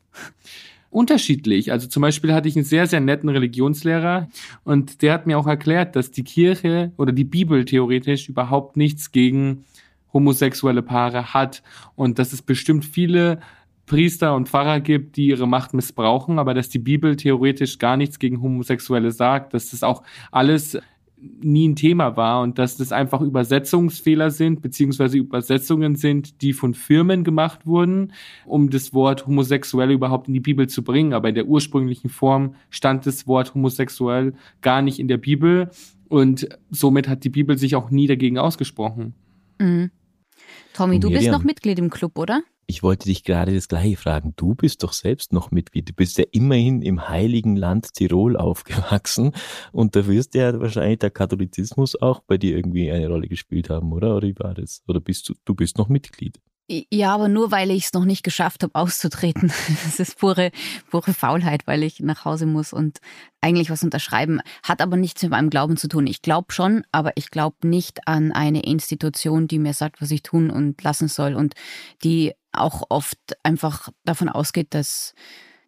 Unterschiedlich. 0.90 1.72
Also 1.72 1.88
zum 1.88 2.02
Beispiel 2.02 2.32
hatte 2.32 2.49
ich 2.49 2.56
einen 2.56 2.64
sehr, 2.64 2.87
sehr 2.87 3.00
netten 3.00 3.28
Religionslehrer 3.28 4.28
und 4.62 5.02
der 5.02 5.12
hat 5.12 5.26
mir 5.26 5.38
auch 5.38 5.46
erklärt, 5.46 5.96
dass 5.96 6.12
die 6.12 6.25
Kirche 6.25 6.92
oder 6.96 7.12
die 7.12 7.25
Bibel 7.25 7.64
theoretisch 7.64 8.28
überhaupt 8.28 8.76
nichts 8.76 9.10
gegen 9.10 9.64
homosexuelle 10.12 10.82
Paare 10.82 11.32
hat 11.32 11.62
und 11.94 12.18
dass 12.18 12.32
es 12.32 12.42
bestimmt 12.42 12.84
viele 12.84 13.40
Priester 13.90 14.37
und 14.37 14.49
Pfarrer 14.49 14.78
gibt, 14.78 15.16
die 15.16 15.26
ihre 15.26 15.49
Macht 15.49 15.75
missbrauchen, 15.75 16.38
aber 16.38 16.54
dass 16.54 16.68
die 16.68 16.78
Bibel 16.78 17.16
theoretisch 17.16 17.78
gar 17.78 17.97
nichts 17.97 18.20
gegen 18.20 18.40
Homosexuelle 18.40 19.11
sagt, 19.11 19.52
dass 19.52 19.73
das 19.73 19.82
auch 19.82 20.04
alles 20.30 20.78
nie 21.18 21.68
ein 21.68 21.75
Thema 21.75 22.16
war 22.16 22.40
und 22.40 22.61
dass 22.61 22.76
das 22.76 22.92
einfach 22.92 23.20
Übersetzungsfehler 23.20 24.30
sind, 24.30 24.62
beziehungsweise 24.62 25.18
Übersetzungen 25.18 25.97
sind, 25.97 26.40
die 26.40 26.52
von 26.52 26.75
Firmen 26.75 27.25
gemacht 27.25 27.66
wurden, 27.66 28.12
um 28.47 28.70
das 28.70 28.94
Wort 28.94 29.26
homosexuell 29.26 29.90
überhaupt 29.90 30.28
in 30.28 30.35
die 30.35 30.40
Bibel 30.40 30.68
zu 30.68 30.85
bringen. 30.85 31.12
Aber 31.12 31.28
in 31.28 31.35
der 31.35 31.47
ursprünglichen 31.47 32.11
Form 32.11 32.54
stand 32.70 33.06
das 33.06 33.26
Wort 33.26 33.54
homosexuell 33.54 34.35
gar 34.61 34.82
nicht 34.82 35.00
in 35.00 35.09
der 35.09 35.18
Bibel 35.18 35.68
und 36.09 36.49
somit 36.70 37.09
hat 37.09 37.25
die 37.25 37.28
Bibel 37.28 37.59
sich 37.59 37.75
auch 37.75 37.90
nie 37.90 38.06
dagegen 38.06 38.38
ausgesprochen. 38.38 39.14
Mhm. 39.59 39.90
Tommy, 40.75 41.00
du 41.00 41.10
bist 41.10 41.28
noch 41.28 41.43
Mitglied 41.43 41.80
im 41.80 41.91
Club, 41.91 42.17
oder? 42.17 42.43
Ich 42.71 42.85
wollte 42.85 43.06
dich 43.09 43.25
gerade 43.25 43.52
das 43.52 43.67
gleiche 43.67 43.97
fragen. 43.97 44.33
Du 44.37 44.54
bist 44.54 44.85
doch 44.85 44.93
selbst 44.93 45.33
noch 45.33 45.50
Mitglied. 45.50 45.89
Du 45.89 45.93
bist 45.93 46.19
ja 46.19 46.25
immerhin 46.30 46.83
im 46.83 47.09
heiligen 47.09 47.56
Land 47.56 47.95
Tirol 47.95 48.37
aufgewachsen 48.37 49.33
und 49.73 49.97
da 49.97 50.06
wirst 50.06 50.37
ja 50.37 50.61
wahrscheinlich 50.61 51.00
der 51.00 51.11
Katholizismus 51.11 52.00
auch 52.00 52.21
bei 52.21 52.39
dir 52.39 52.54
irgendwie 52.54 52.93
eine 52.93 53.09
Rolle 53.09 53.26
gespielt 53.26 53.71
haben, 53.71 53.93
oder? 53.93 54.15
Oder 54.17 54.28
wie 54.28 54.39
war 54.39 54.54
das? 54.54 54.85
Oder 54.87 55.00
bist 55.00 55.28
du, 55.28 55.35
du 55.45 55.56
bist 55.56 55.78
noch 55.78 55.89
Mitglied? 55.89 56.39
Ja, 56.93 57.13
aber 57.13 57.26
nur 57.26 57.50
weil 57.50 57.73
ich 57.73 57.87
es 57.87 57.93
noch 57.93 58.04
nicht 58.04 58.23
geschafft 58.23 58.63
habe, 58.63 58.76
auszutreten. 58.76 59.52
Das 59.85 59.99
ist 59.99 60.19
pure, 60.19 60.52
pure 60.91 61.13
Faulheit, 61.13 61.67
weil 61.67 61.83
ich 61.83 61.99
nach 61.99 62.25
Hause 62.25 62.47
muss 62.47 62.73
und 62.73 62.99
eigentlich 63.41 63.71
was 63.71 63.83
unterschreiben. 63.83 64.41
Hat 64.63 64.80
aber 64.80 64.97
nichts 64.97 65.21
mit 65.23 65.33
meinem 65.33 65.50
Glauben 65.50 65.76
zu 65.76 65.89
tun. 65.89 66.06
Ich 66.06 66.23
glaube 66.23 66.52
schon, 66.52 66.85
aber 66.93 67.11
ich 67.17 67.33
glaube 67.33 67.67
nicht 67.67 68.06
an 68.06 68.30
eine 68.30 68.63
Institution, 68.63 69.49
die 69.49 69.59
mir 69.59 69.75
sagt, 69.75 70.00
was 70.00 70.13
ich 70.13 70.23
tun 70.23 70.50
und 70.50 70.80
lassen 70.85 71.09
soll 71.09 71.35
und 71.35 71.54
die 72.04 72.35
auch 72.52 72.84
oft 72.89 73.19
einfach 73.43 73.89
davon 74.04 74.28
ausgeht, 74.28 74.75
dass 74.75 75.15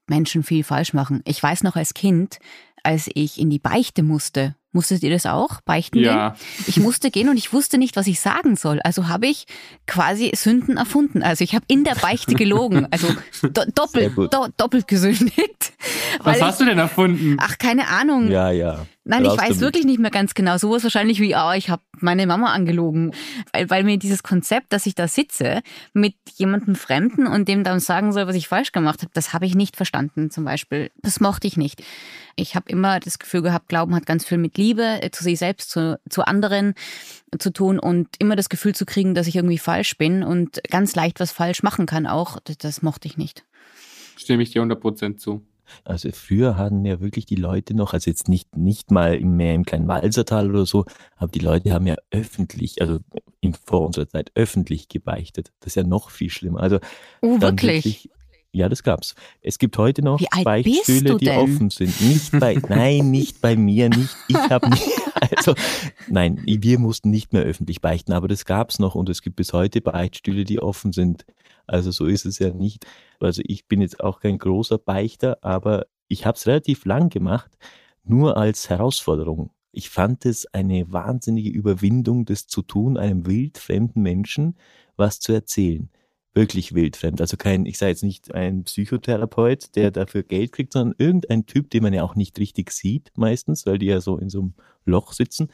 Menschen 0.08 0.42
viel 0.42 0.64
falsch 0.64 0.92
machen. 0.92 1.22
Ich 1.24 1.42
weiß 1.42 1.62
noch 1.62 1.76
als 1.76 1.94
Kind, 1.94 2.38
als 2.82 3.08
ich 3.14 3.38
in 3.38 3.50
die 3.50 3.58
Beichte 3.58 4.02
musste, 4.02 4.54
Musstet 4.74 5.02
ihr 5.02 5.10
das 5.10 5.26
auch? 5.26 5.60
Beichten 5.60 5.98
ja. 5.98 6.30
gehen? 6.30 6.38
Ich 6.66 6.80
musste 6.80 7.10
gehen 7.10 7.28
und 7.28 7.36
ich 7.36 7.52
wusste 7.52 7.76
nicht, 7.76 7.94
was 7.94 8.06
ich 8.06 8.20
sagen 8.20 8.56
soll. 8.56 8.80
Also 8.80 9.06
habe 9.06 9.26
ich 9.26 9.46
quasi 9.86 10.32
Sünden 10.34 10.78
erfunden. 10.78 11.22
Also 11.22 11.44
ich 11.44 11.54
habe 11.54 11.66
in 11.68 11.84
der 11.84 11.94
Beichte 11.94 12.34
gelogen. 12.34 12.88
Also 12.90 13.08
do 13.42 13.64
doppelt, 13.74 14.16
do 14.16 14.48
doppelt 14.56 14.88
gesündigt. 14.88 15.74
Was 16.22 16.40
hast 16.40 16.54
ich, 16.54 16.64
du 16.64 16.70
denn 16.70 16.78
erfunden? 16.78 17.36
Ach, 17.38 17.58
keine 17.58 17.88
Ahnung. 17.88 18.30
Ja, 18.30 18.50
ja. 18.50 18.86
Nein, 19.04 19.26
ich 19.26 19.36
weiß 19.36 19.60
wirklich 19.60 19.84
nicht 19.84 19.98
mehr 19.98 20.10
ganz 20.10 20.32
genau. 20.32 20.56
Sowas 20.56 20.84
wahrscheinlich 20.84 21.20
wie, 21.20 21.34
oh, 21.34 21.52
ich 21.52 21.68
habe 21.68 21.82
meine 21.98 22.26
Mama 22.26 22.52
angelogen. 22.52 23.12
Weil, 23.52 23.68
weil 23.68 23.84
mir 23.84 23.98
dieses 23.98 24.22
Konzept, 24.22 24.72
dass 24.72 24.86
ich 24.86 24.94
da 24.94 25.06
sitze 25.06 25.60
mit 25.92 26.14
jemandem 26.36 26.76
Fremden 26.76 27.26
und 27.26 27.46
dem 27.46 27.62
dann 27.62 27.80
sagen 27.80 28.12
soll, 28.12 28.26
was 28.26 28.36
ich 28.36 28.48
falsch 28.48 28.72
gemacht 28.72 29.02
habe, 29.02 29.10
das 29.12 29.34
habe 29.34 29.44
ich 29.44 29.54
nicht 29.54 29.76
verstanden 29.76 30.30
zum 30.30 30.44
Beispiel. 30.44 30.90
Das 31.02 31.20
mochte 31.20 31.46
ich 31.46 31.58
nicht. 31.58 31.82
Ich 32.36 32.54
habe 32.54 32.70
immer 32.70 33.00
das 33.00 33.18
Gefühl 33.18 33.42
gehabt, 33.42 33.68
Glauben 33.68 33.94
hat 33.94 34.06
ganz 34.06 34.24
viel 34.24 34.38
mit 34.38 34.56
Liebe 34.56 35.02
äh, 35.02 35.10
zu 35.10 35.24
sich 35.24 35.38
selbst, 35.38 35.70
zu, 35.70 35.98
zu 36.08 36.26
anderen 36.26 36.74
zu 37.38 37.52
tun 37.52 37.78
und 37.78 38.08
immer 38.18 38.36
das 38.36 38.48
Gefühl 38.48 38.74
zu 38.74 38.86
kriegen, 38.86 39.14
dass 39.14 39.26
ich 39.26 39.36
irgendwie 39.36 39.58
falsch 39.58 39.96
bin 39.96 40.22
und 40.22 40.62
ganz 40.70 40.94
leicht 40.94 41.20
was 41.20 41.32
falsch 41.32 41.62
machen 41.62 41.86
kann 41.86 42.06
auch. 42.06 42.38
Das, 42.44 42.58
das 42.58 42.82
mochte 42.82 43.08
ich 43.08 43.16
nicht. 43.16 43.44
Stimme 44.16 44.42
ich 44.42 44.50
dir 44.50 44.62
100% 44.62 45.16
zu. 45.16 45.46
Also 45.84 46.10
früher 46.12 46.56
hatten 46.56 46.84
ja 46.84 47.00
wirklich 47.00 47.26
die 47.26 47.36
Leute 47.36 47.74
noch, 47.74 47.92
also 47.92 48.10
jetzt 48.10 48.28
nicht, 48.28 48.56
nicht 48.56 48.90
mal 48.90 49.18
mehr 49.20 49.54
im 49.54 49.64
kleinen 49.64 49.88
Walsertal 49.88 50.50
oder 50.50 50.66
so, 50.66 50.84
aber 51.16 51.30
die 51.32 51.38
Leute 51.38 51.72
haben 51.72 51.86
ja 51.86 51.96
öffentlich, 52.10 52.80
also 52.80 52.98
in, 53.40 53.54
vor 53.54 53.86
unserer 53.86 54.08
Zeit 54.08 54.30
öffentlich 54.34 54.88
gebeichtet. 54.88 55.52
Das 55.60 55.68
ist 55.68 55.76
ja 55.76 55.84
noch 55.84 56.10
viel 56.10 56.30
schlimmer. 56.30 56.60
Also 56.60 56.78
oh, 57.20 57.40
wirklich? 57.40 57.84
wirklich? 57.84 58.10
Ja, 58.54 58.68
das 58.68 58.82
gab's. 58.82 59.14
Es 59.40 59.58
gibt 59.58 59.78
heute 59.78 60.02
noch 60.02 60.20
Beichtstühle, 60.44 61.16
die 61.16 61.30
offen 61.30 61.70
sind. 61.70 61.98
Nicht 62.02 62.38
bei, 62.38 62.54
nein, 62.68 63.10
nicht 63.10 63.40
bei 63.40 63.56
mir, 63.56 63.88
nicht, 63.88 64.14
ich 64.28 64.36
habe 64.36 64.68
nicht, 64.68 64.86
also, 65.36 65.54
nein, 66.08 66.38
wir 66.44 66.78
mussten 66.78 67.08
nicht 67.08 67.32
mehr 67.32 67.42
öffentlich 67.42 67.80
beichten, 67.80 68.12
aber 68.12 68.28
das 68.28 68.44
gab's 68.44 68.78
noch 68.78 68.94
und 68.94 69.08
es 69.08 69.22
gibt 69.22 69.36
bis 69.36 69.54
heute 69.54 69.80
Beichtstühle, 69.80 70.44
die 70.44 70.60
offen 70.60 70.92
sind. 70.92 71.24
Also 71.66 71.90
so 71.90 72.04
ist 72.04 72.26
es 72.26 72.38
ja 72.38 72.50
nicht. 72.50 72.86
Also 73.20 73.40
ich 73.46 73.66
bin 73.68 73.80
jetzt 73.80 74.00
auch 74.00 74.20
kein 74.20 74.36
großer 74.36 74.76
Beichter, 74.76 75.38
aber 75.40 75.86
ich 76.08 76.26
habe 76.26 76.36
es 76.36 76.46
relativ 76.46 76.84
lang 76.84 77.08
gemacht, 77.08 77.50
nur 78.04 78.36
als 78.36 78.68
Herausforderung. 78.68 79.50
Ich 79.70 79.88
fand 79.88 80.26
es 80.26 80.44
eine 80.52 80.92
wahnsinnige 80.92 81.48
Überwindung, 81.48 82.26
das 82.26 82.46
zu 82.46 82.60
tun, 82.60 82.98
einem 82.98 83.24
wildfremden 83.26 84.02
Menschen 84.02 84.58
was 84.96 85.20
zu 85.20 85.32
erzählen. 85.32 85.88
Wirklich 86.34 86.74
wildfremd. 86.74 87.20
Also 87.20 87.36
kein, 87.36 87.66
ich 87.66 87.76
sage 87.76 87.90
jetzt 87.90 88.02
nicht 88.02 88.34
ein 88.34 88.64
Psychotherapeut, 88.64 89.76
der 89.76 89.90
dafür 89.90 90.22
Geld 90.22 90.52
kriegt, 90.52 90.72
sondern 90.72 90.94
irgendein 90.96 91.44
Typ, 91.44 91.68
den 91.70 91.82
man 91.82 91.92
ja 91.92 92.02
auch 92.02 92.14
nicht 92.14 92.38
richtig 92.38 92.70
sieht, 92.70 93.12
meistens, 93.16 93.66
weil 93.66 93.78
die 93.78 93.86
ja 93.86 94.00
so 94.00 94.16
in 94.16 94.30
so 94.30 94.40
einem 94.40 94.54
Loch 94.84 95.12
sitzen 95.12 95.48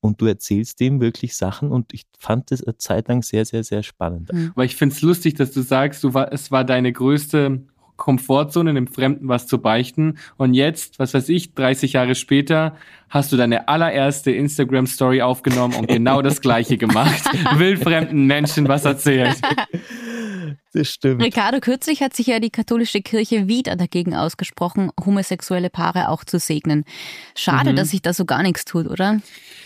und 0.00 0.20
du 0.20 0.26
erzählst 0.26 0.80
dem 0.80 1.00
wirklich 1.00 1.36
Sachen 1.36 1.70
und 1.72 1.92
ich 1.92 2.06
fand 2.18 2.50
das 2.50 2.62
eine 2.62 2.76
Zeit 2.78 3.08
lang 3.08 3.22
sehr, 3.22 3.44
sehr, 3.44 3.64
sehr 3.64 3.82
spannend. 3.82 4.32
Mhm. 4.32 4.52
Aber 4.54 4.64
ich 4.64 4.76
finde 4.76 4.94
es 4.94 5.02
lustig, 5.02 5.34
dass 5.34 5.50
du 5.50 5.62
sagst, 5.62 6.04
du 6.04 6.14
war, 6.14 6.32
es 6.32 6.50
war 6.50 6.64
deine 6.64 6.92
größte 6.92 7.62
Komfortzone, 8.00 8.74
dem 8.74 8.88
Fremden 8.88 9.28
was 9.28 9.46
zu 9.46 9.58
beichten. 9.58 10.18
Und 10.36 10.54
jetzt, 10.54 10.98
was 10.98 11.14
weiß 11.14 11.28
ich, 11.28 11.54
30 11.54 11.92
Jahre 11.92 12.16
später, 12.16 12.74
hast 13.08 13.30
du 13.30 13.36
deine 13.36 13.68
allererste 13.68 14.32
Instagram-Story 14.32 15.22
aufgenommen 15.22 15.74
und 15.74 15.86
genau 15.86 16.22
das 16.22 16.40
Gleiche 16.40 16.78
gemacht. 16.78 17.22
Wildfremden 17.56 18.26
Menschen 18.26 18.66
was 18.66 18.84
erzählt. 18.84 19.36
Das 20.72 20.88
stimmt. 20.88 21.22
Ricardo, 21.22 21.58
kürzlich 21.60 22.00
hat 22.00 22.14
sich 22.14 22.28
ja 22.28 22.40
die 22.40 22.50
katholische 22.50 23.02
Kirche 23.02 23.48
wieder 23.48 23.76
dagegen 23.76 24.14
ausgesprochen, 24.14 24.90
homosexuelle 25.04 25.68
Paare 25.68 26.08
auch 26.08 26.24
zu 26.24 26.38
segnen. 26.38 26.84
Schade, 27.34 27.72
mhm. 27.72 27.76
dass 27.76 27.90
sich 27.90 28.02
da 28.02 28.12
so 28.12 28.24
gar 28.24 28.42
nichts 28.42 28.64
tut, 28.64 28.88
oder? 28.88 29.20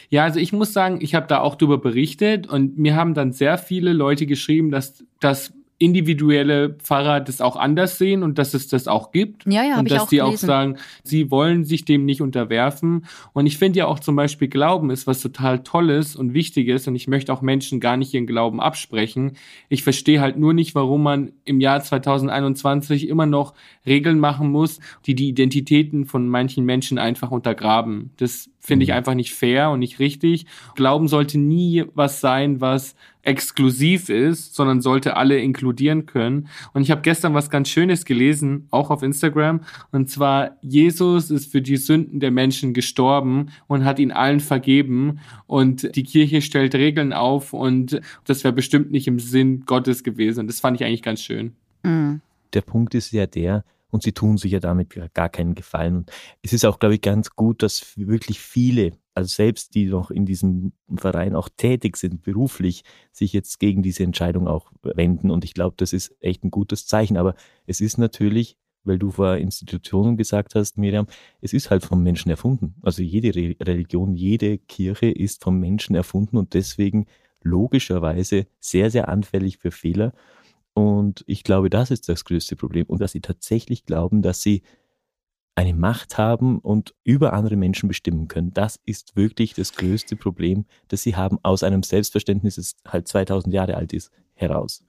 Ja, 0.08 0.24
also 0.24 0.40
ich 0.40 0.52
muss 0.52 0.72
sagen, 0.72 0.98
ich 1.00 1.14
habe 1.14 1.26
da 1.26 1.40
auch 1.40 1.54
drüber 1.56 1.78
berichtet 1.78 2.46
und 2.46 2.78
mir 2.78 2.96
haben 2.96 3.14
dann 3.14 3.32
sehr 3.32 3.58
viele 3.58 3.92
Leute 3.92 4.26
geschrieben, 4.26 4.70
dass 4.70 5.04
das 5.20 5.52
individuelle 5.78 6.70
Pfarrer 6.74 7.20
das 7.20 7.40
auch 7.40 7.56
anders 7.56 7.98
sehen 7.98 8.22
und 8.22 8.38
dass 8.38 8.54
es 8.54 8.68
das 8.68 8.86
auch 8.86 9.10
gibt. 9.10 9.44
Ja, 9.46 9.64
ja, 9.64 9.78
und 9.78 9.90
dass 9.90 10.02
auch 10.02 10.08
die 10.08 10.22
auch 10.22 10.36
sagen, 10.36 10.76
sie 11.02 11.30
wollen 11.30 11.64
sich 11.64 11.84
dem 11.84 12.04
nicht 12.04 12.22
unterwerfen. 12.22 13.06
Und 13.32 13.46
ich 13.46 13.58
finde 13.58 13.80
ja 13.80 13.86
auch 13.86 13.98
zum 13.98 14.14
Beispiel 14.14 14.48
Glauben 14.48 14.90
ist 14.90 15.06
was 15.06 15.20
total 15.20 15.64
Tolles 15.64 16.14
und 16.14 16.32
Wichtiges 16.32 16.86
und 16.86 16.94
ich 16.94 17.08
möchte 17.08 17.32
auch 17.32 17.42
Menschen 17.42 17.80
gar 17.80 17.96
nicht 17.96 18.14
ihren 18.14 18.26
Glauben 18.26 18.60
absprechen. 18.60 19.32
Ich 19.68 19.82
verstehe 19.82 20.20
halt 20.20 20.38
nur 20.38 20.54
nicht, 20.54 20.74
warum 20.76 21.02
man 21.02 21.32
im 21.44 21.60
Jahr 21.60 21.82
2021 21.82 23.08
immer 23.08 23.26
noch 23.26 23.54
Regeln 23.84 24.20
machen 24.20 24.50
muss, 24.50 24.78
die 25.06 25.16
die 25.16 25.28
Identitäten 25.28 26.06
von 26.06 26.28
manchen 26.28 26.64
Menschen 26.64 26.98
einfach 26.98 27.32
untergraben. 27.32 28.10
Das 28.16 28.48
finde 28.64 28.84
ich 28.84 28.90
mhm. 28.90 28.96
einfach 28.96 29.14
nicht 29.14 29.34
fair 29.34 29.70
und 29.70 29.80
nicht 29.80 29.98
richtig. 29.98 30.46
Glauben 30.74 31.06
sollte 31.06 31.38
nie 31.38 31.84
was 31.94 32.20
sein, 32.20 32.62
was 32.62 32.96
exklusiv 33.20 34.08
ist, 34.08 34.54
sondern 34.54 34.80
sollte 34.80 35.16
alle 35.16 35.38
inkludieren 35.38 36.06
können. 36.06 36.48
Und 36.72 36.82
ich 36.82 36.90
habe 36.90 37.02
gestern 37.02 37.34
was 37.34 37.50
ganz 37.50 37.68
Schönes 37.68 38.06
gelesen, 38.06 38.66
auch 38.70 38.90
auf 38.90 39.02
Instagram, 39.02 39.60
und 39.92 40.08
zwar 40.08 40.56
Jesus 40.62 41.30
ist 41.30 41.52
für 41.52 41.60
die 41.60 41.76
Sünden 41.76 42.20
der 42.20 42.30
Menschen 42.30 42.72
gestorben 42.72 43.50
und 43.66 43.84
hat 43.84 43.98
ihn 43.98 44.12
allen 44.12 44.40
vergeben 44.40 45.20
und 45.46 45.94
die 45.94 46.04
Kirche 46.04 46.40
stellt 46.40 46.74
Regeln 46.74 47.12
auf 47.12 47.52
und 47.52 48.00
das 48.24 48.44
wäre 48.44 48.54
bestimmt 48.54 48.90
nicht 48.90 49.06
im 49.06 49.18
Sinn 49.18 49.64
Gottes 49.66 50.04
gewesen. 50.04 50.40
Und 50.40 50.46
das 50.46 50.60
fand 50.60 50.80
ich 50.80 50.86
eigentlich 50.86 51.02
ganz 51.02 51.20
schön. 51.20 51.52
Mhm. 51.82 52.22
Der 52.54 52.62
Punkt 52.62 52.94
ist 52.94 53.12
ja 53.12 53.26
der, 53.26 53.64
und 53.94 54.02
sie 54.02 54.10
tun 54.10 54.38
sich 54.38 54.50
ja 54.50 54.58
damit 54.58 54.98
gar 55.14 55.28
keinen 55.28 55.54
Gefallen. 55.54 55.98
Und 55.98 56.10
es 56.42 56.52
ist 56.52 56.64
auch, 56.64 56.80
glaube 56.80 56.96
ich, 56.96 57.00
ganz 57.00 57.30
gut, 57.36 57.62
dass 57.62 57.96
wirklich 57.96 58.40
viele, 58.40 58.90
also 59.14 59.28
selbst 59.28 59.76
die 59.76 59.86
noch 59.86 60.10
in 60.10 60.26
diesem 60.26 60.72
Verein 60.96 61.36
auch 61.36 61.48
tätig 61.48 61.96
sind, 61.96 62.22
beruflich, 62.22 62.82
sich 63.12 63.32
jetzt 63.32 63.60
gegen 63.60 63.84
diese 63.84 64.02
Entscheidung 64.02 64.48
auch 64.48 64.72
wenden. 64.82 65.30
Und 65.30 65.44
ich 65.44 65.54
glaube, 65.54 65.76
das 65.76 65.92
ist 65.92 66.12
echt 66.18 66.42
ein 66.42 66.50
gutes 66.50 66.88
Zeichen. 66.88 67.16
Aber 67.16 67.36
es 67.66 67.80
ist 67.80 67.96
natürlich, 67.96 68.56
weil 68.82 68.98
du 68.98 69.12
vor 69.12 69.36
Institutionen 69.36 70.16
gesagt 70.16 70.56
hast, 70.56 70.76
Miriam, 70.76 71.06
es 71.40 71.52
ist 71.52 71.70
halt 71.70 71.84
vom 71.84 72.02
Menschen 72.02 72.30
erfunden. 72.30 72.74
Also 72.82 73.00
jede 73.00 73.32
Religion, 73.64 74.16
jede 74.16 74.58
Kirche 74.58 75.06
ist 75.06 75.44
vom 75.44 75.60
Menschen 75.60 75.94
erfunden 75.94 76.36
und 76.36 76.54
deswegen 76.54 77.06
logischerweise 77.42 78.48
sehr, 78.58 78.90
sehr 78.90 79.08
anfällig 79.08 79.58
für 79.58 79.70
Fehler. 79.70 80.12
Und 80.74 81.24
ich 81.26 81.44
glaube, 81.44 81.70
das 81.70 81.90
ist 81.90 82.08
das 82.08 82.24
größte 82.24 82.56
Problem. 82.56 82.86
Und 82.86 83.00
dass 83.00 83.12
sie 83.12 83.20
tatsächlich 83.20 83.86
glauben, 83.86 84.22
dass 84.22 84.42
sie 84.42 84.62
eine 85.54 85.72
Macht 85.74 86.18
haben 86.18 86.58
und 86.58 86.94
über 87.04 87.32
andere 87.32 87.56
Menschen 87.56 87.88
bestimmen 87.88 88.26
können. 88.26 88.52
Das 88.52 88.80
ist 88.84 89.14
wirklich 89.14 89.54
das 89.54 89.72
größte 89.72 90.16
Problem, 90.16 90.64
das 90.88 91.02
sie 91.02 91.14
haben 91.14 91.38
aus 91.42 91.62
einem 91.62 91.84
Selbstverständnis, 91.84 92.56
das 92.56 92.74
halt 92.86 93.06
2000 93.06 93.54
Jahre 93.54 93.76
alt 93.76 93.92
ist, 93.92 94.10
heraus. 94.34 94.84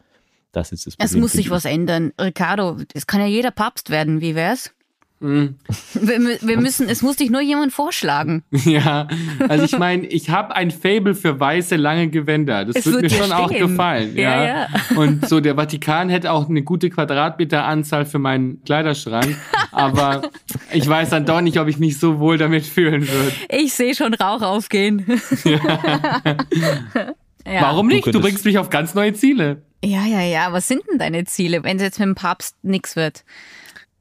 Das 0.51 0.71
ist 0.71 0.87
das 0.87 0.95
Problem. 0.95 1.05
Es 1.05 1.21
muss 1.21 1.33
sich 1.33 1.49
was 1.49 1.65
ändern. 1.65 2.13
Ricardo, 2.19 2.77
es 2.93 3.05
kann 3.05 3.21
ja 3.21 3.27
jeder 3.27 3.51
Papst 3.51 3.89
werden. 3.89 4.21
Wie 4.21 4.33
wär's? 4.33 4.73
Mhm. 5.19 5.55
Wir, 5.93 6.19
wir, 6.41 6.57
müssen, 6.59 6.89
es 6.89 7.01
muss 7.01 7.15
dich 7.15 7.29
nur 7.29 7.41
jemand 7.41 7.73
vorschlagen. 7.73 8.43
Ja, 8.65 9.07
also 9.47 9.63
ich 9.63 9.77
meine, 9.77 10.07
ich 10.07 10.31
habe 10.31 10.55
ein 10.55 10.71
Fable 10.71 11.13
für 11.13 11.39
weiße 11.39 11.75
lange 11.75 12.09
Gewänder. 12.09 12.65
Das 12.65 12.77
es 12.77 12.85
wird, 12.87 13.03
mir 13.03 13.09
schon 13.09 13.27
stehen. 13.27 13.31
auch 13.31 13.51
gefallen. 13.51 14.17
Ja, 14.17 14.43
ja, 14.43 14.45
ja. 14.45 14.67
Und 14.95 15.29
so 15.29 15.39
der 15.39 15.55
Vatikan 15.55 16.09
hätte 16.09 16.31
auch 16.31 16.49
eine 16.49 16.63
gute 16.63 16.89
Quadratmeteranzahl 16.89 18.05
für 18.05 18.17
meinen 18.17 18.63
Kleiderschrank, 18.63 19.37
aber 19.71 20.23
ich 20.73 20.87
weiß 20.87 21.11
dann 21.11 21.25
doch 21.25 21.41
nicht, 21.41 21.59
ob 21.59 21.67
ich 21.67 21.77
mich 21.77 21.99
so 21.99 22.19
wohl 22.19 22.37
damit 22.37 22.65
fühlen 22.65 23.07
würde. 23.07 23.31
Ich 23.49 23.73
sehe 23.73 23.93
schon 23.93 24.13
Rauch 24.13 24.41
aufgehen. 24.41 25.05
Ja. 25.45 25.59
ja. 27.45 27.61
Warum 27.61 27.87
nicht? 27.87 28.07
Du 28.07 28.19
bringst 28.19 28.45
mich 28.45 28.57
auf 28.57 28.69
ganz 28.69 28.95
neue 28.95 29.13
Ziele. 29.13 29.61
Ja, 29.83 30.05
ja, 30.05 30.21
ja. 30.21 30.51
Was 30.51 30.67
sind 30.67 30.81
denn 30.89 30.97
deine 30.97 31.25
Ziele, 31.25 31.63
wenn 31.63 31.77
es 31.77 31.83
jetzt 31.83 31.99
mit 31.99 32.07
dem 32.07 32.15
Papst 32.15 32.55
nichts 32.63 32.95
wird? 32.95 33.23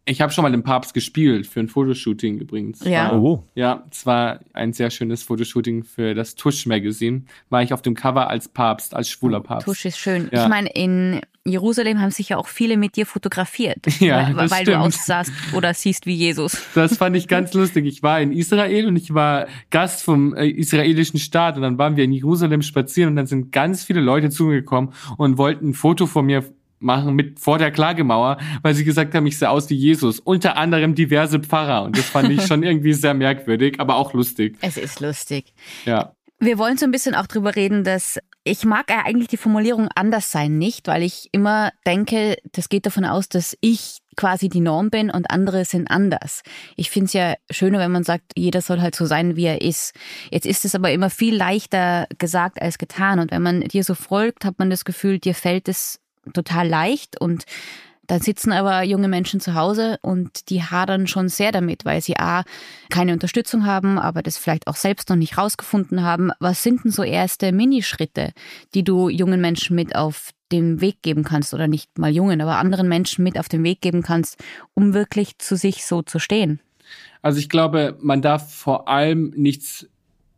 Ich 0.07 0.21
habe 0.21 0.33
schon 0.33 0.43
mal 0.43 0.51
den 0.51 0.62
Papst 0.62 0.93
gespielt 0.93 1.47
für 1.47 1.61
ein 1.61 1.69
Fotoshooting 1.69 2.38
übrigens. 2.38 2.85
Ja. 2.85 3.12
War, 3.12 3.23
oh. 3.23 3.45
Ja, 3.55 3.85
es 3.90 4.05
war 4.05 4.40
ein 4.53 4.75
sehr 4.75 4.90
schönes 4.90 5.23
Fotoshooting 5.23 5.83
für 5.83 6.14
das 6.14 6.35
Tusch 6.35 6.67
Magazine. 6.67 7.23
War 7.49 7.62
ich 7.62 7.73
auf 7.73 7.81
dem 7.81 7.95
Cover 7.95 8.29
als 8.29 8.49
Papst, 8.49 8.95
als 8.95 9.09
schwuler 9.09 9.40
Papst. 9.40 9.64
Tusch 9.64 9.87
ist 9.87 9.99
schön. 9.99 10.29
Ja. 10.31 10.43
Ich 10.43 10.49
meine, 10.49 10.69
in 10.69 11.23
Jerusalem 11.47 12.01
haben 12.01 12.11
sich 12.11 12.31
ja 12.31 12.38
auch 12.38 12.49
viele 12.49 12.77
mit 12.77 12.97
dir 12.97 13.05
fotografiert, 13.05 13.79
ja, 14.01 14.31
weil, 14.35 14.51
weil 14.51 14.64
du 14.64 14.79
aussahst 14.79 15.31
oder 15.53 15.75
siehst 15.75 16.07
wie 16.07 16.14
Jesus. 16.14 16.57
Das 16.75 16.97
fand 16.97 17.17
ich 17.17 17.29
ganz 17.29 17.53
lustig. 17.53 17.85
Ich 17.87 18.03
war 18.03 18.21
in 18.21 18.33
Israel 18.33 18.87
und 18.87 18.97
ich 18.97 19.12
war 19.12 19.47
Gast 19.71 20.03
vom 20.03 20.35
äh, 20.35 20.49
israelischen 20.49 21.19
Staat 21.19 21.57
und 21.57 21.62
dann 21.62 21.77
waren 21.77 21.97
wir 21.97 22.05
in 22.05 22.12
Jerusalem 22.12 22.62
spazieren 22.62 23.11
und 23.11 23.17
dann 23.17 23.27
sind 23.27 23.53
ganz 23.53 23.85
viele 23.85 24.01
Leute 24.01 24.31
zu 24.31 24.45
mir 24.45 24.55
gekommen 24.55 24.95
und 25.19 25.37
wollten 25.38 25.71
ein 25.71 25.75
Foto 25.75 26.07
von 26.07 26.27
mir 26.27 26.45
machen 26.85 27.14
mit 27.14 27.40
vor 27.40 27.59
der 27.59 27.70
Klagemauer, 27.70 28.38
weil 28.62 28.75
sie 28.75 28.85
gesagt 28.85 29.14
haben, 29.14 29.27
ich 29.27 29.38
sehe 29.38 29.51
aus 29.51 29.68
wie 29.70 29.75
Jesus. 29.75 30.20
Unter 30.20 30.57
anderem 30.57 30.94
diverse 30.94 31.40
Pfarrer. 31.40 31.85
Und 31.85 31.99
das 31.99 32.07
fand 32.07 32.31
ich 32.31 32.42
schon 32.47 32.62
irgendwie 32.62 32.92
sehr 32.92 33.14
merkwürdig, 33.14 33.81
aber 33.81 33.97
auch 33.97 34.12
lustig. 34.12 34.57
Es 34.61 34.77
ist 34.77 35.01
lustig. 35.01 35.53
Ja. 35.85 36.14
Wir 36.40 36.59
wollen 36.59 36.77
so 36.77 36.85
ein 36.85 36.90
bisschen 36.90 37.14
auch 37.14 37.27
drüber 37.27 37.57
reden, 37.57 37.85
dass 37.85 38.18
ich 38.42 38.64
mag 38.66 38.90
eigentlich 38.90 39.29
die 39.29 39.38
Formulierung 39.38 39.88
anders 39.94 40.31
sein 40.31 40.59
nicht, 40.59 40.87
weil 40.87 41.03
ich 41.03 41.31
immer 41.33 41.73
denke, 41.87 42.37
das 42.53 42.68
geht 42.68 42.85
davon 42.85 43.07
aus, 43.07 43.31
dass 43.31 43.57
ich 43.62 43.99
quasi 44.16 44.51
die 44.51 44.61
Norm 44.61 44.90
bin 44.90 45.11
und 45.11 45.31
andere 45.31 45.64
sind 45.64 45.90
anders. 45.90 46.42
Ich 46.77 46.90
finde 46.90 47.07
es 47.07 47.12
ja 47.14 47.35
schöner, 47.51 47.79
wenn 47.79 47.90
man 47.90 48.05
sagt, 48.05 48.33
jeder 48.37 48.61
soll 48.61 48.83
halt 48.83 48.94
so 48.94 49.07
sein, 49.07 49.37
wie 49.37 49.47
er 49.47 49.62
ist. 49.62 49.94
Jetzt 50.31 50.47
ist 50.47 50.66
es 50.66 50.75
aber 50.75 50.92
immer 50.92 51.09
viel 51.09 51.35
leichter 51.35 52.07
gesagt 52.18 52.61
als 52.61 52.77
getan. 52.77 53.18
Und 53.18 53.31
wenn 53.31 53.42
man 53.42 53.62
dir 53.62 53.83
so 53.83 53.94
folgt, 53.94 54.44
hat 54.44 54.59
man 54.59 54.68
das 54.68 54.85
Gefühl, 54.85 55.18
dir 55.18 55.35
fällt 55.35 55.68
es 55.68 56.01
total 56.33 56.69
leicht 56.69 57.21
und 57.21 57.45
dann 58.07 58.21
sitzen 58.21 58.53
aber 58.53 58.83
junge 58.83 59.09
Menschen 59.09 59.41
zu 59.41 59.55
Hause 59.55 59.99
und 60.03 60.51
die 60.51 60.63
hadern 60.63 61.07
schon 61.07 61.29
sehr 61.29 61.53
damit, 61.53 61.85
weil 61.85 62.03
sie 62.03 62.19
A, 62.19 62.45
keine 62.91 63.13
Unterstützung 63.13 63.65
haben, 63.65 63.99
aber 63.99 64.23
das 64.23 64.37
vielleicht 64.37 64.67
auch 64.67 64.77
selbst 64.77 65.09
noch 65.09 65.17
nicht 65.17 65.39
rausgefunden 65.39 66.03
haben. 66.03 66.31
Was 66.39 66.63
sind 66.63 66.85
denn 66.85 66.91
so 66.91 67.03
erste 67.03 67.53
Minischritte, 67.53 68.33
die 68.75 68.85
du 68.85 69.09
jungen 69.09 69.41
Menschen 69.41 69.75
mit 69.75 69.97
auf 69.97 70.31
den 70.53 70.81
Weg 70.81 71.03
geben 71.03 71.25
kannst 71.25 71.55
oder 71.55 71.67
nicht 71.67 71.99
mal 71.99 72.13
jungen, 72.13 72.41
aber 72.41 72.59
anderen 72.59 72.89
Menschen 72.89 73.25
mit 73.25 73.39
auf 73.39 73.49
den 73.49 73.65
Weg 73.65 73.81
geben 73.81 74.03
kannst, 74.03 74.43
um 74.75 74.93
wirklich 74.93 75.39
zu 75.39 75.57
sich 75.57 75.87
so 75.87 76.03
zu 76.03 76.19
stehen? 76.19 76.61
Also 77.23 77.39
ich 77.39 77.49
glaube, 77.49 77.97
man 78.01 78.21
darf 78.21 78.53
vor 78.55 78.87
allem 78.89 79.33
nichts 79.35 79.89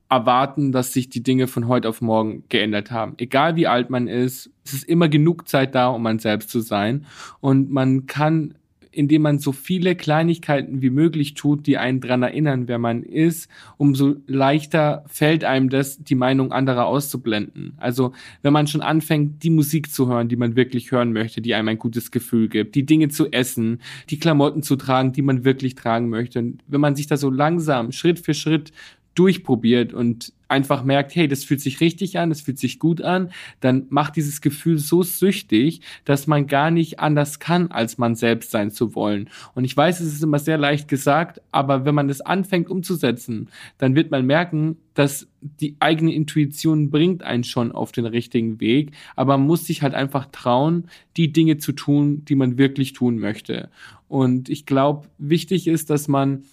erwarten, 0.09 0.71
dass 0.71 0.93
sich 0.93 1.09
die 1.09 1.23
Dinge 1.23 1.49
von 1.49 1.67
heute 1.67 1.89
auf 1.89 2.01
morgen 2.01 2.45
geändert 2.49 2.93
haben. 2.93 3.15
Egal 3.19 3.57
wie 3.57 3.67
alt 3.67 3.91
man 3.91 4.07
ist, 4.07 4.51
es 4.67 4.73
ist 4.73 4.85
immer 4.85 5.09
genug 5.09 5.49
Zeit 5.49 5.75
da, 5.75 5.89
um 5.89 6.03
man 6.03 6.19
selbst 6.19 6.51
zu 6.51 6.61
sein. 6.61 7.07
Und 7.41 7.71
man 7.71 8.07
kann, 8.07 8.55
indem 8.91 9.23
man 9.23 9.39
so 9.39 9.53
viele 9.53 9.95
Kleinigkeiten 9.95 10.81
wie 10.81 10.91
möglich 10.91 11.35
tut, 11.35 11.67
die 11.67 11.77
einen 11.77 12.01
dran 12.01 12.23
erinnern, 12.23 12.67
wer 12.67 12.79
man 12.79 13.03
ist, 13.03 13.49
umso 13.77 14.17
leichter 14.27 15.05
fällt 15.07 15.45
einem 15.45 15.69
das, 15.69 15.99
die 15.99 16.15
Meinung 16.15 16.51
anderer 16.51 16.87
auszublenden. 16.87 17.75
Also 17.77 18.13
wenn 18.43 18.53
man 18.53 18.67
schon 18.67 18.81
anfängt, 18.81 19.43
die 19.43 19.51
Musik 19.51 19.93
zu 19.93 20.09
hören, 20.09 20.29
die 20.29 20.37
man 20.37 20.57
wirklich 20.57 20.91
hören 20.91 21.13
möchte, 21.13 21.43
die 21.43 21.55
einem 21.55 21.69
ein 21.69 21.79
gutes 21.79 22.11
Gefühl 22.11 22.49
gibt, 22.49 22.75
die 22.75 22.87
Dinge 22.87 23.09
zu 23.09 23.31
essen, 23.31 23.81
die 24.09 24.19
Klamotten 24.19 24.63
zu 24.63 24.77
tragen, 24.77 25.13
die 25.13 25.23
man 25.23 25.45
wirklich 25.45 25.75
tragen 25.75 26.09
möchte. 26.09 26.39
Und 26.39 26.63
wenn 26.67 26.81
man 26.81 26.97
sich 26.97 27.07
da 27.07 27.17
so 27.17 27.31
langsam, 27.31 27.93
Schritt 27.93 28.19
für 28.19 28.35
Schritt 28.35 28.73
durchprobiert 29.19 29.93
und 29.93 30.33
einfach 30.49 30.85
merkt, 30.85 31.15
hey, 31.15 31.27
das 31.27 31.45
fühlt 31.45 31.61
sich 31.61 31.81
richtig 31.81 32.19
an, 32.19 32.29
das 32.29 32.41
fühlt 32.41 32.59
sich 32.59 32.79
gut 32.79 33.03
an, 33.03 33.31
dann 33.61 33.87
macht 33.89 34.17
dieses 34.17 34.41
Gefühl 34.41 34.79
so 34.79 35.03
süchtig, 35.03 35.81
dass 36.05 36.27
man 36.27 36.47
gar 36.47 36.71
nicht 36.71 37.01
anders 37.01 37.41
kann, 37.41 37.71
als 37.71 37.99
man 37.99 38.15
selbst 38.15 38.53
sein 38.53 38.71
zu 38.71 38.95
wollen. 38.95 39.29
Und 39.55 39.65
ich 39.65 39.77
weiß, 39.77 40.01
es 40.01 40.13
ist 40.13 40.23
immer 40.23 40.39
sehr 40.39 40.59
leicht 40.59 40.87
gesagt, 40.89 41.41
aber 41.51 41.85
wenn 41.85 41.95
man 41.95 42.09
das 42.09 42.21
anfängt 42.21 42.71
umzusetzen, 42.71 43.49
dann 43.79 43.97
wird 43.97 44.11
man 44.11 44.25
merken, 44.25 44.77
dass 44.95 45.27
die 45.41 45.77
eigene 45.81 46.15
Intuition 46.15 46.91
bringt 46.91 47.23
einen 47.23 47.45
schon 47.45 47.73
auf 47.73 47.93
den 47.93 48.07
richtigen 48.07 48.61
Weg, 48.61 48.93
aber 49.17 49.37
man 49.37 49.47
muss 49.47 49.67
sich 49.67 49.83
halt 49.83 49.95
einfach 49.95 50.27
trauen, 50.31 50.89
die 51.17 51.33
Dinge 51.33 51.59
zu 51.59 51.73
tun, 51.73 52.25
die 52.25 52.35
man 52.35 52.59
wirklich 52.59 52.93
tun 52.93 53.19
möchte. 53.19 53.69
Und 54.09 54.49
ich 54.49 54.67
glaube, 54.67 55.09
wichtig 55.19 55.67
ist, 55.67 55.91
dass 55.91 56.07
man 56.09 56.45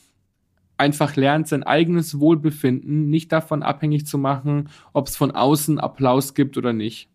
einfach 0.77 1.15
lernt, 1.15 1.47
sein 1.47 1.63
eigenes 1.63 2.19
Wohlbefinden 2.19 3.09
nicht 3.09 3.31
davon 3.31 3.63
abhängig 3.63 4.05
zu 4.05 4.17
machen, 4.17 4.69
ob 4.91 5.07
es 5.07 5.15
von 5.15 5.31
außen 5.31 5.79
Applaus 5.79 6.33
gibt 6.33 6.57
oder 6.57 6.73
nicht. 6.73 7.09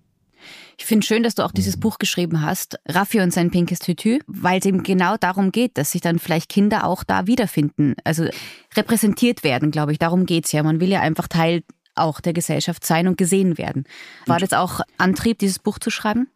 Ich 0.78 0.86
finde 0.86 1.04
schön, 1.04 1.24
dass 1.24 1.34
du 1.34 1.42
auch 1.42 1.50
dieses 1.50 1.78
Buch 1.78 1.98
geschrieben 1.98 2.42
hast, 2.42 2.78
Raffi 2.86 3.20
und 3.20 3.32
sein 3.32 3.50
pinkes 3.50 3.80
Tütü, 3.80 4.20
weil 4.28 4.60
es 4.60 4.64
eben 4.64 4.84
genau 4.84 5.16
darum 5.16 5.50
geht, 5.50 5.76
dass 5.76 5.90
sich 5.90 6.00
dann 6.00 6.20
vielleicht 6.20 6.48
Kinder 6.48 6.84
auch 6.84 7.02
da 7.02 7.26
wiederfinden. 7.26 7.96
Also 8.04 8.26
repräsentiert 8.76 9.42
werden, 9.42 9.72
glaube 9.72 9.92
ich. 9.92 9.98
Darum 9.98 10.24
geht 10.24 10.46
es 10.46 10.52
ja. 10.52 10.62
Man 10.62 10.80
will 10.80 10.90
ja 10.90 11.00
einfach 11.00 11.26
Teil 11.26 11.64
auch 11.96 12.20
der 12.20 12.32
Gesellschaft 12.32 12.86
sein 12.86 13.08
und 13.08 13.18
gesehen 13.18 13.58
werden. 13.58 13.84
War 14.26 14.38
das 14.38 14.52
auch 14.52 14.80
Antrieb, 14.98 15.40
dieses 15.40 15.58
Buch 15.58 15.80
zu 15.80 15.90
schreiben? 15.90 16.28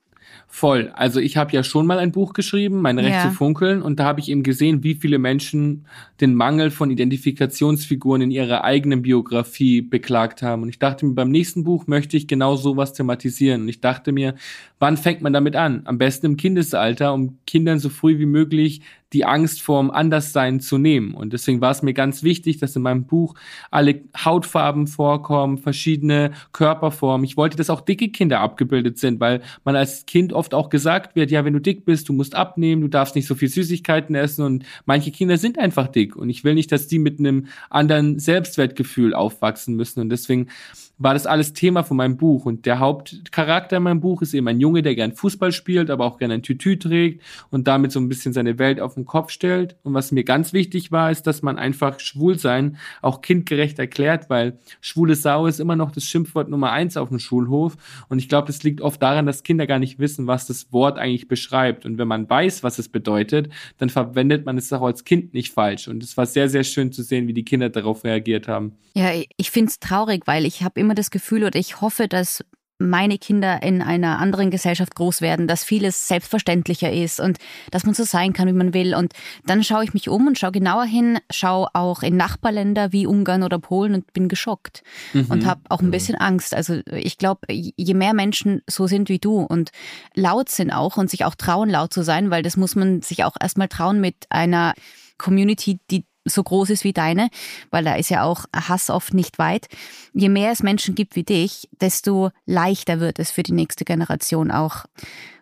Voll. 0.55 0.91
Also 0.93 1.19
ich 1.19 1.38
habe 1.38 1.51
ja 1.53 1.62
schon 1.62 1.87
mal 1.87 1.99
ein 1.99 2.12
Buch 2.12 2.35
geschrieben, 2.35 2.83
Mein 2.83 2.99
Recht 2.99 3.15
ja. 3.15 3.23
zu 3.23 3.31
funkeln, 3.31 3.81
und 3.81 3.99
da 3.99 4.05
habe 4.05 4.21
ich 4.21 4.29
eben 4.29 4.43
gesehen, 4.43 4.85
wie 4.85 4.95
viele 4.95 5.19
Menschen 5.19 5.87
den 6.21 6.35
Mangel 6.35 6.71
von 6.71 6.91
Identifikationsfiguren 6.91 8.21
in 8.21 8.31
ihrer 8.31 8.62
eigenen 8.62 9.01
Biografie 9.01 9.81
beklagt 9.81 10.43
haben. 10.43 10.62
Und 10.62 10.69
ich 10.69 10.79
dachte 10.79 11.07
mir, 11.07 11.15
beim 11.15 11.31
nächsten 11.31 11.65
Buch 11.65 11.87
möchte 11.87 12.19
ich 12.19 12.29
genau 12.29 12.57
sowas 12.57 12.93
thematisieren. 12.93 13.62
Und 13.62 13.69
ich 13.71 13.81
dachte 13.81 14.12
mir, 14.12 14.35
wann 14.83 14.97
fängt 14.97 15.23
man 15.23 15.33
damit 15.33 15.55
an? 15.55 15.83
Am 15.85 15.97
besten 15.97 16.27
im 16.27 16.37
Kindesalter, 16.37 17.14
um 17.14 17.38
Kindern 17.47 17.79
so 17.79 17.88
früh 17.88 18.18
wie 18.18 18.27
möglich 18.27 18.83
die 19.12 19.25
Angst 19.25 19.62
vorm 19.62 19.92
Anderssein 19.92 20.59
zu 20.59 20.77
nehmen. 20.77 21.14
Und 21.14 21.33
deswegen 21.33 21.61
war 21.61 21.71
es 21.71 21.83
mir 21.83 21.95
ganz 21.95 22.25
wichtig, 22.25 22.59
dass 22.59 22.75
in 22.75 22.83
meinem 22.83 23.05
Buch 23.05 23.37
alle 23.71 24.01
Hautfarben 24.16 24.88
vorkommen, 24.88 25.59
verschiedene 25.59 26.33
Körperformen. 26.51 27.25
Ich 27.25 27.37
wollte, 27.37 27.57
dass 27.57 27.71
auch 27.71 27.83
dicke 27.83 28.09
Kinder 28.09 28.40
abgebildet 28.40 28.99
sind, 28.99 29.21
weil 29.21 29.42
man 29.64 29.77
als 29.77 30.05
Kind 30.07 30.33
oft 30.33 30.53
auch 30.53 30.68
gesagt 30.68 31.14
wird, 31.14 31.31
ja, 31.31 31.45
wenn 31.45 31.53
du 31.53 31.61
dick 31.61 31.85
bist, 31.85 32.09
du 32.09 32.12
musst 32.12 32.35
abnehmen, 32.35 32.83
du 32.83 32.88
darfst 32.88 33.14
nicht 33.14 33.29
so 33.29 33.37
viel 33.37 33.49
Süßigkeiten 33.49 34.16
essen 34.16 34.45
und 34.45 34.64
manche 34.85 35.12
Kinder 35.12 35.37
sind 35.37 35.61
einfach 35.61 35.87
dick 35.87 36.16
und 36.16 36.29
ich 36.29 36.42
will 36.42 36.55
nicht, 36.55 36.73
dass 36.73 36.88
die 36.88 36.99
mit 36.99 37.21
einem 37.21 37.47
anderen 37.71 38.18
Selbstwertgefühl 38.18 39.14
aufwachsen 39.14 39.77
müssen 39.77 40.01
und 40.01 40.09
deswegen 40.09 40.49
war 40.98 41.14
das 41.14 41.26
alles 41.26 41.52
Thema 41.52 41.83
von 41.83 41.96
meinem 41.96 42.16
Buch. 42.16 42.44
Und 42.44 42.66
der 42.66 42.78
Hauptcharakter 42.78 43.78
in 43.78 43.83
meinem 43.83 44.00
Buch 44.00 44.22
ist 44.22 44.35
eben 44.35 44.46
ein 44.48 44.61
Junge, 44.61 44.83
der 44.83 44.94
gern 44.94 45.12
Fußball 45.12 45.52
spielt, 45.52 45.90
aber 45.90 46.05
auch 46.05 46.18
gern 46.18 46.31
ein 46.31 46.42
Tütü 46.42 46.78
trägt 46.78 47.22
und 47.50 47.66
damit 47.66 47.92
so 47.92 48.00
ein 48.00 48.09
bisschen 48.09 48.33
seine 48.33 48.59
Welt 48.59 48.81
auf 48.81 48.94
den 48.94 49.05
Kopf 49.05 49.31
stellt. 49.31 49.76
Und 49.83 49.94
was 49.94 50.12
mir 50.12 50.24
ganz 50.24 50.52
wichtig 50.52 50.92
war, 50.92 51.11
ist, 51.11 51.26
dass 51.26 51.42
man 51.42 51.59
einfach 51.59 51.98
Schwulsein 52.00 52.76
auch 53.00 53.20
kindgerecht 53.20 53.78
erklärt, 53.78 54.31
weil 54.31 54.59
schwule 54.81 55.14
Sau 55.14 55.46
ist 55.46 55.61
immer 55.61 55.76
noch 55.76 55.90
das 55.90 56.05
Schimpfwort 56.05 56.48
Nummer 56.48 56.72
eins 56.72 56.96
auf 56.96 57.09
dem 57.09 57.18
Schulhof. 57.18 57.76
Und 58.09 58.18
ich 58.18 58.28
glaube, 58.28 58.46
das 58.46 58.62
liegt 58.62 58.81
oft 58.81 59.02
daran, 59.02 59.26
dass 59.26 59.42
Kinder 59.42 59.66
gar 59.66 59.78
nicht 59.78 59.98
wissen, 59.98 60.26
was 60.26 60.46
das 60.46 60.72
Wort 60.72 60.98
eigentlich 60.98 61.28
beschreibt. 61.28 61.85
Und 61.85 61.98
wenn 61.98 62.09
man 62.09 62.28
weiß, 62.28 62.62
was 62.62 62.78
es 62.78 62.88
bedeutet, 62.88 63.48
dann 63.78 63.88
verwendet 63.88 64.46
man 64.46 64.57
es 64.59 64.72
auch 64.72 64.83
als 64.83 65.05
Kind 65.05 65.35
nicht 65.35 65.52
falsch. 65.52 65.88
Und 65.88 66.02
es 66.02 66.16
war 66.16 66.26
sehr, 66.26 66.48
sehr 66.48 66.64
schön 66.64 66.92
zu 66.92 67.02
sehen, 67.02 67.26
wie 67.26 67.35
die 67.35 67.44
Kinder 67.44 67.70
darauf 67.70 68.05
reagiert 68.05 68.48
haben. 68.48 68.76
Ja, 68.94 69.11
ich 69.37 69.50
finde 69.50 69.70
es 69.70 69.81
traurig, 69.81 70.22
weil 70.26 70.44
ich 70.44 70.62
habe 70.62 70.78
immer 70.78 70.91
immer 70.92 70.94
das 70.94 71.11
Gefühl 71.11 71.44
oder 71.44 71.59
ich 71.59 71.81
hoffe, 71.81 72.07
dass 72.07 72.44
meine 72.78 73.16
Kinder 73.16 73.62
in 73.62 73.81
einer 73.81 74.18
anderen 74.18 74.50
Gesellschaft 74.50 74.96
groß 74.96 75.20
werden, 75.20 75.46
dass 75.46 75.62
vieles 75.62 76.09
selbstverständlicher 76.09 76.92
ist 76.92 77.20
und 77.20 77.38
dass 77.70 77.85
man 77.85 77.94
so 77.94 78.02
sein 78.02 78.33
kann, 78.33 78.48
wie 78.48 78.52
man 78.52 78.74
will. 78.74 78.94
Und 78.96 79.12
dann 79.46 79.62
schaue 79.62 79.85
ich 79.85 79.94
mich 79.94 80.09
um 80.09 80.26
und 80.26 80.37
schaue 80.37 80.50
genauer 80.50 80.85
hin, 80.85 81.18
schaue 81.31 81.68
auch 81.74 82.02
in 82.02 82.16
Nachbarländer 82.16 82.92
wie 82.92 83.07
Ungarn 83.07 83.44
oder 83.44 83.61
Polen 83.61 83.94
und 83.94 84.12
bin 84.12 84.28
geschockt 84.28 84.83
mhm. 85.12 85.26
und 85.28 85.46
habe 85.46 85.61
auch 85.68 85.81
ein 85.81 85.92
bisschen 85.92 86.16
Angst. 86.16 86.55
Also 86.55 86.81
ich 86.90 87.18
glaube, 87.18 87.46
je 87.48 87.94
mehr 87.94 88.14
Menschen 88.14 88.62
so 88.68 88.88
sind 88.88 89.09
wie 89.09 89.20
du 89.20 89.42
und 89.42 89.70
laut 90.14 90.48
sind 90.48 90.72
auch 90.72 90.96
und 90.96 91.09
sich 91.09 91.24
auch 91.24 91.37
trauen, 91.37 91.70
laut 91.70 91.94
zu 91.94 92.02
sein, 92.02 92.31
weil 92.31 92.42
das 92.42 92.57
muss 92.57 92.74
man 92.74 93.00
sich 93.00 93.22
auch 93.22 93.37
erstmal 93.40 93.68
trauen 93.68 94.00
mit 94.00 94.26
einer 94.28 94.74
Community, 95.18 95.78
die 95.90 96.05
so 96.24 96.42
groß 96.42 96.70
ist 96.70 96.85
wie 96.85 96.92
deine, 96.92 97.28
weil 97.70 97.85
da 97.85 97.94
ist 97.94 98.11
ja 98.11 98.24
auch 98.24 98.46
Hass 98.54 98.90
oft 98.90 99.14
nicht 99.14 99.38
weit. 99.38 99.68
Je 100.12 100.28
mehr 100.28 100.52
es 100.52 100.62
Menschen 100.62 100.94
gibt 100.94 101.16
wie 101.16 101.24
dich, 101.24 101.68
desto 101.80 102.30
leichter 102.46 103.00
wird 103.00 103.18
es 103.18 103.30
für 103.30 103.42
die 103.42 103.52
nächste 103.52 103.85
Generation 103.85 104.50
auch. 104.50 104.85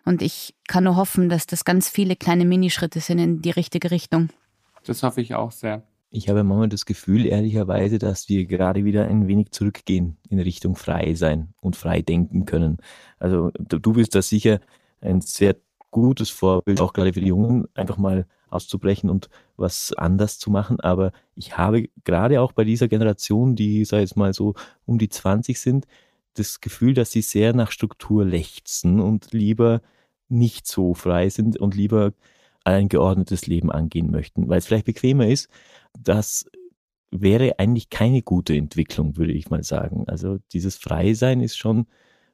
Und 0.05 0.21
ich 0.21 0.55
kann 0.67 0.83
nur 0.83 0.95
hoffen, 0.95 1.29
dass 1.29 1.45
das 1.45 1.65
ganz 1.65 1.89
viele 1.89 2.15
kleine 2.15 2.45
Minischritte 2.45 2.99
sind 2.99 3.19
in 3.19 3.41
die 3.41 3.51
richtige 3.51 3.91
Richtung. 3.91 4.29
Das 4.85 5.03
hoffe 5.03 5.21
ich 5.21 5.35
auch 5.35 5.51
sehr. 5.51 5.83
Ich 6.13 6.27
habe 6.27 6.43
manchmal 6.43 6.67
das 6.67 6.85
Gefühl, 6.85 7.25
ehrlicherweise, 7.25 7.97
dass 7.97 8.27
wir 8.27 8.45
gerade 8.45 8.83
wieder 8.83 9.05
ein 9.05 9.27
wenig 9.27 9.51
zurückgehen 9.51 10.17
in 10.29 10.39
Richtung 10.39 10.75
frei 10.75 11.13
sein 11.13 11.53
und 11.61 11.77
frei 11.77 12.01
denken 12.01 12.45
können. 12.45 12.77
Also 13.17 13.51
du 13.53 13.93
bist 13.93 14.13
da 14.13 14.21
sicher 14.21 14.59
ein 14.99 15.21
sehr 15.21 15.55
gutes 15.89 16.29
Vorbild, 16.29 16.81
auch 16.81 16.91
gerade 16.91 17.13
für 17.13 17.21
die 17.21 17.27
Jungen, 17.27 17.67
einfach 17.75 17.97
mal 17.97 18.25
auszubrechen 18.51 19.09
und 19.09 19.29
was 19.57 19.93
anders 19.93 20.39
zu 20.39 20.49
machen. 20.51 20.79
Aber 20.79 21.11
ich 21.35 21.57
habe 21.57 21.89
gerade 22.03 22.41
auch 22.41 22.51
bei 22.51 22.63
dieser 22.63 22.87
Generation, 22.87 23.55
die, 23.55 23.85
sag 23.85 23.97
ich 23.97 24.09
jetzt 24.09 24.17
mal 24.17 24.33
so 24.33 24.53
um 24.85 24.97
die 24.97 25.09
20 25.09 25.59
sind, 25.59 25.87
das 26.33 26.61
Gefühl, 26.61 26.93
dass 26.93 27.11
sie 27.11 27.21
sehr 27.21 27.53
nach 27.53 27.71
Struktur 27.71 28.25
lechzen 28.25 28.99
und 28.99 29.33
lieber 29.33 29.81
nicht 30.29 30.67
so 30.67 30.93
frei 30.93 31.29
sind 31.29 31.57
und 31.57 31.75
lieber 31.75 32.13
ein 32.63 32.89
geordnetes 32.89 33.47
Leben 33.47 33.71
angehen 33.71 34.11
möchten, 34.11 34.47
weil 34.47 34.59
es 34.59 34.67
vielleicht 34.67 34.85
bequemer 34.85 35.27
ist. 35.27 35.49
Das 35.99 36.45
wäre 37.11 37.59
eigentlich 37.59 37.89
keine 37.89 38.21
gute 38.21 38.55
Entwicklung, 38.55 39.17
würde 39.17 39.33
ich 39.33 39.49
mal 39.49 39.63
sagen. 39.63 40.05
Also 40.07 40.39
dieses 40.53 40.77
Freisein 40.77 41.41
ist 41.41 41.57
schon 41.57 41.87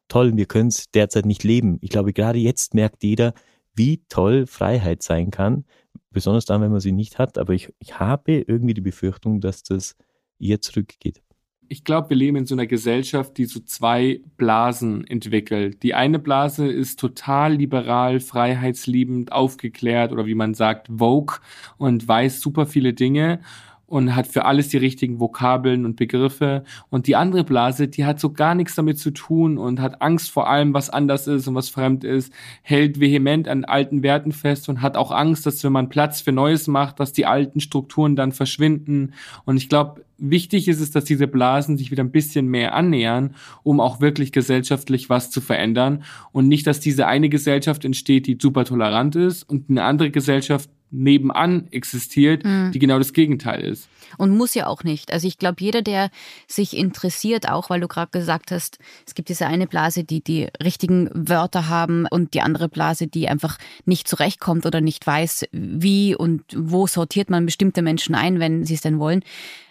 toll. 0.08 0.38
Wir 0.38 0.46
können 0.46 0.70
es 0.70 0.92
derzeit 0.92 1.26
nicht 1.26 1.44
leben. 1.44 1.80
Ich 1.82 1.90
glaube, 1.90 2.14
gerade 2.14 2.40
jetzt 2.40 2.74
merkt 2.74 3.04
jeder, 3.04 3.34
wie 3.74 4.04
toll 4.10 4.48
Freiheit 4.48 5.04
sein 5.04 5.32
kann, 5.32 5.66
besonders 6.12 6.46
dann, 6.46 6.62
wenn 6.62 6.72
man 6.72 6.80
sie 6.80 6.92
nicht 6.92 7.20
hat. 7.20 7.38
Aber 7.38 7.54
ich, 7.54 7.74
ich 7.80 8.00
habe 8.00 8.34
irgendwie 8.48 8.74
die 8.74 8.82
Befürchtung, 8.82 9.42
dass 9.42 9.64
das 9.64 9.96
eher 10.40 10.62
zurückgeht. 10.62 11.22
Ich 11.70 11.84
glaube, 11.84 12.12
wir 12.12 12.18
leben 12.18 12.38
in 12.38 12.46
so 12.46 12.56
einer 12.56 12.66
Gesellschaft, 12.66 13.38
die 13.38 13.46
so 13.46 13.60
zwei 13.60 14.22
Blasen 14.38 15.06
entwickelt. 15.06 15.84
Die 15.84 15.94
eine 15.94 16.18
Blase 16.18 16.66
ist 16.66 16.98
total 16.98 17.56
liberal, 17.56 18.22
freiheitsliebend, 18.22 19.34
aufgeklärt 19.34 20.14
oder 20.14 20.26
wie 20.26 20.36
man 20.36 20.54
sagt, 20.54 20.88
Vogue 20.88 21.40
und 21.78 22.08
weiß 22.08 22.40
super 22.40 22.68
viele 22.68 22.94
Dinge 22.94 23.42
und 23.88 24.16
hat 24.16 24.28
für 24.28 24.46
alles 24.46 24.68
die 24.68 24.78
richtigen 24.78 25.20
Vokabeln 25.20 25.86
und 25.86 25.96
Begriffe. 25.96 26.64
Und 26.90 27.08
die 27.08 27.16
andere 27.16 27.46
Blase, 27.46 27.88
die 27.88 28.06
hat 28.06 28.20
so 28.20 28.32
gar 28.32 28.54
nichts 28.54 28.76
damit 28.76 29.00
zu 29.00 29.12
tun 29.12 29.58
und 29.58 29.80
hat 29.80 30.02
Angst 30.02 30.30
vor 30.30 30.50
allem, 30.50 30.74
was 30.74 30.90
anders 30.90 31.26
ist 31.28 31.48
und 31.48 31.56
was 31.56 31.70
fremd 31.70 32.04
ist, 32.04 32.34
hält 32.62 33.00
vehement 33.00 33.48
an 33.48 33.64
alten 33.64 34.04
Werten 34.04 34.34
fest 34.34 34.68
und 34.68 34.82
hat 34.82 34.98
auch 34.98 35.12
Angst, 35.12 35.46
dass 35.46 35.64
wenn 35.64 35.72
man 35.72 35.90
Platz 35.90 36.20
für 36.20 36.34
Neues 36.34 36.68
macht, 36.68 37.00
dass 37.00 37.14
die 37.14 37.26
alten 37.26 37.62
Strukturen 37.62 38.18
dann 38.18 38.34
verschwinden. 38.34 39.14
Und 39.46 39.56
ich 39.56 39.70
glaube, 39.70 40.04
wichtig 40.18 40.68
ist 40.68 40.82
es, 40.82 40.92
dass 40.92 41.06
diese 41.06 41.28
Blasen 41.28 41.78
sich 41.78 41.90
wieder 41.90 42.04
ein 42.04 42.12
bisschen 42.12 42.48
mehr 42.48 42.74
annähern, 42.74 43.36
um 43.64 43.80
auch 43.80 44.02
wirklich 44.02 44.34
gesellschaftlich 44.34 45.10
was 45.10 45.32
zu 45.32 45.40
verändern 45.40 46.04
und 46.32 46.48
nicht, 46.48 46.68
dass 46.68 46.82
diese 46.82 47.08
eine 47.08 47.30
Gesellschaft 47.30 47.86
entsteht, 47.86 48.28
die 48.28 48.38
super 48.42 48.66
tolerant 48.66 49.16
ist 49.16 49.44
und 49.44 49.70
eine 49.70 49.84
andere 49.84 50.12
Gesellschaft 50.12 50.70
nebenan 50.90 51.68
existiert, 51.72 52.44
mhm. 52.44 52.72
die 52.72 52.80
genau 52.80 52.98
das 52.98 53.14
Gegenteil 53.14 53.62
ist. 53.62 53.90
Und 54.18 54.36
muss 54.36 54.54
ja 54.54 54.68
auch 54.68 54.84
nicht. 54.84 55.12
Also 55.12 55.28
ich 55.28 55.38
glaube, 55.38 55.58
jeder, 55.60 55.82
der 55.82 56.10
sich 56.48 56.76
interessiert, 56.76 57.50
auch 57.50 57.70
weil 57.70 57.82
du 57.82 57.88
gerade 57.88 58.12
gesagt 58.12 58.52
hast, 58.52 58.80
es 59.06 59.14
gibt 59.14 59.30
diese 59.30 59.48
eine 59.48 59.68
Blase, 59.68 60.04
die 60.04 60.22
die 60.22 60.48
richtigen 60.64 61.10
Wörter 61.14 61.68
haben 61.68 62.06
und 62.10 62.34
die 62.34 62.42
andere 62.42 62.70
Blase, 62.70 63.08
die 63.08 63.28
einfach 63.28 63.58
nicht 63.86 64.08
zurechtkommt 64.08 64.66
oder 64.66 64.82
nicht 64.82 65.06
weiß, 65.06 65.46
wie 65.52 66.16
und 66.16 66.44
wo 66.56 66.88
sortiert 66.88 67.30
man 67.30 67.46
bestimmte 67.46 67.82
Menschen 67.82 68.16
ein, 68.16 68.40
wenn 68.40 68.64
sie 68.64 68.76
es 68.76 68.82
denn 68.82 69.00
wollen. 69.00 69.24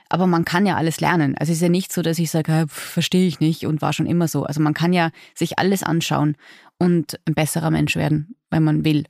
Aber 0.09 0.27
man 0.27 0.45
kann 0.45 0.67
ja 0.67 0.77
alles 0.77 1.01
lernen. 1.01 1.37
Also 1.39 1.53
es 1.53 1.59
ist 1.59 1.63
ja 1.63 1.69
nicht 1.69 1.93
so, 1.93 2.03
dass 2.03 2.19
ich 2.19 2.31
sage, 2.31 2.67
verstehe 2.69 3.27
ich 3.27 3.41
nicht 3.41 3.67
und 3.67 3.83
war 3.83 3.93
schon 3.93 4.07
immer 4.07 4.29
so. 4.29 4.45
Also 4.45 4.61
man 4.61 4.75
kann 4.75 4.93
ja 4.93 5.11
sich 5.35 5.59
alles 5.59 5.83
anschauen 5.83 6.37
und 6.79 7.19
ein 7.27 7.35
besserer 7.35 7.71
Mensch 7.71 7.97
werden, 7.97 8.37
wenn 8.51 8.63
man 8.63 8.85
will. 8.85 9.05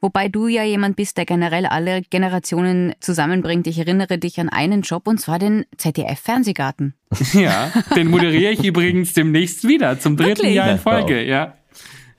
Wobei 0.00 0.28
du 0.28 0.48
ja 0.48 0.64
jemand 0.64 0.96
bist, 0.96 1.18
der 1.18 1.26
generell 1.26 1.66
alle 1.66 2.02
Generationen 2.02 2.94
zusammenbringt. 3.00 3.66
Ich 3.66 3.78
erinnere 3.78 4.18
dich 4.18 4.40
an 4.40 4.48
einen 4.48 4.82
Job 4.82 5.06
und 5.06 5.18
zwar 5.18 5.38
den 5.38 5.64
ZDF-Fernsehgarten. 5.76 6.94
Ja, 7.32 7.72
den 7.96 8.08
moderiere 8.08 8.52
ich 8.52 8.64
übrigens 8.64 9.12
demnächst 9.12 9.66
wieder, 9.66 9.98
zum 9.98 10.16
dritten 10.16 10.38
Wirklich? 10.38 10.54
Jahr 10.54 10.70
in 10.70 10.78
Folge, 10.78 11.24
ja. 11.24 11.54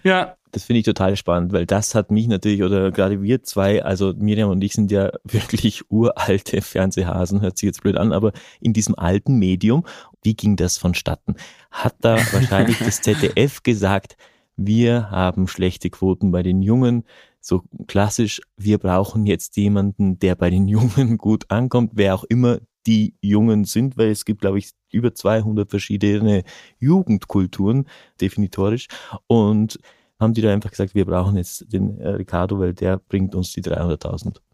Ja. 0.04 0.36
Das 0.52 0.66
finde 0.66 0.80
ich 0.80 0.86
total 0.86 1.16
spannend, 1.16 1.54
weil 1.54 1.66
das 1.66 1.96
hat 1.96 2.12
mich 2.12 2.28
natürlich, 2.28 2.62
oder 2.62 2.92
gerade 2.92 3.22
wir 3.22 3.42
zwei, 3.44 3.84
also 3.84 4.14
Miriam 4.18 4.50
und 4.50 4.62
ich 4.64 4.74
sind 4.74 4.92
ja 4.92 5.12
wirklich 5.24 5.90
uralte 5.90 6.62
Fernsehhasen, 6.62 7.42
hört 7.42 7.58
sich 7.58 7.68
jetzt 7.68 7.82
blöd 7.82 7.96
an, 7.96 8.12
aber 8.12 8.34
in 8.60 8.74
diesem 8.74 8.96
alten 8.96 9.40
Medium, 9.40 9.86
wie 10.24 10.36
ging 10.36 10.58
das 10.58 10.78
vonstatten? 10.78 11.36
Hat 11.72 11.96
da 12.02 12.18
wahrscheinlich 12.34 12.80
das 12.80 13.02
ZDF 13.02 13.64
gesagt, 13.64 14.18
wir 14.58 15.10
haben 15.10 15.48
schlechte 15.48 15.90
Quoten 15.90 16.32
bei 16.32 16.44
den 16.44 16.62
Jungen. 16.62 17.06
So 17.40 17.64
klassisch, 17.88 18.42
wir 18.58 18.78
brauchen 18.78 19.26
jetzt 19.26 19.58
jemanden, 19.58 20.20
der 20.20 20.36
bei 20.36 20.50
den 20.50 20.68
Jungen 20.68 21.18
gut 21.18 21.50
ankommt, 21.50 21.92
wer 21.96 22.14
auch 22.16 22.24
immer 22.26 22.60
die 22.88 23.16
Jungen 23.22 23.66
sind, 23.66 23.98
weil 23.98 24.10
es 24.10 24.26
gibt, 24.26 24.42
glaube 24.42 24.58
ich, 24.58 24.72
über 24.92 25.14
200 25.14 25.70
verschiedene 25.70 26.44
Jugendkulturen, 26.80 27.88
definitorisch. 28.20 28.88
Und 29.28 29.80
haben 30.22 30.34
die 30.34 30.42
da 30.42 30.54
einfach 30.54 30.70
gesagt, 30.70 30.96
wir 30.96 31.06
brauchen 31.06 31.36
jetzt 31.36 31.72
den 31.74 32.00
äh, 32.00 32.10
Ricardo, 32.10 32.60
weil 32.60 32.74
der 32.74 32.98
bringt 32.98 33.36
uns 33.36 33.52
die 33.52 33.62
300.000. 33.62 34.38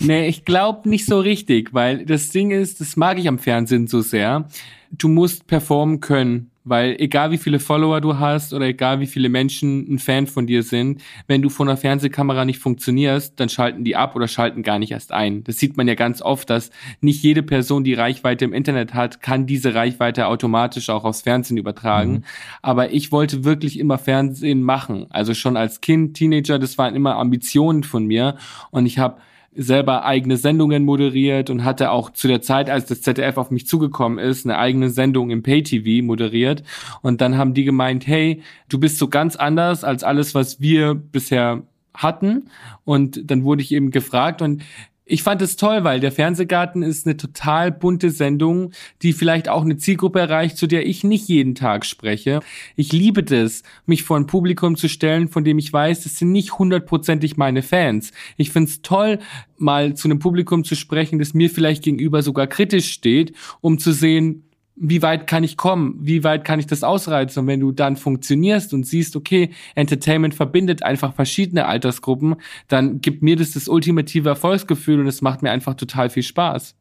Nee, 0.00 0.28
ich 0.28 0.44
glaube 0.44 0.88
nicht 0.88 1.06
so 1.06 1.18
richtig, 1.18 1.74
weil 1.74 2.06
das 2.06 2.28
Ding 2.28 2.52
ist, 2.52 2.80
das 2.80 2.96
mag 2.96 3.18
ich 3.18 3.26
am 3.26 3.40
Fernsehen 3.40 3.88
so 3.88 4.00
sehr. 4.00 4.46
Du 4.92 5.08
musst 5.08 5.48
performen 5.48 5.98
können 5.98 6.52
Weil 6.68 6.96
egal 6.98 7.30
wie 7.30 7.38
viele 7.38 7.58
Follower 7.58 8.00
du 8.00 8.18
hast 8.18 8.52
oder 8.52 8.66
egal 8.66 9.00
wie 9.00 9.06
viele 9.06 9.28
Menschen 9.28 9.86
ein 9.92 9.98
Fan 9.98 10.26
von 10.26 10.46
dir 10.46 10.62
sind, 10.62 11.02
wenn 11.26 11.42
du 11.42 11.48
von 11.48 11.68
einer 11.68 11.76
Fernsehkamera 11.76 12.44
nicht 12.44 12.58
funktionierst, 12.58 13.38
dann 13.40 13.48
schalten 13.48 13.84
die 13.84 13.96
ab 13.96 14.14
oder 14.16 14.28
schalten 14.28 14.62
gar 14.62 14.78
nicht 14.78 14.92
erst 14.92 15.12
ein. 15.12 15.44
Das 15.44 15.58
sieht 15.58 15.76
man 15.76 15.88
ja 15.88 15.94
ganz 15.94 16.22
oft, 16.22 16.50
dass 16.50 16.70
nicht 17.00 17.22
jede 17.22 17.42
Person, 17.42 17.84
die 17.84 17.94
Reichweite 17.94 18.44
im 18.44 18.52
Internet 18.52 18.94
hat, 18.94 19.20
kann 19.22 19.46
diese 19.46 19.74
Reichweite 19.74 20.26
automatisch 20.26 20.90
auch 20.90 21.04
aufs 21.04 21.22
Fernsehen 21.22 21.56
übertragen. 21.56 22.12
Mhm. 22.12 22.24
Aber 22.62 22.92
ich 22.92 23.12
wollte 23.12 23.44
wirklich 23.44 23.78
immer 23.78 23.98
Fernsehen 23.98 24.62
machen. 24.62 25.06
Also 25.10 25.34
schon 25.34 25.56
als 25.56 25.80
Kind, 25.80 26.14
Teenager, 26.14 26.58
das 26.58 26.78
waren 26.78 26.94
immer 26.94 27.16
Ambitionen 27.16 27.82
von 27.82 28.04
mir. 28.06 28.36
Und 28.70 28.86
ich 28.86 28.98
habe 28.98 29.20
selber 29.58 30.04
eigene 30.04 30.36
Sendungen 30.36 30.84
moderiert 30.84 31.50
und 31.50 31.64
hatte 31.64 31.90
auch 31.90 32.10
zu 32.10 32.28
der 32.28 32.40
Zeit, 32.40 32.70
als 32.70 32.86
das 32.86 33.02
ZDF 33.02 33.36
auf 33.36 33.50
mich 33.50 33.66
zugekommen 33.66 34.18
ist, 34.18 34.46
eine 34.46 34.56
eigene 34.56 34.88
Sendung 34.88 35.30
im 35.30 35.42
Pay-TV 35.42 36.04
moderiert. 36.06 36.62
Und 37.02 37.20
dann 37.20 37.36
haben 37.36 37.54
die 37.54 37.64
gemeint, 37.64 38.06
hey, 38.06 38.42
du 38.68 38.78
bist 38.78 38.98
so 38.98 39.08
ganz 39.08 39.34
anders 39.34 39.82
als 39.82 40.04
alles, 40.04 40.34
was 40.34 40.60
wir 40.60 40.94
bisher 40.94 41.64
hatten. 41.92 42.50
Und 42.84 43.30
dann 43.30 43.42
wurde 43.42 43.62
ich 43.62 43.72
eben 43.72 43.90
gefragt 43.90 44.40
und 44.40 44.62
ich 45.10 45.22
fand 45.22 45.40
es 45.40 45.56
toll, 45.56 45.84
weil 45.84 46.00
der 46.00 46.12
Fernsehgarten 46.12 46.82
ist 46.82 47.06
eine 47.06 47.16
total 47.16 47.72
bunte 47.72 48.10
Sendung, 48.10 48.72
die 49.00 49.14
vielleicht 49.14 49.48
auch 49.48 49.62
eine 49.62 49.78
Zielgruppe 49.78 50.20
erreicht, 50.20 50.58
zu 50.58 50.66
der 50.66 50.86
ich 50.86 51.02
nicht 51.02 51.28
jeden 51.28 51.54
Tag 51.54 51.86
spreche. 51.86 52.40
Ich 52.76 52.92
liebe 52.92 53.22
das, 53.22 53.62
mich 53.86 54.02
vor 54.02 54.18
ein 54.18 54.26
Publikum 54.26 54.76
zu 54.76 54.88
stellen, 54.88 55.28
von 55.28 55.44
dem 55.44 55.58
ich 55.58 55.72
weiß, 55.72 56.02
das 56.02 56.18
sind 56.18 56.30
nicht 56.30 56.58
hundertprozentig 56.58 57.38
meine 57.38 57.62
Fans. 57.62 58.12
Ich 58.36 58.50
find's 58.50 58.82
toll, 58.82 59.18
mal 59.56 59.94
zu 59.94 60.08
einem 60.08 60.18
Publikum 60.18 60.62
zu 60.62 60.74
sprechen, 60.74 61.18
das 61.18 61.32
mir 61.32 61.48
vielleicht 61.48 61.84
gegenüber 61.84 62.22
sogar 62.22 62.46
kritisch 62.46 62.92
steht, 62.92 63.32
um 63.62 63.78
zu 63.78 63.92
sehen, 63.92 64.44
wie 64.80 65.02
weit 65.02 65.26
kann 65.26 65.44
ich 65.44 65.56
kommen? 65.56 65.96
Wie 66.00 66.24
weit 66.24 66.44
kann 66.44 66.60
ich 66.60 66.66
das 66.66 66.82
ausreizen? 66.82 67.40
Und 67.40 67.46
wenn 67.46 67.60
du 67.60 67.72
dann 67.72 67.96
funktionierst 67.96 68.72
und 68.74 68.86
siehst, 68.86 69.16
okay, 69.16 69.50
Entertainment 69.74 70.34
verbindet 70.34 70.82
einfach 70.82 71.14
verschiedene 71.14 71.66
Altersgruppen, 71.66 72.36
dann 72.68 73.00
gibt 73.00 73.22
mir 73.22 73.36
das 73.36 73.52
das 73.52 73.68
ultimative 73.68 74.28
Erfolgsgefühl 74.28 75.00
und 75.00 75.06
es 75.06 75.22
macht 75.22 75.42
mir 75.42 75.50
einfach 75.50 75.74
total 75.74 76.10
viel 76.10 76.22
Spaß. 76.22 76.74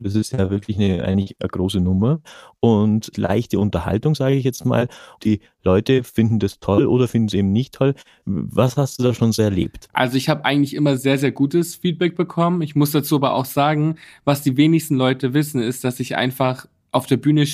Das 0.00 0.14
ist 0.14 0.32
ja 0.32 0.50
wirklich 0.50 0.78
eine, 0.78 1.04
eigentlich 1.04 1.36
eine 1.40 1.48
große 1.48 1.80
Nummer 1.80 2.20
und 2.58 3.16
leichte 3.16 3.58
Unterhaltung, 3.58 4.14
sage 4.14 4.34
ich 4.34 4.44
jetzt 4.44 4.64
mal. 4.64 4.88
Die 5.22 5.40
Leute 5.62 6.02
finden 6.04 6.38
das 6.38 6.58
toll 6.58 6.86
oder 6.86 7.06
finden 7.06 7.28
es 7.28 7.34
eben 7.34 7.52
nicht 7.52 7.74
toll. 7.74 7.94
Was 8.24 8.76
hast 8.76 8.98
du 8.98 9.04
da 9.04 9.14
schon 9.14 9.32
so 9.32 9.42
erlebt? 9.42 9.88
Also 9.92 10.16
ich 10.16 10.28
habe 10.28 10.44
eigentlich 10.44 10.74
immer 10.74 10.96
sehr, 10.96 11.18
sehr 11.18 11.32
gutes 11.32 11.76
Feedback 11.76 12.16
bekommen. 12.16 12.62
Ich 12.62 12.74
muss 12.74 12.90
dazu 12.90 13.16
aber 13.16 13.34
auch 13.34 13.44
sagen, 13.44 13.96
was 14.24 14.42
die 14.42 14.56
wenigsten 14.56 14.96
Leute 14.96 15.34
wissen, 15.34 15.62
ist, 15.62 15.84
dass 15.84 16.00
ich 16.00 16.16
einfach 16.16 16.66
auf 16.92 17.06
der 17.06 17.16
Bühne 17.16 17.46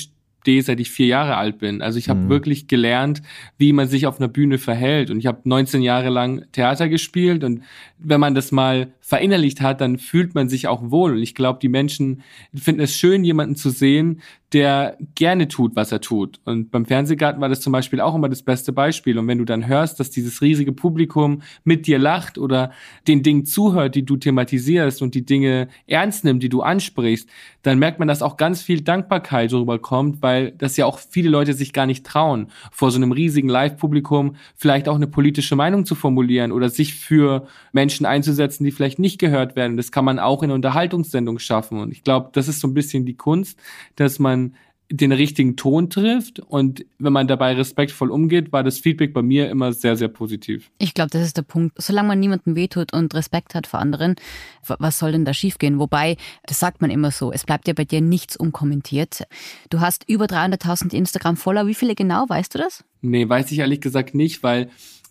stehe, 0.47 0.61
seit 0.61 0.79
ich 0.79 0.89
vier 0.89 1.07
Jahre 1.07 1.35
alt 1.35 1.57
bin. 1.57 1.81
Also 1.81 1.99
ich 1.99 2.07
habe 2.07 2.21
mhm. 2.21 2.29
wirklich 2.29 2.69
gelernt, 2.69 3.21
wie 3.57 3.73
man 3.73 3.89
sich 3.89 4.07
auf 4.07 4.17
einer 4.17 4.29
Bühne 4.29 4.57
verhält. 4.57 5.09
Und 5.11 5.19
ich 5.19 5.27
habe 5.27 5.41
19 5.43 5.81
Jahre 5.81 6.07
lang 6.07 6.45
Theater 6.53 6.87
gespielt. 6.87 7.43
Und 7.43 7.63
wenn 7.97 8.21
man 8.21 8.33
das 8.33 8.53
mal 8.53 8.93
verinnerlicht 9.01 9.59
hat, 9.59 9.81
dann 9.81 9.97
fühlt 9.97 10.35
man 10.35 10.47
sich 10.47 10.67
auch 10.69 10.89
wohl. 10.89 11.13
Und 11.13 11.21
ich 11.21 11.35
glaube, 11.35 11.59
die 11.61 11.67
Menschen 11.67 12.21
finden 12.55 12.79
es 12.79 12.95
schön, 12.95 13.25
jemanden 13.25 13.57
zu 13.57 13.71
sehen, 13.71 14.21
der 14.53 14.97
gerne 15.15 15.49
tut, 15.49 15.75
was 15.75 15.91
er 15.91 15.99
tut. 15.99 16.39
Und 16.45 16.71
beim 16.71 16.85
Fernsehgarten 16.85 17.41
war 17.41 17.49
das 17.49 17.59
zum 17.59 17.73
Beispiel 17.73 17.99
auch 17.99 18.15
immer 18.15 18.29
das 18.29 18.43
beste 18.43 18.71
Beispiel. 18.71 19.17
Und 19.17 19.27
wenn 19.27 19.39
du 19.39 19.45
dann 19.45 19.67
hörst, 19.67 19.99
dass 19.99 20.09
dieses 20.09 20.41
riesige 20.41 20.71
Publikum 20.71 21.41
mit 21.65 21.85
dir 21.85 21.99
lacht 21.99 22.37
oder 22.37 22.71
den 23.07 23.23
Dingen 23.23 23.45
zuhört, 23.45 23.95
die 23.95 24.05
du 24.05 24.15
thematisierst 24.15 25.01
und 25.01 25.15
die 25.15 25.25
Dinge 25.25 25.67
ernst 25.85 26.23
nimmt, 26.23 26.43
die 26.43 26.49
du 26.49 26.61
ansprichst, 26.61 27.29
dann 27.63 27.79
merkt 27.79 27.99
man, 27.99 28.07
dass 28.07 28.21
auch 28.21 28.37
ganz 28.37 28.61
viel 28.61 28.81
Dankbarkeit 28.81 29.51
darüber 29.51 29.79
kommt, 29.79 30.21
weil 30.27 30.51
das 30.51 30.77
ja 30.77 30.85
auch 30.85 30.99
viele 30.99 31.29
Leute 31.29 31.53
sich 31.53 31.73
gar 31.73 31.85
nicht 31.85 32.05
trauen, 32.05 32.47
vor 32.71 32.91
so 32.91 32.97
einem 32.97 33.11
riesigen 33.11 33.49
Live-Publikum 33.49 34.35
vielleicht 34.55 34.87
auch 34.87 34.95
eine 34.95 35.07
politische 35.07 35.55
Meinung 35.55 35.85
zu 35.85 35.95
formulieren 35.95 36.51
oder 36.51 36.69
sich 36.69 36.93
für 36.93 37.47
Menschen 37.71 38.05
einzusetzen, 38.05 38.63
die 38.63 38.71
vielleicht 38.71 38.99
nicht 38.99 39.19
gehört 39.19 39.55
werden. 39.55 39.77
Das 39.77 39.91
kann 39.91 40.05
man 40.05 40.19
auch 40.19 40.43
in 40.43 40.51
Unterhaltungssendungen 40.51 41.39
schaffen. 41.39 41.79
Und 41.79 41.91
ich 41.91 42.03
glaube, 42.03 42.29
das 42.33 42.47
ist 42.47 42.59
so 42.59 42.67
ein 42.67 42.73
bisschen 42.73 43.05
die 43.05 43.17
Kunst, 43.17 43.59
dass 43.95 44.19
man 44.19 44.27
man 44.27 44.53
den 44.89 45.11
richtigen 45.11 45.57
Ton 45.57 45.89
trifft 45.89 46.39
und 46.39 46.85
wenn 46.97 47.11
man 47.11 47.27
dabei 47.27 47.53
respektvoll 47.53 48.09
umgeht, 48.09 48.53
war 48.53 48.63
das 48.63 48.79
Feedback 48.79 49.13
bei 49.13 49.21
mir 49.21 49.49
immer 49.49 49.73
sehr, 49.73 49.97
sehr 49.97 50.07
positiv. 50.07 50.71
Ich 50.77 50.93
glaube, 50.93 51.09
das 51.09 51.23
ist 51.23 51.35
der 51.35 51.41
Punkt. 51.41 51.75
Solange 51.77 52.07
man 52.09 52.19
niemandem 52.19 52.55
wehtut 52.55 52.93
und 52.93 53.13
Respekt 53.13 53.53
hat 53.53 53.67
vor 53.67 53.79
anderen, 53.79 54.15
was 54.65 54.97
soll 54.97 55.11
denn 55.11 55.25
da 55.25 55.33
schiefgehen? 55.33 55.79
Wobei, 55.79 56.15
das 56.45 56.59
sagt 56.59 56.81
man 56.81 56.89
immer 56.89 57.11
so, 57.11 57.33
es 57.33 57.43
bleibt 57.43 57.67
ja 57.67 57.73
bei 57.73 57.83
dir 57.83 57.99
nichts 57.99 58.37
unkommentiert. 58.37 59.23
Du 59.69 59.81
hast 59.81 60.07
über 60.07 60.25
300.000 60.25 60.93
Instagram-Follower. 60.93 61.67
Wie 61.67 61.75
viele 61.75 61.93
genau, 61.93 62.25
weißt 62.27 62.55
du 62.55 62.59
das? 62.59 62.85
Nee, 63.01 63.27
weiß 63.27 63.51
ich 63.51 63.59
ehrlich 63.59 63.81
gesagt 63.81 64.15
nicht, 64.15 64.41
weil 64.41 64.69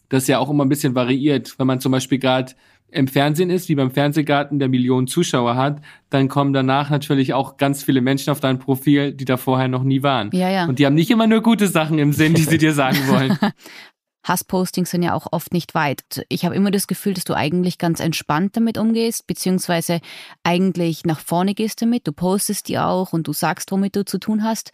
das 0.08 0.26
ja 0.26 0.38
auch 0.38 0.48
immer 0.48 0.64
ein 0.64 0.70
bisschen 0.70 0.94
variiert. 0.94 1.58
Wenn 1.58 1.66
man 1.66 1.80
zum 1.80 1.92
Beispiel 1.92 2.18
gerade 2.18 2.52
im 2.90 3.08
Fernsehen 3.08 3.50
ist, 3.50 3.68
wie 3.68 3.74
beim 3.74 3.90
Fernsehgarten, 3.90 4.58
der 4.58 4.68
Millionen 4.68 5.06
Zuschauer 5.06 5.56
hat, 5.56 5.82
dann 6.10 6.28
kommen 6.28 6.52
danach 6.52 6.90
natürlich 6.90 7.34
auch 7.34 7.56
ganz 7.56 7.82
viele 7.82 8.00
Menschen 8.00 8.30
auf 8.30 8.40
dein 8.40 8.58
Profil, 8.58 9.12
die 9.12 9.24
da 9.24 9.36
vorher 9.36 9.68
noch 9.68 9.82
nie 9.82 10.02
waren. 10.02 10.30
Ja, 10.32 10.48
ja. 10.50 10.66
Und 10.66 10.78
die 10.78 10.86
haben 10.86 10.94
nicht 10.94 11.10
immer 11.10 11.26
nur 11.26 11.42
gute 11.42 11.68
Sachen 11.68 11.98
im 11.98 12.12
Sinn, 12.12 12.34
die 12.34 12.44
sie 12.44 12.58
dir 12.58 12.72
sagen 12.72 12.98
wollen. 13.08 13.38
Hasspostings 14.26 14.90
sind 14.90 15.02
ja 15.02 15.14
auch 15.14 15.28
oft 15.30 15.52
nicht 15.52 15.74
weit. 15.74 16.24
Ich 16.28 16.44
habe 16.44 16.54
immer 16.54 16.70
das 16.70 16.86
Gefühl, 16.86 17.14
dass 17.14 17.24
du 17.24 17.34
eigentlich 17.34 17.78
ganz 17.78 18.00
entspannt 18.00 18.56
damit 18.56 18.76
umgehst, 18.76 19.26
beziehungsweise 19.26 20.00
eigentlich 20.42 21.04
nach 21.04 21.20
vorne 21.20 21.54
gehst 21.54 21.80
damit. 21.80 22.06
Du 22.06 22.12
postest 22.12 22.68
die 22.68 22.78
auch 22.78 23.12
und 23.12 23.28
du 23.28 23.32
sagst, 23.32 23.70
womit 23.70 23.94
du 23.94 24.04
zu 24.04 24.18
tun 24.18 24.42
hast. 24.42 24.72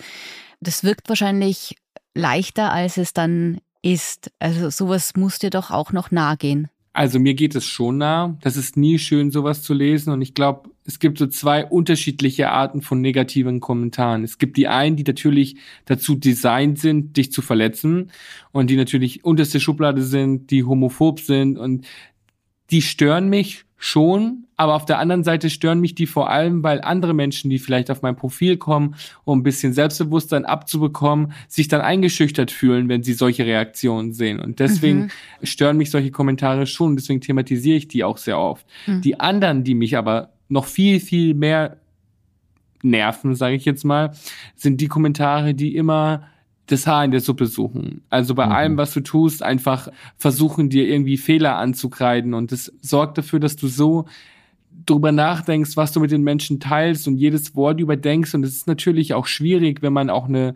Das 0.60 0.84
wirkt 0.84 1.08
wahrscheinlich 1.08 1.76
leichter, 2.14 2.72
als 2.72 2.96
es 2.96 3.12
dann 3.12 3.60
ist. 3.82 4.30
Also 4.38 4.70
sowas 4.70 5.16
muss 5.16 5.38
dir 5.38 5.50
doch 5.50 5.70
auch 5.70 5.92
noch 5.92 6.10
nahe 6.10 6.36
gehen. 6.36 6.68
Also 6.92 7.18
mir 7.18 7.34
geht 7.34 7.54
es 7.54 7.64
schon 7.64 7.98
nah. 7.98 8.36
Das 8.42 8.56
ist 8.56 8.76
nie 8.76 8.98
schön, 8.98 9.30
sowas 9.30 9.62
zu 9.62 9.72
lesen. 9.72 10.12
Und 10.12 10.20
ich 10.20 10.34
glaube, 10.34 10.70
es 10.84 10.98
gibt 10.98 11.18
so 11.18 11.26
zwei 11.26 11.64
unterschiedliche 11.64 12.50
Arten 12.50 12.82
von 12.82 13.00
negativen 13.00 13.60
Kommentaren. 13.60 14.24
Es 14.24 14.38
gibt 14.38 14.56
die 14.56 14.68
einen, 14.68 14.96
die 14.96 15.04
natürlich 15.04 15.56
dazu 15.86 16.14
designt 16.14 16.78
sind, 16.78 17.16
dich 17.16 17.32
zu 17.32 17.40
verletzen 17.40 18.10
und 18.50 18.68
die 18.68 18.76
natürlich 18.76 19.24
unterste 19.24 19.60
Schublade 19.60 20.02
sind, 20.02 20.50
die 20.50 20.64
homophob 20.64 21.20
sind 21.20 21.56
und 21.56 21.86
die 22.70 22.82
stören 22.82 23.28
mich 23.28 23.64
schon, 23.76 24.44
aber 24.62 24.76
auf 24.76 24.84
der 24.84 25.00
anderen 25.00 25.24
Seite 25.24 25.50
stören 25.50 25.80
mich 25.80 25.96
die 25.96 26.06
vor 26.06 26.30
allem, 26.30 26.62
weil 26.62 26.80
andere 26.82 27.14
Menschen, 27.14 27.50
die 27.50 27.58
vielleicht 27.58 27.90
auf 27.90 28.00
mein 28.00 28.14
Profil 28.14 28.56
kommen, 28.56 28.94
um 29.24 29.40
ein 29.40 29.42
bisschen 29.42 29.72
Selbstbewusstsein 29.72 30.44
abzubekommen, 30.44 31.32
sich 31.48 31.66
dann 31.66 31.80
eingeschüchtert 31.80 32.52
fühlen, 32.52 32.88
wenn 32.88 33.02
sie 33.02 33.14
solche 33.14 33.44
Reaktionen 33.44 34.12
sehen. 34.12 34.38
Und 34.38 34.60
deswegen 34.60 35.00
mhm. 35.00 35.10
stören 35.42 35.76
mich 35.78 35.90
solche 35.90 36.12
Kommentare 36.12 36.66
schon, 36.66 36.94
deswegen 36.94 37.20
thematisiere 37.20 37.76
ich 37.76 37.88
die 37.88 38.04
auch 38.04 38.18
sehr 38.18 38.38
oft. 38.38 38.64
Mhm. 38.86 39.00
Die 39.00 39.18
anderen, 39.18 39.64
die 39.64 39.74
mich 39.74 39.96
aber 39.96 40.30
noch 40.48 40.66
viel, 40.66 41.00
viel 41.00 41.34
mehr 41.34 41.78
nerven, 42.82 43.34
sage 43.34 43.56
ich 43.56 43.64
jetzt 43.64 43.84
mal, 43.84 44.12
sind 44.54 44.80
die 44.80 44.88
Kommentare, 44.88 45.54
die 45.54 45.74
immer 45.74 46.28
das 46.66 46.86
Haar 46.86 47.04
in 47.04 47.10
der 47.10 47.20
Suppe 47.20 47.46
suchen. 47.46 48.02
Also 48.10 48.36
bei 48.36 48.46
mhm. 48.46 48.52
allem, 48.52 48.76
was 48.76 48.94
du 48.94 49.00
tust, 49.00 49.42
einfach 49.42 49.88
versuchen, 50.18 50.70
dir 50.70 50.86
irgendwie 50.86 51.16
Fehler 51.16 51.56
anzukreiden. 51.56 52.32
Und 52.32 52.52
das 52.52 52.72
sorgt 52.80 53.18
dafür, 53.18 53.40
dass 53.40 53.56
du 53.56 53.66
so 53.66 54.06
drüber 54.86 55.12
nachdenkst, 55.12 55.76
was 55.76 55.92
du 55.92 56.00
mit 56.00 56.10
den 56.10 56.22
Menschen 56.22 56.60
teilst 56.60 57.06
und 57.06 57.16
jedes 57.16 57.54
Wort 57.54 57.80
überdenkst. 57.80 58.34
Und 58.34 58.44
es 58.44 58.54
ist 58.54 58.66
natürlich 58.66 59.14
auch 59.14 59.26
schwierig, 59.26 59.82
wenn 59.82 59.92
man 59.92 60.10
auch 60.10 60.28
eine 60.28 60.54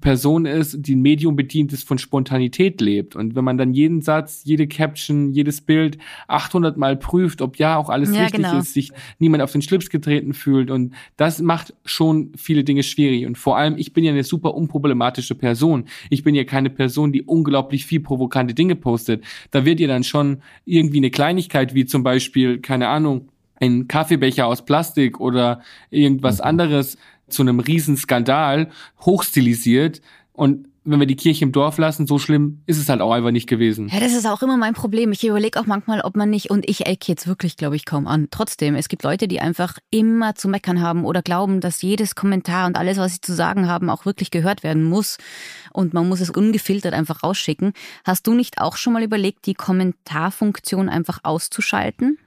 Person 0.00 0.46
ist, 0.46 0.76
die 0.80 0.94
ein 0.94 1.02
Medium 1.02 1.36
bedient 1.36 1.72
ist, 1.72 1.86
von 1.86 1.98
Spontanität 1.98 2.80
lebt. 2.80 3.16
Und 3.16 3.34
wenn 3.34 3.44
man 3.44 3.58
dann 3.58 3.72
jeden 3.72 4.02
Satz, 4.02 4.42
jede 4.44 4.66
Caption, 4.66 5.30
jedes 5.32 5.60
Bild 5.60 5.98
800 6.28 6.76
Mal 6.76 6.96
prüft, 6.96 7.42
ob 7.42 7.56
ja 7.58 7.76
auch 7.76 7.90
alles 7.90 8.14
ja, 8.14 8.22
richtig 8.22 8.42
genau. 8.42 8.58
ist, 8.58 8.72
sich 8.72 8.90
niemand 9.18 9.42
auf 9.42 9.52
den 9.52 9.62
Schlips 9.62 9.90
getreten 9.90 10.32
fühlt. 10.32 10.70
Und 10.70 10.94
das 11.16 11.40
macht 11.40 11.74
schon 11.84 12.32
viele 12.36 12.64
Dinge 12.64 12.82
schwierig. 12.82 13.26
Und 13.26 13.38
vor 13.38 13.56
allem, 13.56 13.76
ich 13.76 13.92
bin 13.92 14.04
ja 14.04 14.12
eine 14.12 14.24
super 14.24 14.54
unproblematische 14.54 15.34
Person. 15.34 15.84
Ich 16.10 16.22
bin 16.22 16.34
ja 16.34 16.44
keine 16.44 16.70
Person, 16.70 17.12
die 17.12 17.22
unglaublich 17.22 17.86
viel 17.86 18.00
provokante 18.00 18.54
Dinge 18.54 18.76
postet. 18.76 19.24
Da 19.50 19.64
wird 19.64 19.80
ihr 19.80 19.88
dann 19.88 20.04
schon 20.04 20.38
irgendwie 20.64 20.98
eine 20.98 21.10
Kleinigkeit, 21.10 21.74
wie 21.74 21.84
zum 21.86 22.02
Beispiel, 22.02 22.58
keine 22.58 22.88
Ahnung, 22.88 23.28
ein 23.60 23.88
Kaffeebecher 23.88 24.46
aus 24.46 24.64
Plastik 24.64 25.20
oder 25.20 25.60
irgendwas 25.90 26.38
mhm. 26.38 26.44
anderes 26.44 26.98
zu 27.28 27.42
einem 27.42 27.60
Riesenskandal 27.60 28.70
hochstilisiert 29.00 30.00
und 30.32 30.68
wenn 30.84 31.00
wir 31.00 31.06
die 31.06 31.16
Kirche 31.16 31.44
im 31.44 31.52
Dorf 31.52 31.78
lassen, 31.78 32.06
so 32.06 32.18
schlimm 32.18 32.60
ist 32.66 32.78
es 32.78 32.88
halt 32.88 33.00
auch 33.00 33.12
einfach 33.12 33.30
nicht 33.30 33.48
gewesen. 33.48 33.88
Ja, 33.88 34.00
das 34.00 34.12
ist 34.12 34.26
auch 34.26 34.42
immer 34.42 34.58
mein 34.58 34.74
Problem. 34.74 35.12
Ich 35.12 35.26
überlege 35.26 35.58
auch 35.58 35.66
manchmal, 35.66 36.02
ob 36.02 36.14
man 36.14 36.28
nicht, 36.28 36.50
und 36.50 36.68
ich 36.68 36.86
ecke 36.86 37.06
jetzt 37.08 37.26
wirklich, 37.26 37.56
glaube 37.56 37.76
ich, 37.76 37.86
kaum 37.86 38.06
an. 38.06 38.28
Trotzdem, 38.30 38.74
es 38.74 38.88
gibt 38.88 39.02
Leute, 39.02 39.26
die 39.26 39.40
einfach 39.40 39.78
immer 39.90 40.34
zu 40.34 40.48
meckern 40.48 40.82
haben 40.82 41.06
oder 41.06 41.22
glauben, 41.22 41.60
dass 41.60 41.80
jedes 41.80 42.14
Kommentar 42.14 42.66
und 42.66 42.76
alles, 42.76 42.98
was 42.98 43.14
sie 43.14 43.20
zu 43.22 43.34
sagen 43.34 43.66
haben, 43.66 43.88
auch 43.88 44.04
wirklich 44.04 44.30
gehört 44.30 44.62
werden 44.62 44.84
muss. 44.84 45.16
Und 45.72 45.94
man 45.94 46.06
muss 46.06 46.20
es 46.20 46.30
ungefiltert 46.30 46.92
einfach 46.92 47.22
rausschicken. 47.22 47.72
Hast 48.04 48.26
du 48.26 48.34
nicht 48.34 48.58
auch 48.58 48.76
schon 48.76 48.92
mal 48.92 49.02
überlegt, 49.02 49.46
die 49.46 49.54
Kommentarfunktion 49.54 50.90
einfach 50.90 51.20
auszuschalten? 51.22 52.18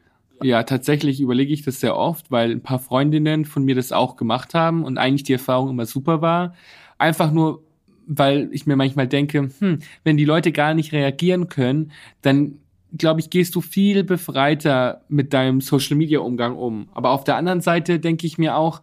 Ja, 0.42 0.64
tatsächlich 0.64 1.20
überlege 1.20 1.54
ich 1.54 1.64
das 1.64 1.80
sehr 1.80 1.96
oft, 1.96 2.30
weil 2.30 2.52
ein 2.52 2.62
paar 2.62 2.80
Freundinnen 2.80 3.46
von 3.46 3.64
mir 3.64 3.76
das 3.76 3.92
auch 3.92 4.16
gemacht 4.16 4.54
haben 4.54 4.84
und 4.84 4.98
eigentlich 4.98 5.24
die 5.24 5.34
Erfahrung 5.34 5.70
immer 5.70 5.86
super 5.86 6.22
war. 6.22 6.54
Einfach 7.00 7.32
nur, 7.32 7.64
weil 8.06 8.50
ich 8.52 8.68
mir 8.68 8.76
manchmal 8.76 9.08
denke, 9.08 9.50
hm, 9.60 9.80
wenn 10.04 10.18
die 10.18 10.26
Leute 10.26 10.52
gar 10.52 10.74
nicht 10.74 10.94
reagieren 10.94 11.50
können, 11.50 11.92
dann 12.22 12.60
glaube 12.96 13.20
ich, 13.20 13.30
gehst 13.30 13.56
du 13.56 13.62
viel 13.62 14.04
befreiter 14.04 15.02
mit 15.10 15.34
deinem 15.34 15.60
Social-Media-Umgang 15.62 16.56
um. 16.56 16.90
Aber 16.94 17.12
auf 17.12 17.24
der 17.24 17.36
anderen 17.36 17.62
Seite 17.62 18.00
denke 18.00 18.28
ich 18.28 18.38
mir 18.38 18.56
auch, 18.56 18.82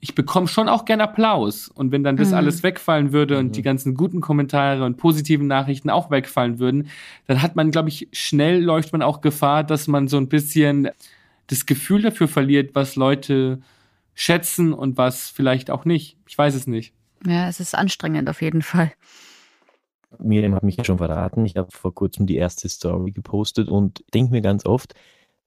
ich 0.00 0.14
bekomme 0.14 0.48
schon 0.48 0.68
auch 0.68 0.84
gern 0.84 1.00
Applaus. 1.00 1.68
Und 1.68 1.90
wenn 1.92 2.04
dann 2.04 2.16
das 2.16 2.28
mhm. 2.28 2.34
alles 2.34 2.62
wegfallen 2.62 3.12
würde 3.12 3.34
mhm. 3.34 3.40
und 3.40 3.56
die 3.56 3.62
ganzen 3.62 3.94
guten 3.94 4.20
Kommentare 4.20 4.84
und 4.84 4.96
positiven 4.96 5.46
Nachrichten 5.46 5.90
auch 5.90 6.10
wegfallen 6.10 6.58
würden, 6.58 6.88
dann 7.26 7.42
hat 7.42 7.56
man, 7.56 7.70
glaube 7.70 7.88
ich, 7.88 8.08
schnell 8.12 8.62
läuft 8.62 8.92
man 8.92 9.02
auch 9.02 9.20
Gefahr, 9.20 9.64
dass 9.64 9.88
man 9.88 10.08
so 10.08 10.16
ein 10.16 10.28
bisschen 10.28 10.88
das 11.48 11.66
Gefühl 11.66 12.02
dafür 12.02 12.28
verliert, 12.28 12.74
was 12.74 12.96
Leute 12.96 13.60
schätzen 14.14 14.72
und 14.72 14.96
was 14.96 15.30
vielleicht 15.30 15.70
auch 15.70 15.84
nicht. 15.84 16.16
Ich 16.28 16.36
weiß 16.36 16.54
es 16.54 16.66
nicht. 16.66 16.92
Ja, 17.26 17.48
es 17.48 17.58
ist 17.60 17.74
anstrengend 17.74 18.28
auf 18.28 18.42
jeden 18.42 18.62
Fall. 18.62 18.92
Miriam 20.18 20.54
hat 20.54 20.62
mich 20.62 20.76
ja 20.76 20.84
schon 20.84 20.98
verraten. 20.98 21.44
Ich 21.44 21.56
habe 21.56 21.70
vor 21.70 21.94
kurzem 21.94 22.26
die 22.26 22.36
erste 22.36 22.68
Story 22.68 23.10
gepostet 23.10 23.68
und 23.68 24.04
denke 24.14 24.32
mir 24.32 24.40
ganz 24.40 24.64
oft, 24.64 24.94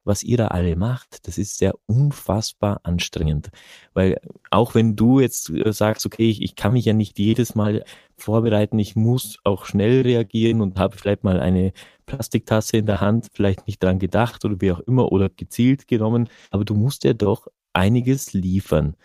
was 0.03 0.23
ihr 0.23 0.37
da 0.37 0.47
alle 0.47 0.75
macht, 0.75 1.27
das 1.27 1.37
ist 1.37 1.57
sehr 1.57 1.73
unfassbar 1.85 2.79
anstrengend. 2.83 3.49
Weil 3.93 4.19
auch 4.49 4.73
wenn 4.75 4.95
du 4.95 5.19
jetzt 5.19 5.49
äh, 5.49 5.71
sagst, 5.73 6.05
okay, 6.05 6.29
ich, 6.29 6.41
ich 6.41 6.55
kann 6.55 6.73
mich 6.73 6.85
ja 6.85 6.93
nicht 6.93 7.19
jedes 7.19 7.55
Mal 7.55 7.83
vorbereiten, 8.17 8.79
ich 8.79 8.95
muss 8.95 9.37
auch 9.43 9.65
schnell 9.65 10.01
reagieren 10.01 10.61
und 10.61 10.79
habe 10.79 10.97
vielleicht 10.97 11.23
mal 11.23 11.39
eine 11.39 11.73
Plastiktasse 12.05 12.77
in 12.77 12.85
der 12.85 13.01
Hand, 13.01 13.27
vielleicht 13.33 13.67
nicht 13.67 13.81
dran 13.83 13.99
gedacht 13.99 14.43
oder 14.45 14.59
wie 14.59 14.71
auch 14.71 14.79
immer 14.81 15.11
oder 15.11 15.29
gezielt 15.29 15.87
genommen, 15.87 16.29
aber 16.49 16.65
du 16.65 16.73
musst 16.73 17.03
ja 17.03 17.13
doch 17.13 17.47
einiges 17.73 18.33
liefern, 18.33 18.95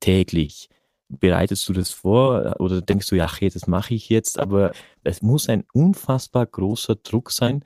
täglich 0.00 0.68
bereitest 1.08 1.68
du 1.68 1.72
das 1.72 1.90
vor 1.90 2.56
oder 2.58 2.82
denkst 2.82 3.08
du, 3.08 3.16
ja, 3.16 3.28
das 3.40 3.66
mache 3.66 3.94
ich 3.94 4.08
jetzt, 4.08 4.38
aber 4.38 4.72
es 5.04 5.22
muss 5.22 5.48
ein 5.48 5.64
unfassbar 5.72 6.46
großer 6.46 6.96
Druck 6.96 7.30
sein, 7.30 7.64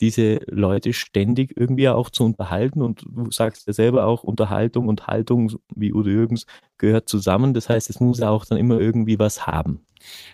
diese 0.00 0.40
Leute 0.46 0.92
ständig 0.92 1.56
irgendwie 1.56 1.88
auch 1.88 2.10
zu 2.10 2.24
unterhalten. 2.24 2.82
Und 2.82 3.02
du 3.02 3.30
sagst 3.30 3.66
ja 3.66 3.72
selber 3.72 4.06
auch, 4.06 4.24
Unterhaltung 4.24 4.88
und 4.88 5.06
Haltung, 5.06 5.52
wie 5.74 5.92
Udo 5.92 6.08
Jürgens, 6.08 6.46
gehört 6.78 7.08
zusammen. 7.08 7.54
Das 7.54 7.68
heißt, 7.68 7.90
es 7.90 8.00
muss 8.00 8.20
ja 8.20 8.30
auch 8.30 8.44
dann 8.44 8.58
immer 8.58 8.80
irgendwie 8.80 9.18
was 9.18 9.46
haben. 9.46 9.84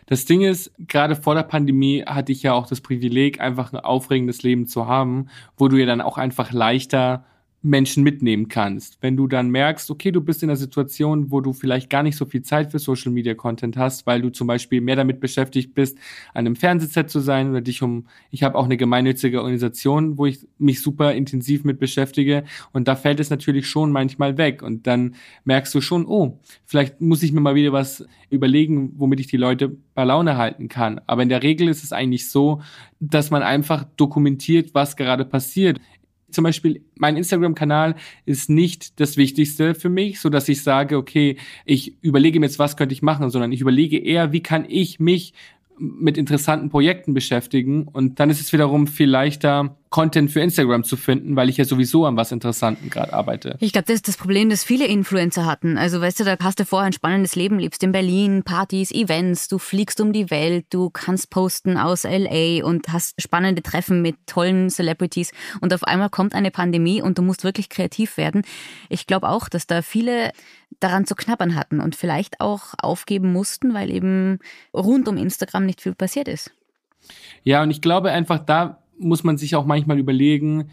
Das 0.07 0.25
Ding 0.25 0.43
ist, 0.43 0.73
gerade 0.79 1.17
vor 1.17 1.35
der 1.35 1.43
Pandemie 1.43 2.05
hatte 2.07 2.33
ich 2.33 2.43
ja 2.43 2.53
auch 2.53 2.67
das 2.67 2.81
Privileg, 2.81 3.41
einfach 3.41 3.73
ein 3.73 3.81
aufregendes 3.81 4.43
Leben 4.43 4.67
zu 4.67 4.87
haben, 4.87 5.29
wo 5.57 5.69
du 5.69 5.77
ja 5.77 5.87
dann 5.87 6.01
auch 6.01 6.19
einfach 6.19 6.53
leichter 6.53 7.25
Menschen 7.63 8.05
mitnehmen 8.05 8.49
kannst. 8.49 8.99
Wenn 9.01 9.17
du 9.17 9.27
dann 9.27 9.51
merkst, 9.51 9.91
okay, 9.91 10.13
du 10.13 10.21
bist 10.21 10.43
in 10.43 10.51
einer 10.51 10.57
Situation, 10.57 11.31
wo 11.31 11.41
du 11.41 11.53
vielleicht 11.53 11.91
gar 11.91 12.03
nicht 12.03 12.17
so 12.17 12.25
viel 12.25 12.43
Zeit 12.43 12.71
für 12.71 12.79
Social 12.79 13.11
Media 13.11 13.35
Content 13.35 13.77
hast, 13.77 14.07
weil 14.07 14.23
du 14.23 14.31
zum 14.31 14.47
Beispiel 14.47 14.81
mehr 14.81 14.97
damit 14.97 15.21
beschäftigt 15.21 15.75
bist, 15.75 15.99
an 16.33 16.47
einem 16.47 16.57
Fernsehset 16.57 17.11
zu 17.11 17.21
sein 17.21 17.51
oder 17.51 17.61
dich 17.61 17.83
um, 17.83 18.07
ich 18.31 18.43
habe 18.43 18.57
auch 18.57 18.67
eine 18.67 18.77
gemeinnützige 18.77 19.39
Organisation, 19.39 20.17
wo 20.17 20.27
ich 20.27 20.47
mich 20.59 20.81
super 20.81 21.13
intensiv 21.15 21.65
mit 21.65 21.81
beschäftige 21.81 22.45
und 22.73 22.87
da 22.89 22.95
fällt 22.95 23.21
es 23.21 23.31
natürlich 23.31 23.67
schon 23.67 23.91
manchmal 23.91 24.39
weg 24.39 24.63
und 24.63 24.87
dann 24.87 25.17
merkst 25.45 25.75
du 25.75 25.81
schon, 25.81 26.07
oh, 26.07 26.41
vielleicht 26.65 27.01
muss 27.01 27.23
ich 27.23 27.33
mir 27.33 27.41
mal 27.41 27.55
wieder 27.55 27.73
was 27.73 28.07
überlegen, 28.31 28.93
womit 28.97 29.21
ich 29.21 29.27
die 29.27 29.37
Leute 29.37 29.77
bei 29.95 30.05
Laune 30.05 30.37
halten 30.37 30.69
kann. 30.69 31.01
Aber 31.07 31.23
in 31.23 31.29
der 31.29 31.43
Regel 31.43 31.69
ist 31.69 31.85
es 31.85 31.93
eigentlich 31.93 32.29
so, 32.29 32.61
dass 32.99 33.31
man 33.31 33.43
einfach 33.43 33.85
dokumentiert, 33.97 34.75
was 34.75 34.97
gerade 34.97 35.25
passiert 35.25 35.79
zum 36.37 36.45
Beispiel 36.45 36.82
mein 36.95 37.16
Instagram-Kanal 37.16 37.97
ist 38.24 38.49
nicht 38.49 39.01
das 39.01 39.16
Wichtigste 39.16 39.74
für 39.74 39.89
mich, 39.89 40.20
so 40.20 40.28
dass 40.28 40.49
ich 40.49 40.62
sage, 40.62 40.97
okay, 40.97 41.37
ich 41.64 41.97
überlege 42.03 42.39
mir 42.39 42.47
jetzt, 42.47 42.61
was 42.61 42.76
könnte 42.76 42.93
ich 42.93 43.03
machen, 43.03 43.30
sondern 43.30 43.51
ich 43.51 43.61
überlege 43.61 43.99
eher, 43.99 44.30
wie 44.30 44.43
kann 44.43 44.64
ich 44.68 45.01
mich 45.01 45.32
mit 45.79 46.16
interessanten 46.16 46.70
Projekten 46.70 47.14
beschäftigen 47.14 47.87
und 47.89 48.18
dann 48.20 48.31
ist 48.31 48.41
es 48.41 48.53
wiederum 48.53 48.87
viel 48.87 49.09
leichter, 49.09 49.77
Content 49.91 50.31
für 50.31 50.41
Instagram 50.41 50.85
zu 50.85 50.97
finden, 50.97 51.37
weil 51.37 51.49
ich 51.49 51.57
ja 51.57 51.64
sowieso 51.64 52.07
an 52.07 52.16
was 52.16 52.33
Interessanten 52.33 52.91
gerade 52.91 53.12
arbeite. 53.12 53.57
Ich 53.61 53.72
glaube, 53.72 53.87
das 53.87 53.97
ist 53.97 54.09
das 54.09 54.16
Problem, 54.16 54.51
das 54.51 54.64
viele 54.64 54.87
Influencer 54.87 55.47
hatten. 55.47 55.79
Also 55.79 56.01
weißt 56.01 56.20
du, 56.20 56.24
da 56.24 56.37
hast 56.43 56.61
du 56.61 56.64
vorher 56.64 56.87
ein 56.87 56.93
spannendes 56.93 57.37
Leben, 57.37 57.59
lebst 57.59 57.83
in 57.83 57.93
Berlin, 57.93 58.43
Partys, 58.43 58.91
Events, 58.91 59.49
du 59.49 59.59
fliegst 59.59 60.01
um 60.01 60.12
die 60.12 60.31
Welt, 60.31 60.66
du 60.70 60.91
kannst 60.91 61.31
posten 61.31 61.79
aus 61.79 62.05
LA 62.05 62.64
und 62.64 62.89
hast 62.89 63.20
spannende 63.20 63.62
Treffen 63.62 64.03
mit 64.03 64.16
tollen 64.27 64.70
Celebrities 64.70 65.33
und 65.61 65.72
auf 65.72 65.85
einmal 65.85 66.11
kommt 66.11 66.35
eine 66.35 66.51
Pandemie 66.51 67.01
und 67.01 67.16
du 67.16 67.22
musst 67.22 67.45
wirklich 67.45 67.68
kreativ 67.68 68.16
werden. 68.16 68.43
Ich 68.89 69.07
glaube 69.07 69.29
auch, 69.29 69.49
dass 69.49 69.66
da 69.66 69.83
viele 69.83 70.33
daran 70.81 71.07
zu 71.07 71.14
knabbern 71.14 71.55
hatten 71.55 71.81
und 71.81 71.97
vielleicht 71.97 72.41
auch 72.41 72.74
aufgeben 72.79 73.33
mussten, 73.33 73.74
weil 73.74 73.91
eben 73.91 74.39
rund 74.74 75.09
um 75.09 75.16
Instagram 75.16 75.66
nicht 75.66 75.81
viel 75.81 75.95
passiert 75.95 76.29
ist. 76.29 76.53
Ja, 77.45 77.62
und 77.62 77.70
ich 77.70 77.81
glaube 77.81 78.11
einfach, 78.11 78.39
da 78.39 78.83
muss 78.99 79.24
man 79.24 79.39
sich 79.39 79.55
auch 79.57 79.66
manchmal 79.66 79.99
überlegen, 79.99 80.70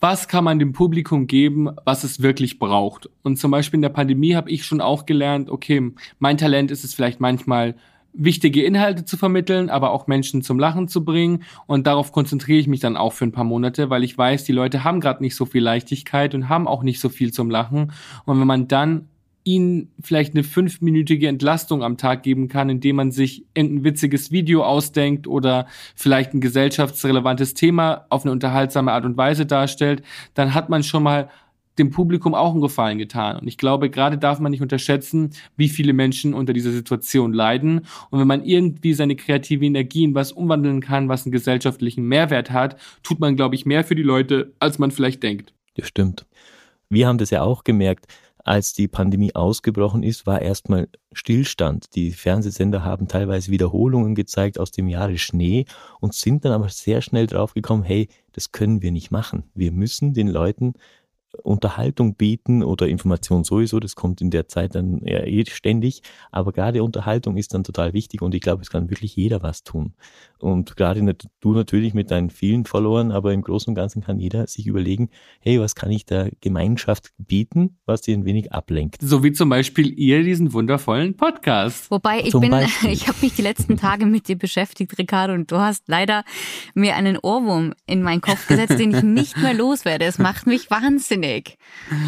was 0.00 0.28
kann 0.28 0.44
man 0.44 0.58
dem 0.58 0.72
Publikum 0.72 1.26
geben, 1.26 1.70
was 1.84 2.04
es 2.04 2.22
wirklich 2.22 2.58
braucht. 2.58 3.08
Und 3.22 3.36
zum 3.36 3.50
Beispiel 3.50 3.78
in 3.78 3.82
der 3.82 3.88
Pandemie 3.88 4.34
habe 4.34 4.50
ich 4.50 4.64
schon 4.64 4.80
auch 4.80 5.06
gelernt, 5.06 5.50
okay, 5.50 5.92
mein 6.18 6.38
Talent 6.38 6.70
ist 6.70 6.84
es 6.84 6.94
vielleicht 6.94 7.20
manchmal, 7.20 7.74
wichtige 8.18 8.64
Inhalte 8.64 9.04
zu 9.04 9.16
vermitteln, 9.16 9.70
aber 9.70 9.92
auch 9.92 10.06
Menschen 10.06 10.42
zum 10.42 10.58
Lachen 10.58 10.88
zu 10.88 11.04
bringen. 11.04 11.44
Und 11.66 11.86
darauf 11.86 12.12
konzentriere 12.12 12.58
ich 12.58 12.66
mich 12.66 12.80
dann 12.80 12.96
auch 12.96 13.12
für 13.12 13.24
ein 13.24 13.32
paar 13.32 13.44
Monate, 13.44 13.88
weil 13.88 14.04
ich 14.04 14.18
weiß, 14.18 14.44
die 14.44 14.52
Leute 14.52 14.84
haben 14.84 15.00
gerade 15.00 15.22
nicht 15.22 15.36
so 15.36 15.46
viel 15.46 15.62
Leichtigkeit 15.62 16.34
und 16.34 16.48
haben 16.48 16.68
auch 16.68 16.82
nicht 16.82 17.00
so 17.00 17.08
viel 17.08 17.32
zum 17.32 17.48
Lachen. 17.48 17.92
Und 18.26 18.40
wenn 18.40 18.46
man 18.46 18.68
dann 18.68 19.08
ihnen 19.44 19.92
vielleicht 20.00 20.34
eine 20.34 20.44
fünfminütige 20.44 21.26
Entlastung 21.26 21.82
am 21.82 21.96
Tag 21.96 22.22
geben 22.22 22.48
kann, 22.48 22.68
indem 22.68 22.96
man 22.96 23.12
sich 23.12 23.46
irgendein 23.54 23.84
witziges 23.84 24.30
Video 24.30 24.62
ausdenkt 24.62 25.26
oder 25.26 25.66
vielleicht 25.94 26.34
ein 26.34 26.42
gesellschaftsrelevantes 26.42 27.54
Thema 27.54 28.04
auf 28.10 28.24
eine 28.24 28.32
unterhaltsame 28.32 28.92
Art 28.92 29.06
und 29.06 29.16
Weise 29.16 29.46
darstellt, 29.46 30.02
dann 30.34 30.52
hat 30.52 30.68
man 30.68 30.82
schon 30.82 31.02
mal 31.02 31.30
dem 31.78 31.90
Publikum 31.90 32.34
auch 32.34 32.52
einen 32.52 32.60
Gefallen 32.60 32.98
getan. 32.98 33.38
Und 33.38 33.48
ich 33.48 33.58
glaube, 33.58 33.90
gerade 33.90 34.18
darf 34.18 34.40
man 34.40 34.50
nicht 34.50 34.62
unterschätzen, 34.62 35.30
wie 35.56 35.68
viele 35.68 35.92
Menschen 35.92 36.34
unter 36.34 36.52
dieser 36.52 36.72
Situation 36.72 37.32
leiden. 37.32 37.86
Und 38.10 38.20
wenn 38.20 38.26
man 38.26 38.44
irgendwie 38.44 38.94
seine 38.94 39.16
kreative 39.16 39.64
Energie 39.64 40.04
in 40.04 40.14
was 40.14 40.32
umwandeln 40.32 40.80
kann, 40.80 41.08
was 41.08 41.24
einen 41.24 41.32
gesellschaftlichen 41.32 42.04
Mehrwert 42.04 42.50
hat, 42.50 42.76
tut 43.02 43.20
man, 43.20 43.36
glaube 43.36 43.54
ich, 43.54 43.66
mehr 43.66 43.84
für 43.84 43.94
die 43.94 44.02
Leute, 44.02 44.52
als 44.58 44.78
man 44.78 44.90
vielleicht 44.90 45.22
denkt. 45.22 45.52
Das 45.74 45.88
stimmt. 45.88 46.26
Wir 46.90 47.06
haben 47.06 47.18
das 47.18 47.30
ja 47.30 47.42
auch 47.42 47.64
gemerkt 47.64 48.06
als 48.48 48.72
die 48.72 48.88
Pandemie 48.88 49.34
ausgebrochen 49.34 50.02
ist, 50.02 50.26
war 50.26 50.40
erstmal 50.40 50.88
Stillstand. 51.12 51.94
Die 51.94 52.12
Fernsehsender 52.12 52.82
haben 52.82 53.06
teilweise 53.06 53.50
Wiederholungen 53.50 54.14
gezeigt 54.14 54.58
aus 54.58 54.70
dem 54.70 54.88
Jahre 54.88 55.18
Schnee 55.18 55.66
und 56.00 56.14
sind 56.14 56.46
dann 56.46 56.52
aber 56.52 56.70
sehr 56.70 57.02
schnell 57.02 57.26
draufgekommen, 57.26 57.84
hey, 57.84 58.08
das 58.32 58.50
können 58.50 58.80
wir 58.80 58.90
nicht 58.90 59.10
machen. 59.10 59.44
Wir 59.54 59.70
müssen 59.70 60.14
den 60.14 60.28
Leuten 60.28 60.72
Unterhaltung 61.42 62.14
bieten 62.14 62.62
oder 62.62 62.88
Information 62.88 63.44
sowieso, 63.44 63.80
das 63.80 63.94
kommt 63.94 64.20
in 64.20 64.30
der 64.30 64.48
Zeit 64.48 64.74
dann 64.74 65.00
ja, 65.04 65.24
eh 65.24 65.44
ständig, 65.46 66.02
aber 66.32 66.52
gerade 66.52 66.82
Unterhaltung 66.82 67.36
ist 67.36 67.52
dann 67.54 67.64
total 67.64 67.92
wichtig 67.92 68.22
und 68.22 68.34
ich 68.34 68.40
glaube, 68.40 68.62
es 68.62 68.70
kann 68.70 68.88
wirklich 68.90 69.14
jeder 69.14 69.42
was 69.42 69.62
tun. 69.62 69.94
Und 70.38 70.76
gerade 70.76 71.16
du 71.40 71.52
natürlich 71.52 71.94
mit 71.94 72.10
deinen 72.10 72.30
vielen 72.30 72.64
Followern, 72.64 73.10
aber 73.10 73.32
im 73.32 73.42
Großen 73.42 73.70
und 73.70 73.74
Ganzen 73.74 74.02
kann 74.02 74.18
jeder 74.18 74.46
sich 74.46 74.66
überlegen, 74.66 75.10
hey, 75.40 75.60
was 75.60 75.74
kann 75.74 75.90
ich 75.90 76.06
der 76.06 76.30
Gemeinschaft 76.40 77.12
bieten, 77.18 77.78
was 77.86 78.02
sie 78.02 78.12
ein 78.12 78.24
wenig 78.24 78.52
ablenkt. 78.52 79.02
So 79.02 79.22
wie 79.22 79.32
zum 79.32 79.48
Beispiel 79.48 79.98
ihr 79.98 80.22
diesen 80.22 80.52
wundervollen 80.52 81.16
Podcast. 81.16 81.90
Wobei 81.90 82.20
ich 82.20 82.30
zum 82.30 82.40
bin, 82.40 82.50
Beispiel. 82.52 82.90
ich 82.90 83.08
habe 83.08 83.18
mich 83.20 83.34
die 83.34 83.42
letzten 83.42 83.76
Tage 83.76 84.06
mit 84.06 84.28
dir 84.28 84.38
beschäftigt, 84.38 84.96
Ricardo, 84.96 85.34
und 85.34 85.50
du 85.50 85.58
hast 85.58 85.88
leider 85.88 86.24
mir 86.74 86.94
einen 86.94 87.18
Ohrwurm 87.18 87.74
in 87.86 88.02
meinen 88.02 88.20
Kopf 88.20 88.46
gesetzt, 88.46 88.78
den 88.78 88.94
ich 88.94 89.02
nicht 89.02 89.36
mehr 89.36 89.54
loswerde. 89.54 90.04
Es 90.04 90.18
macht 90.18 90.46
mich 90.46 90.70
wahnsinnig. 90.70 91.17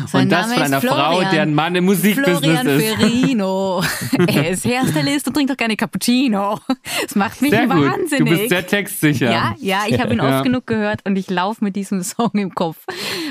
Sein 0.06 0.22
und 0.24 0.32
das 0.32 0.48
Name 0.48 0.54
von 0.54 0.62
einer 0.62 0.80
Florian, 0.80 1.22
Frau, 1.22 1.30
deren 1.30 1.54
Mann 1.54 1.74
im 1.74 1.84
Musikbusiness 1.84 2.38
Florian 2.38 2.66
ist. 2.66 2.84
Ferrino. 2.84 3.82
er 4.26 4.50
ist 4.50 4.64
Hairstylist 4.64 5.26
und 5.28 5.34
trinkt 5.34 5.50
doch 5.50 5.56
gerne 5.56 5.76
Cappuccino. 5.76 6.58
Das 7.02 7.14
macht 7.16 7.40
mich 7.42 7.50
Sehr 7.50 7.68
wahnsinnig. 7.68 8.18
Du 8.18 8.24
bist 8.24 8.48
sehr 8.48 8.66
textsicher. 8.66 9.30
Ja, 9.30 9.54
ja, 9.58 9.84
ich 9.88 10.00
habe 10.00 10.12
ihn 10.12 10.20
oft 10.20 10.44
genug 10.44 10.66
gehört 10.66 11.00
und 11.06 11.16
ich 11.16 11.30
laufe 11.30 11.64
mit 11.64 11.76
diesem 11.76 12.02
Song 12.02 12.30
im 12.34 12.54
Kopf 12.54 12.84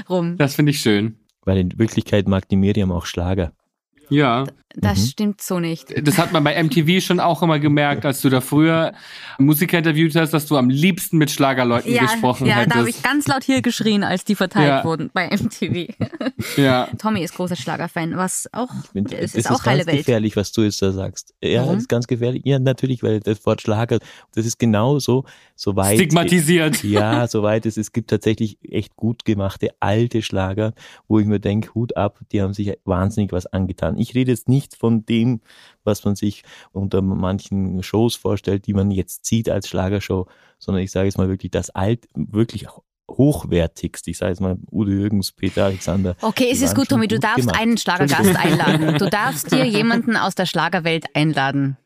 rum. 0.10 0.38
Das 0.38 0.56
finde 0.56 0.72
ich 0.72 0.80
schön. 0.80 1.18
Weil 1.46 1.58
in 1.58 1.80
Wirklichkeit 1.80 2.28
mag 2.28 2.48
die 2.48 2.58
Miriam 2.58 2.92
auch 2.92 3.06
Schlager. 3.06 3.54
Ja. 4.10 4.46
Das 4.76 5.00
mhm. 5.00 5.06
stimmt 5.06 5.42
so 5.42 5.60
nicht. 5.60 6.08
Das 6.08 6.18
hat 6.18 6.32
man 6.32 6.44
bei 6.44 6.62
MTV 6.62 7.04
schon 7.04 7.20
auch 7.20 7.42
immer 7.42 7.60
gemerkt, 7.60 8.06
als 8.06 8.22
du 8.22 8.30
da 8.30 8.40
früher 8.40 8.94
Musiker 9.40 9.80
interviewt 9.80 10.16
hast, 10.16 10.32
dass 10.32 10.46
du 10.46 10.58
am 10.58 10.70
liebsten 10.70 11.18
mit 11.18 11.32
Schlagerleuten 11.32 11.92
ja, 11.92 12.04
gesprochen 12.04 12.46
ja, 12.46 12.56
hättest. 12.56 12.70
Ja, 12.70 12.74
da 12.74 12.80
habe 12.80 12.90
ich 12.90 13.02
ganz 13.02 13.28
laut 13.28 13.44
hier 13.44 13.62
geschrien, 13.62 14.04
als 14.04 14.26
die 14.26 14.36
verteilt 14.36 14.68
ja. 14.68 14.84
wurden 14.84 15.10
bei 15.14 15.28
MTV. 15.28 15.94
Ja. 16.56 16.88
Tommy 16.98 17.24
ist 17.24 17.36
großer 17.36 17.56
Schlagerfan, 17.56 18.16
was 18.16 18.48
auch 18.54 18.70
find, 18.94 19.12
es 19.12 19.36
ist, 19.36 19.46
ist 19.46 19.52
auch 19.52 19.66
heile 19.66 19.80
Welt. 19.80 19.88
Das 19.88 19.94
ist 19.94 19.96
ganz 19.96 20.06
gefährlich, 20.06 20.36
was 20.36 20.52
du 20.52 20.62
jetzt 20.62 20.82
da 20.82 20.92
sagst. 20.92 21.34
Ja, 21.42 21.62
Warum? 21.62 21.74
das 21.74 21.84
ist 21.84 21.90
ganz 21.90 22.08
gefährlich. 22.08 22.44
Ja, 22.46 22.60
natürlich, 22.60 23.04
weil 23.04 23.20
das 23.20 23.46
Wort 23.46 23.62
Schlager, 23.62 24.00
das 24.36 24.46
ist 24.46 24.60
genauso 24.60 25.26
so 25.56 25.76
weit 25.76 25.96
stigmatisiert. 25.96 26.84
Ja, 26.90 27.28
soweit 27.28 27.66
es 27.66 27.78
es 27.78 27.92
gibt 27.92 28.10
tatsächlich 28.10 28.58
echt 28.64 28.96
gut 28.96 29.26
gemachte 29.26 29.70
alte 29.80 30.22
Schlager, 30.22 30.74
wo 31.08 31.20
ich 31.20 31.26
mir 31.26 31.40
denke, 31.40 31.74
Hut 31.74 31.96
ab, 31.98 32.20
die 32.32 32.42
haben 32.42 32.54
sich 32.54 32.78
wahnsinnig 32.86 33.32
was 33.32 33.46
angetan 33.46 33.98
Ich 33.98 34.16
rede 34.16 34.32
jetzt 34.32 34.48
nicht 34.48 34.59
von 34.76 35.06
dem, 35.06 35.42
was 35.84 36.04
man 36.06 36.16
sich 36.16 36.44
unter 36.72 37.02
manchen 37.02 37.82
Shows 37.84 38.16
vorstellt, 38.16 38.68
die 38.68 38.74
man 38.74 38.92
jetzt 38.92 39.26
sieht 39.26 39.50
als 39.50 39.68
Schlagershow, 39.68 40.28
sondern 40.58 40.84
ich 40.84 40.92
sage 40.92 41.06
jetzt 41.06 41.18
mal 41.18 41.30
wirklich 41.30 41.52
das 41.52 41.70
alt, 41.70 42.08
wirklich 42.14 42.68
hochwertigst. 43.10 44.08
Ich 44.08 44.18
sage 44.18 44.32
jetzt 44.32 44.42
mal 44.42 44.58
Udo 44.72 44.92
Jürgens, 44.92 45.32
Peter 45.32 45.66
Alexander. 45.66 46.16
Okay, 46.22 46.50
es 46.52 46.62
ist 46.62 46.76
gut, 46.76 46.90
Tommy, 46.90 47.08
du 47.08 47.20
darfst 47.20 47.40
gemacht. 47.40 47.60
einen 47.60 47.78
Schlagergast 47.78 48.36
einladen. 48.36 48.98
Du 48.98 49.10
darfst 49.10 49.52
dir 49.52 49.66
jemanden 49.66 50.16
aus 50.16 50.36
der 50.36 50.46
Schlagerwelt 50.46 51.06
einladen. 51.16 51.78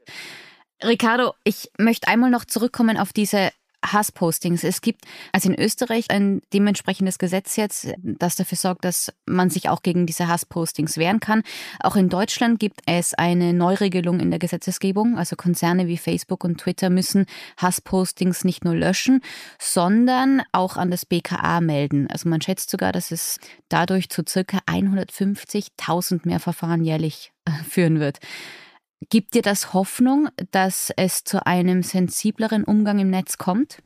Ricardo, 0.84 1.34
ich 1.44 1.72
möchte 1.78 2.08
einmal 2.08 2.30
noch 2.30 2.46
zurückkommen 2.46 2.98
auf 2.98 3.14
diese 3.14 3.52
Hasspostings. 3.84 4.64
Es 4.64 4.82
gibt 4.82 5.06
also 5.32 5.50
in 5.50 5.60
Österreich 5.60 6.10
ein 6.10 6.42
dementsprechendes 6.54 7.18
Gesetz 7.18 7.56
jetzt, 7.56 7.94
das 8.02 8.36
dafür 8.36 8.58
sorgt, 8.58 8.86
dass 8.86 9.12
man 9.26 9.50
sich 9.50 9.70
auch 9.70 9.82
gegen 9.82 10.06
diese 10.06 10.28
Hasspostings 10.28 10.98
wehren 10.98 11.20
kann. 11.20 11.44
Auch 11.80 11.96
in 11.96 12.10
Deutschland 12.10 12.60
gibt 12.60 12.82
es 12.86 13.14
eine 13.14 13.54
Neuregelung 13.54 14.20
in 14.20 14.30
der 14.30 14.40
Gesetzesgebung. 14.40 15.18
Also 15.18 15.36
Konzerne 15.36 15.88
wie 15.88 15.98
Facebook 15.98 16.44
und 16.44 16.60
Twitter 16.60 16.90
müssen 16.90 17.26
Hasspostings 17.58 18.44
nicht 18.44 18.66
nur 18.66 18.76
löschen, 18.76 19.22
sondern 19.60 20.42
auch 20.52 20.78
an 20.78 20.92
das 20.92 21.06
BKA 21.06 21.62
melden. 21.62 22.08
Also 22.10 22.30
man 22.30 22.42
schätzt 22.42 22.70
sogar, 22.70 22.92
dass 22.92 23.12
es 23.12 23.40
dadurch 23.70 24.10
zu 24.10 24.24
circa 24.28 24.60
150.000 24.68 26.22
mehr 26.24 26.40
Verfahren 26.40 26.84
jährlich 26.84 27.32
äh, 27.46 27.52
führen 27.70 28.00
wird. 28.00 28.20
Gibt 29.10 29.34
dir 29.34 29.42
das 29.42 29.74
Hoffnung, 29.74 30.30
dass 30.52 30.92
es 30.96 31.24
zu 31.24 31.46
einem 31.46 31.84
sensibleren 31.84 32.64
Umgang 32.64 33.00
im 33.00 33.10
Netz 33.10 33.38
kommt? 33.38 33.80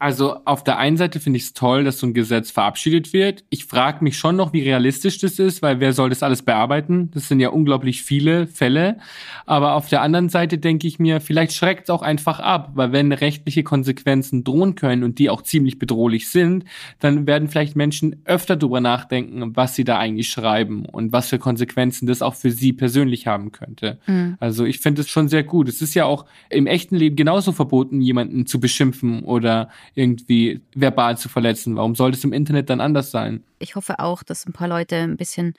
Also 0.00 0.36
auf 0.46 0.64
der 0.64 0.78
einen 0.78 0.96
Seite 0.96 1.20
finde 1.20 1.36
ich 1.36 1.42
es 1.42 1.52
toll, 1.52 1.84
dass 1.84 1.98
so 1.98 2.06
ein 2.06 2.14
Gesetz 2.14 2.50
verabschiedet 2.50 3.12
wird. 3.12 3.44
Ich 3.50 3.66
frage 3.66 4.02
mich 4.02 4.16
schon 4.16 4.34
noch, 4.34 4.54
wie 4.54 4.62
realistisch 4.62 5.18
das 5.18 5.38
ist, 5.38 5.60
weil 5.60 5.78
wer 5.78 5.92
soll 5.92 6.08
das 6.08 6.22
alles 6.22 6.40
bearbeiten? 6.40 7.10
Das 7.12 7.28
sind 7.28 7.38
ja 7.38 7.50
unglaublich 7.50 8.02
viele 8.02 8.46
Fälle. 8.46 8.96
Aber 9.44 9.74
auf 9.74 9.90
der 9.90 10.00
anderen 10.00 10.30
Seite 10.30 10.56
denke 10.56 10.86
ich 10.86 10.98
mir, 10.98 11.20
vielleicht 11.20 11.52
schreckt 11.52 11.82
es 11.84 11.90
auch 11.90 12.00
einfach 12.00 12.40
ab, 12.40 12.70
weil 12.76 12.92
wenn 12.92 13.12
rechtliche 13.12 13.62
Konsequenzen 13.62 14.42
drohen 14.42 14.74
können 14.74 15.04
und 15.04 15.18
die 15.18 15.28
auch 15.28 15.42
ziemlich 15.42 15.78
bedrohlich 15.78 16.30
sind, 16.30 16.64
dann 16.98 17.26
werden 17.26 17.48
vielleicht 17.48 17.76
Menschen 17.76 18.22
öfter 18.24 18.56
darüber 18.56 18.80
nachdenken, 18.80 19.54
was 19.54 19.74
sie 19.74 19.84
da 19.84 19.98
eigentlich 19.98 20.30
schreiben 20.30 20.86
und 20.86 21.12
was 21.12 21.28
für 21.28 21.38
Konsequenzen 21.38 22.06
das 22.06 22.22
auch 22.22 22.36
für 22.36 22.52
sie 22.52 22.72
persönlich 22.72 23.26
haben 23.26 23.52
könnte. 23.52 23.98
Mhm. 24.06 24.38
Also 24.40 24.64
ich 24.64 24.78
finde 24.80 25.02
es 25.02 25.10
schon 25.10 25.28
sehr 25.28 25.42
gut. 25.42 25.68
Es 25.68 25.82
ist 25.82 25.92
ja 25.92 26.06
auch 26.06 26.24
im 26.48 26.66
echten 26.66 26.96
Leben 26.96 27.16
genauso 27.16 27.52
verboten, 27.52 28.00
jemanden 28.00 28.46
zu 28.46 28.60
beschimpfen 28.60 29.24
oder 29.24 29.68
irgendwie 29.94 30.60
verbal 30.74 31.18
zu 31.18 31.28
verletzen. 31.28 31.76
Warum 31.76 31.94
sollte 31.94 32.16
es 32.18 32.24
im 32.24 32.32
Internet 32.32 32.70
dann 32.70 32.80
anders 32.80 33.10
sein? 33.10 33.44
Ich 33.58 33.76
hoffe 33.76 33.98
auch, 33.98 34.22
dass 34.22 34.46
ein 34.46 34.52
paar 34.52 34.68
Leute 34.68 34.96
ein 34.96 35.16
bisschen 35.16 35.54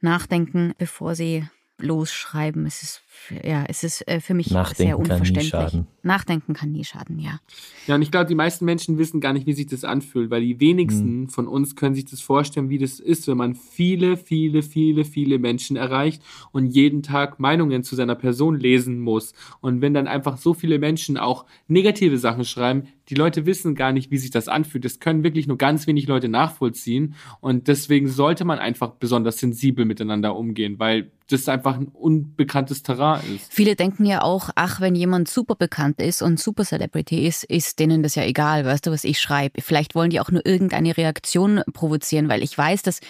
nachdenken, 0.00 0.72
bevor 0.78 1.14
sie 1.14 1.44
losschreiben. 1.78 2.66
Es 2.66 2.82
ist 2.82 3.02
ja, 3.42 3.64
es 3.68 3.82
ist 3.82 4.06
äh, 4.06 4.20
für 4.20 4.34
mich 4.34 4.50
Nachdenken 4.50 4.82
sehr 4.82 4.98
unverständlich. 4.98 5.50
Kann 5.50 5.64
nie 5.64 5.70
schaden. 5.70 5.86
Nachdenken 6.02 6.52
kann 6.54 6.72
nie 6.72 6.84
schaden, 6.84 7.18
ja. 7.18 7.40
Ja, 7.86 7.96
und 7.96 8.02
ich 8.02 8.10
glaube, 8.10 8.26
die 8.26 8.34
meisten 8.34 8.64
Menschen 8.64 8.98
wissen 8.98 9.20
gar 9.20 9.32
nicht, 9.32 9.46
wie 9.46 9.52
sich 9.52 9.66
das 9.66 9.84
anfühlt, 9.84 10.30
weil 10.30 10.42
die 10.42 10.60
wenigsten 10.60 11.22
mhm. 11.22 11.28
von 11.28 11.48
uns 11.48 11.74
können 11.74 11.94
sich 11.94 12.04
das 12.04 12.20
vorstellen, 12.20 12.68
wie 12.68 12.78
das 12.78 13.00
ist, 13.00 13.26
wenn 13.26 13.36
man 13.36 13.54
viele, 13.54 14.16
viele, 14.16 14.62
viele, 14.62 15.04
viele 15.04 15.38
Menschen 15.38 15.76
erreicht 15.76 16.22
und 16.52 16.66
jeden 16.66 17.02
Tag 17.02 17.40
Meinungen 17.40 17.82
zu 17.82 17.96
seiner 17.96 18.14
Person 18.14 18.58
lesen 18.58 19.00
muss. 19.00 19.34
Und 19.60 19.80
wenn 19.80 19.94
dann 19.94 20.06
einfach 20.06 20.38
so 20.38 20.54
viele 20.54 20.78
Menschen 20.78 21.16
auch 21.16 21.46
negative 21.66 22.18
Sachen 22.18 22.44
schreiben, 22.44 22.84
die 23.08 23.14
Leute 23.14 23.46
wissen 23.46 23.74
gar 23.74 23.92
nicht, 23.92 24.10
wie 24.10 24.18
sich 24.18 24.30
das 24.30 24.48
anfühlt. 24.48 24.84
Das 24.84 25.00
können 25.00 25.24
wirklich 25.24 25.46
nur 25.46 25.58
ganz 25.58 25.86
wenig 25.86 26.06
Leute 26.06 26.28
nachvollziehen. 26.28 27.14
Und 27.40 27.68
deswegen 27.68 28.08
sollte 28.08 28.44
man 28.44 28.58
einfach 28.58 28.90
besonders 28.90 29.38
sensibel 29.38 29.84
miteinander 29.84 30.34
umgehen, 30.36 30.78
weil 30.78 31.10
das 31.28 31.48
einfach 31.48 31.76
ein 31.76 31.88
unbekanntes 31.88 32.82
Terrain 32.82 33.20
ist. 33.34 33.52
Viele 33.52 33.74
denken 33.74 34.04
ja 34.04 34.22
auch, 34.22 34.50
ach, 34.54 34.80
wenn 34.80 34.94
jemand 34.94 35.28
super 35.28 35.54
bekannt 35.54 36.00
ist 36.00 36.22
und 36.22 36.38
super 36.38 36.64
Celebrity 36.64 37.26
ist, 37.26 37.44
ist 37.44 37.78
denen 37.78 38.02
das 38.02 38.14
ja 38.14 38.22
egal, 38.22 38.64
weißt 38.64 38.86
du, 38.86 38.90
was 38.90 39.04
ich 39.04 39.20
schreibe. 39.20 39.60
Vielleicht 39.60 39.94
wollen 39.94 40.10
die 40.10 40.20
auch 40.20 40.30
nur 40.30 40.46
irgendeine 40.46 40.96
Reaktion 40.96 41.62
provozieren, 41.72 42.28
weil 42.28 42.42
ich 42.42 42.56
weiß, 42.56 42.82
dass 42.82 43.00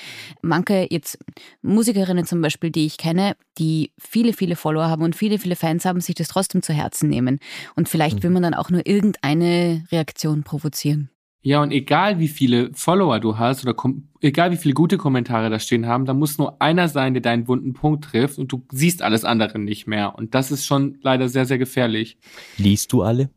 manche 0.40 0.86
jetzt 0.90 1.18
Musikerinnen 1.62 2.26
zum 2.26 2.40
Beispiel, 2.40 2.70
die 2.70 2.86
ich 2.86 2.96
kenne, 2.96 3.36
die 3.58 3.92
viele, 3.98 4.32
viele 4.32 4.56
Follower 4.56 4.88
haben 4.88 5.02
und 5.02 5.16
viele, 5.16 5.38
viele 5.38 5.56
Fans 5.56 5.84
haben, 5.84 6.00
sich 6.00 6.14
das 6.14 6.28
trotzdem 6.28 6.62
zu 6.62 6.72
Herzen 6.72 7.08
nehmen. 7.08 7.38
Und 7.74 7.88
vielleicht 7.88 8.22
will 8.22 8.30
mhm. 8.30 8.34
man 8.34 8.42
dann 8.44 8.54
auch 8.54 8.70
nur 8.70 8.86
irgendeine 8.86 9.84
Reaktion 9.90 10.42
provozieren. 10.42 11.10
Ja, 11.42 11.62
und 11.62 11.70
egal 11.70 12.18
wie 12.18 12.28
viele 12.28 12.70
Follower 12.74 13.20
du 13.20 13.38
hast 13.38 13.64
oder 13.64 13.76
egal 14.20 14.50
wie 14.50 14.56
viele 14.56 14.74
gute 14.74 14.98
Kommentare 14.98 15.48
da 15.48 15.60
stehen 15.60 15.86
haben, 15.86 16.04
da 16.04 16.12
muss 16.12 16.38
nur 16.38 16.60
einer 16.60 16.88
sein, 16.88 17.14
der 17.14 17.20
deinen 17.20 17.46
wunden 17.46 17.72
Punkt 17.72 18.04
trifft 18.04 18.38
und 18.38 18.50
du 18.50 18.64
siehst 18.72 19.00
alles 19.00 19.24
andere 19.24 19.58
nicht 19.60 19.86
mehr. 19.86 20.16
Und 20.16 20.34
das 20.34 20.50
ist 20.50 20.66
schon 20.66 20.98
leider 21.02 21.28
sehr, 21.28 21.46
sehr 21.46 21.58
gefährlich. 21.58 22.18
Liest 22.56 22.92
du 22.92 23.02
alle? 23.02 23.30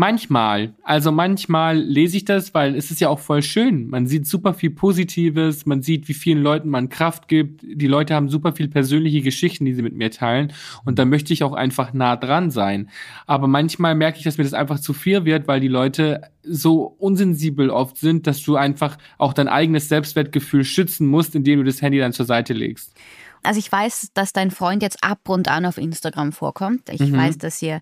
Manchmal. 0.00 0.74
Also 0.84 1.10
manchmal 1.10 1.76
lese 1.76 2.18
ich 2.18 2.24
das, 2.24 2.54
weil 2.54 2.76
es 2.76 2.92
ist 2.92 3.00
ja 3.00 3.08
auch 3.08 3.18
voll 3.18 3.42
schön. 3.42 3.90
Man 3.90 4.06
sieht 4.06 4.28
super 4.28 4.54
viel 4.54 4.70
Positives, 4.70 5.66
man 5.66 5.82
sieht, 5.82 6.06
wie 6.06 6.14
vielen 6.14 6.40
Leuten 6.40 6.68
man 6.68 6.88
Kraft 6.88 7.26
gibt. 7.26 7.62
Die 7.64 7.88
Leute 7.88 8.14
haben 8.14 8.28
super 8.28 8.52
viel 8.52 8.68
persönliche 8.68 9.22
Geschichten, 9.22 9.64
die 9.64 9.74
sie 9.74 9.82
mit 9.82 9.96
mir 9.96 10.12
teilen. 10.12 10.52
Und 10.84 11.00
da 11.00 11.04
möchte 11.04 11.32
ich 11.32 11.42
auch 11.42 11.52
einfach 11.52 11.94
nah 11.94 12.14
dran 12.14 12.52
sein. 12.52 12.90
Aber 13.26 13.48
manchmal 13.48 13.96
merke 13.96 14.18
ich, 14.18 14.24
dass 14.24 14.38
mir 14.38 14.44
das 14.44 14.54
einfach 14.54 14.78
zu 14.78 14.92
viel 14.92 15.24
wird, 15.24 15.48
weil 15.48 15.58
die 15.58 15.66
Leute 15.66 16.20
so 16.44 16.84
unsensibel 16.84 17.68
oft 17.68 17.96
sind, 17.96 18.28
dass 18.28 18.40
du 18.44 18.54
einfach 18.54 18.98
auch 19.18 19.32
dein 19.32 19.48
eigenes 19.48 19.88
Selbstwertgefühl 19.88 20.62
schützen 20.62 21.08
musst, 21.08 21.34
indem 21.34 21.58
du 21.58 21.64
das 21.64 21.82
Handy 21.82 21.98
dann 21.98 22.12
zur 22.12 22.24
Seite 22.24 22.52
legst. 22.52 22.94
Also 23.42 23.58
ich 23.58 23.70
weiß, 23.70 24.10
dass 24.14 24.32
dein 24.32 24.50
Freund 24.50 24.82
jetzt 24.82 25.02
ab 25.02 25.28
und 25.28 25.48
an 25.48 25.66
auf 25.66 25.78
Instagram 25.78 26.32
vorkommt. 26.32 26.88
Ich 26.90 27.00
mhm. 27.00 27.16
weiß, 27.16 27.38
dass 27.38 27.60
ihr 27.62 27.80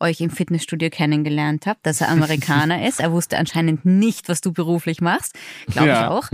euch 0.00 0.20
im 0.20 0.30
Fitnessstudio 0.30 0.90
kennengelernt 0.90 1.66
habt, 1.66 1.84
dass 1.86 2.00
er 2.00 2.08
Amerikaner 2.08 2.84
ist. 2.88 3.00
Er 3.00 3.12
wusste 3.12 3.38
anscheinend 3.38 3.84
nicht, 3.84 4.28
was 4.28 4.40
du 4.40 4.52
beruflich 4.52 5.00
machst. 5.00 5.34
Glaube 5.66 5.88
ja. 5.88 6.02
ich 6.02 6.08
auch. 6.10 6.28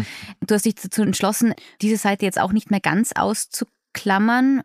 Du 0.47 0.55
hast 0.55 0.65
dich 0.65 0.75
dazu 0.75 1.03
entschlossen, 1.03 1.55
diese 1.81 1.97
Seite 1.97 2.25
jetzt 2.25 2.41
auch 2.41 2.53
nicht 2.53 2.71
mehr 2.71 2.81
ganz 2.81 3.13
auszuklammern 3.15 4.63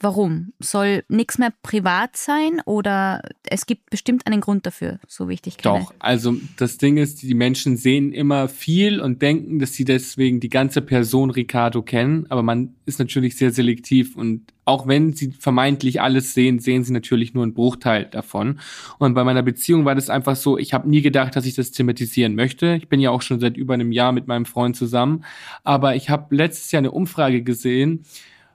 Warum? 0.00 0.52
Soll 0.58 1.04
nichts 1.08 1.38
mehr 1.38 1.52
privat 1.62 2.16
sein 2.16 2.60
oder 2.64 3.22
es 3.44 3.66
gibt 3.66 3.88
bestimmt 3.90 4.26
einen 4.26 4.40
Grund 4.40 4.66
dafür, 4.66 4.98
so 5.06 5.28
wie 5.28 5.34
ich 5.34 5.42
dich 5.42 5.58
kenne? 5.58 5.80
Doch, 5.80 5.94
also 6.00 6.34
das 6.56 6.76
Ding 6.76 6.96
ist, 6.96 7.22
die 7.22 7.34
Menschen 7.34 7.76
sehen 7.76 8.12
immer 8.12 8.48
viel 8.48 9.00
und 9.00 9.22
denken, 9.22 9.60
dass 9.60 9.74
sie 9.74 9.84
deswegen 9.84 10.40
die 10.40 10.48
ganze 10.48 10.82
Person 10.82 11.30
Ricardo 11.30 11.82
kennen, 11.82 12.26
aber 12.30 12.42
man 12.42 12.74
ist 12.84 12.98
natürlich 12.98 13.36
sehr 13.36 13.52
selektiv 13.52 14.16
und 14.16 14.52
auch 14.64 14.88
wenn 14.88 15.12
sie 15.12 15.30
vermeintlich 15.38 16.00
alles 16.00 16.34
sehen, 16.34 16.58
sehen 16.58 16.82
sie 16.82 16.92
natürlich 16.92 17.34
nur 17.34 17.44
einen 17.44 17.54
Bruchteil 17.54 18.06
davon. 18.06 18.60
Und 18.98 19.14
bei 19.14 19.24
meiner 19.24 19.42
Beziehung 19.42 19.84
war 19.84 19.94
das 19.94 20.10
einfach 20.10 20.36
so, 20.36 20.58
ich 20.58 20.74
habe 20.74 20.88
nie 20.88 21.00
gedacht, 21.00 21.36
dass 21.36 21.46
ich 21.46 21.54
das 21.54 21.70
thematisieren 21.70 22.34
möchte. 22.34 22.74
Ich 22.74 22.88
bin 22.88 23.00
ja 23.00 23.10
auch 23.10 23.22
schon 23.22 23.40
seit 23.40 23.56
über 23.56 23.74
einem 23.74 23.92
Jahr 23.92 24.12
mit 24.12 24.26
meinem 24.26 24.46
Freund 24.46 24.76
zusammen, 24.76 25.24
aber 25.62 25.94
ich 25.94 26.10
habe 26.10 26.34
letztes 26.34 26.72
Jahr 26.72 26.78
eine 26.78 26.90
Umfrage 26.90 27.42
gesehen, 27.42 28.04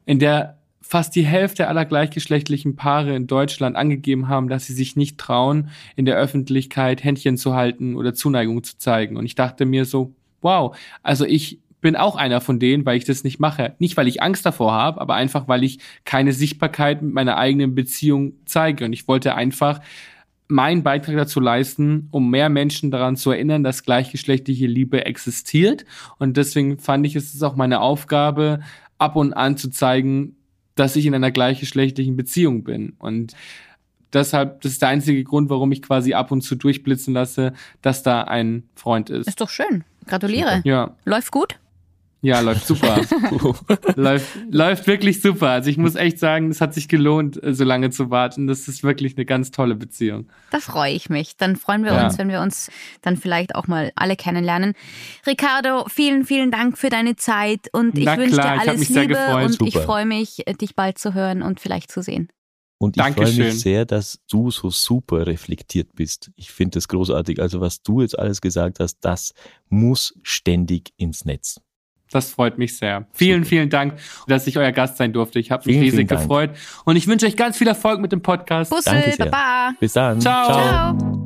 in 0.05 0.19
der 0.19 0.57
fast 0.87 1.15
die 1.15 1.25
Hälfte 1.25 1.67
aller 1.67 1.83
gleichgeschlechtlichen 1.83 2.75
Paare 2.75 3.15
in 3.15 3.25
Deutschland 3.25 3.75
angegeben 3.75 4.27
haben, 4.27 4.49
dass 4.49 4.67
sie 4.67 4.73
sich 4.73 4.95
nicht 4.95 5.17
trauen, 5.17 5.69
in 5.95 6.05
der 6.05 6.15
Öffentlichkeit 6.15 7.03
Händchen 7.03 7.37
zu 7.37 7.55
halten 7.55 7.95
oder 7.95 8.13
Zuneigung 8.13 8.63
zu 8.63 8.77
zeigen. 8.77 9.17
Und 9.17 9.25
ich 9.25 9.33
dachte 9.33 9.65
mir 9.65 9.85
so, 9.85 10.13
wow, 10.41 10.77
also 11.01 11.25
ich 11.25 11.59
bin 11.81 11.95
auch 11.95 12.15
einer 12.15 12.39
von 12.39 12.59
denen, 12.59 12.85
weil 12.85 12.97
ich 12.97 13.05
das 13.05 13.23
nicht 13.23 13.39
mache. 13.39 13.73
Nicht, 13.79 13.97
weil 13.97 14.07
ich 14.07 14.21
Angst 14.21 14.45
davor 14.45 14.73
habe, 14.73 15.01
aber 15.01 15.15
einfach, 15.15 15.47
weil 15.47 15.63
ich 15.63 15.79
keine 16.03 16.33
Sichtbarkeit 16.33 17.01
mit 17.01 17.13
meiner 17.13 17.37
eigenen 17.37 17.73
Beziehung 17.73 18.33
zeige. 18.45 18.85
Und 18.85 18.93
ich 18.93 19.07
wollte 19.07 19.33
einfach 19.33 19.81
meinen 20.47 20.83
Beitrag 20.83 21.15
dazu 21.15 21.39
leisten, 21.39 22.09
um 22.11 22.29
mehr 22.29 22.49
Menschen 22.49 22.91
daran 22.91 23.15
zu 23.15 23.31
erinnern, 23.31 23.63
dass 23.63 23.83
gleichgeschlechtliche 23.83 24.67
Liebe 24.67 25.03
existiert. 25.05 25.83
Und 26.19 26.37
deswegen 26.37 26.77
fand 26.77 27.07
ich, 27.07 27.15
es 27.15 27.33
ist 27.33 27.43
auch 27.43 27.55
meine 27.55 27.81
Aufgabe, 27.81 28.59
ab 28.99 29.15
und 29.15 29.33
an 29.33 29.57
zu 29.57 29.69
zeigen, 29.69 30.34
dass 30.75 30.95
ich 30.95 31.05
in 31.05 31.15
einer 31.15 31.31
gleichgeschlechtlichen 31.31 32.15
Beziehung 32.15 32.63
bin. 32.63 32.93
Und 32.99 33.33
deshalb, 34.13 34.61
das 34.61 34.73
ist 34.73 34.81
der 34.81 34.89
einzige 34.89 35.23
Grund, 35.23 35.49
warum 35.49 35.71
ich 35.71 35.81
quasi 35.81 36.13
ab 36.13 36.31
und 36.31 36.41
zu 36.41 36.55
durchblitzen 36.55 37.13
lasse, 37.13 37.53
dass 37.81 38.03
da 38.03 38.23
ein 38.23 38.63
Freund 38.75 39.09
ist. 39.09 39.27
Ist 39.27 39.41
doch 39.41 39.49
schön. 39.49 39.83
Gratuliere. 40.05 40.61
Ja. 40.65 40.95
Läuft 41.05 41.31
gut? 41.31 41.57
Ja, 42.25 42.39
läuft 42.39 42.65
super. 42.65 43.01
läuft, 43.95 44.27
läuft 44.49 44.87
wirklich 44.87 45.21
super. 45.21 45.49
Also 45.49 45.69
ich 45.69 45.77
muss 45.77 45.93
echt 45.93 46.17
sagen, 46.17 46.49
es 46.49 46.59
hat 46.59 46.73
sich 46.73 46.87
gelohnt, 46.87 47.41
äh, 47.43 47.53
so 47.53 47.63
lange 47.63 47.91
zu 47.91 48.09
warten. 48.09 48.47
Das 48.47 48.67
ist 48.67 48.81
wirklich 48.81 49.15
eine 49.15 49.25
ganz 49.25 49.51
tolle 49.51 49.75
Beziehung. 49.75 50.27
Da 50.49 50.59
freue 50.59 50.93
ich 50.93 51.07
mich. 51.07 51.37
Dann 51.37 51.55
freuen 51.55 51.83
wir 51.83 51.93
ja. 51.93 52.03
uns, 52.03 52.17
wenn 52.17 52.29
wir 52.29 52.41
uns 52.41 52.71
dann 53.03 53.15
vielleicht 53.15 53.53
auch 53.53 53.67
mal 53.67 53.91
alle 53.95 54.15
kennenlernen. 54.15 54.73
Ricardo, 55.27 55.85
vielen, 55.87 56.25
vielen 56.25 56.49
Dank 56.49 56.79
für 56.79 56.89
deine 56.89 57.15
Zeit 57.15 57.67
und 57.73 57.95
ich 57.95 58.07
wünsche 58.07 58.37
dir 58.37 58.59
alles 58.59 58.89
Liebe 58.89 59.35
und 59.35 59.51
super. 59.51 59.65
ich 59.67 59.77
freue 59.77 60.07
mich, 60.07 60.43
dich 60.59 60.75
bald 60.75 60.97
zu 60.97 61.13
hören 61.13 61.43
und 61.43 61.59
vielleicht 61.59 61.91
zu 61.91 62.01
sehen. 62.01 62.29
Und 62.79 62.97
ich 62.97 63.03
freue 63.03 63.33
mich 63.33 63.61
sehr, 63.61 63.85
dass 63.85 64.19
du 64.31 64.49
so 64.49 64.71
super 64.71 65.27
reflektiert 65.27 65.93
bist. 65.93 66.31
Ich 66.35 66.51
finde 66.51 66.77
das 66.77 66.87
großartig. 66.87 67.39
Also 67.39 67.61
was 67.61 67.83
du 67.83 68.01
jetzt 68.01 68.17
alles 68.17 68.41
gesagt 68.41 68.79
hast, 68.79 68.97
das 69.01 69.33
muss 69.69 70.17
ständig 70.23 70.91
ins 70.97 71.23
Netz. 71.23 71.61
Das 72.11 72.31
freut 72.31 72.57
mich 72.57 72.77
sehr. 72.77 73.05
Vielen, 73.13 73.43
Super. 73.43 73.49
vielen 73.49 73.69
Dank, 73.69 73.93
dass 74.27 74.47
ich 74.47 74.57
euer 74.57 74.71
Gast 74.71 74.97
sein 74.97 75.11
durfte. 75.11 75.39
Ich 75.39 75.51
habe 75.51 75.63
mich 75.65 75.75
vielen, 75.75 75.83
riesig 75.83 76.07
vielen 76.07 76.19
gefreut. 76.21 76.51
Und 76.85 76.95
ich 76.95 77.07
wünsche 77.07 77.25
euch 77.25 77.35
ganz 77.35 77.57
viel 77.57 77.67
Erfolg 77.67 77.99
mit 77.99 78.11
dem 78.11 78.21
Podcast. 78.21 78.71
Busse, 78.71 78.89
Danke 78.91 79.11
sehr. 79.11 79.25
Baba. 79.25 79.73
Bis 79.79 79.93
dann. 79.93 80.21
Ciao. 80.21 80.45
Ciao. 80.45 81.25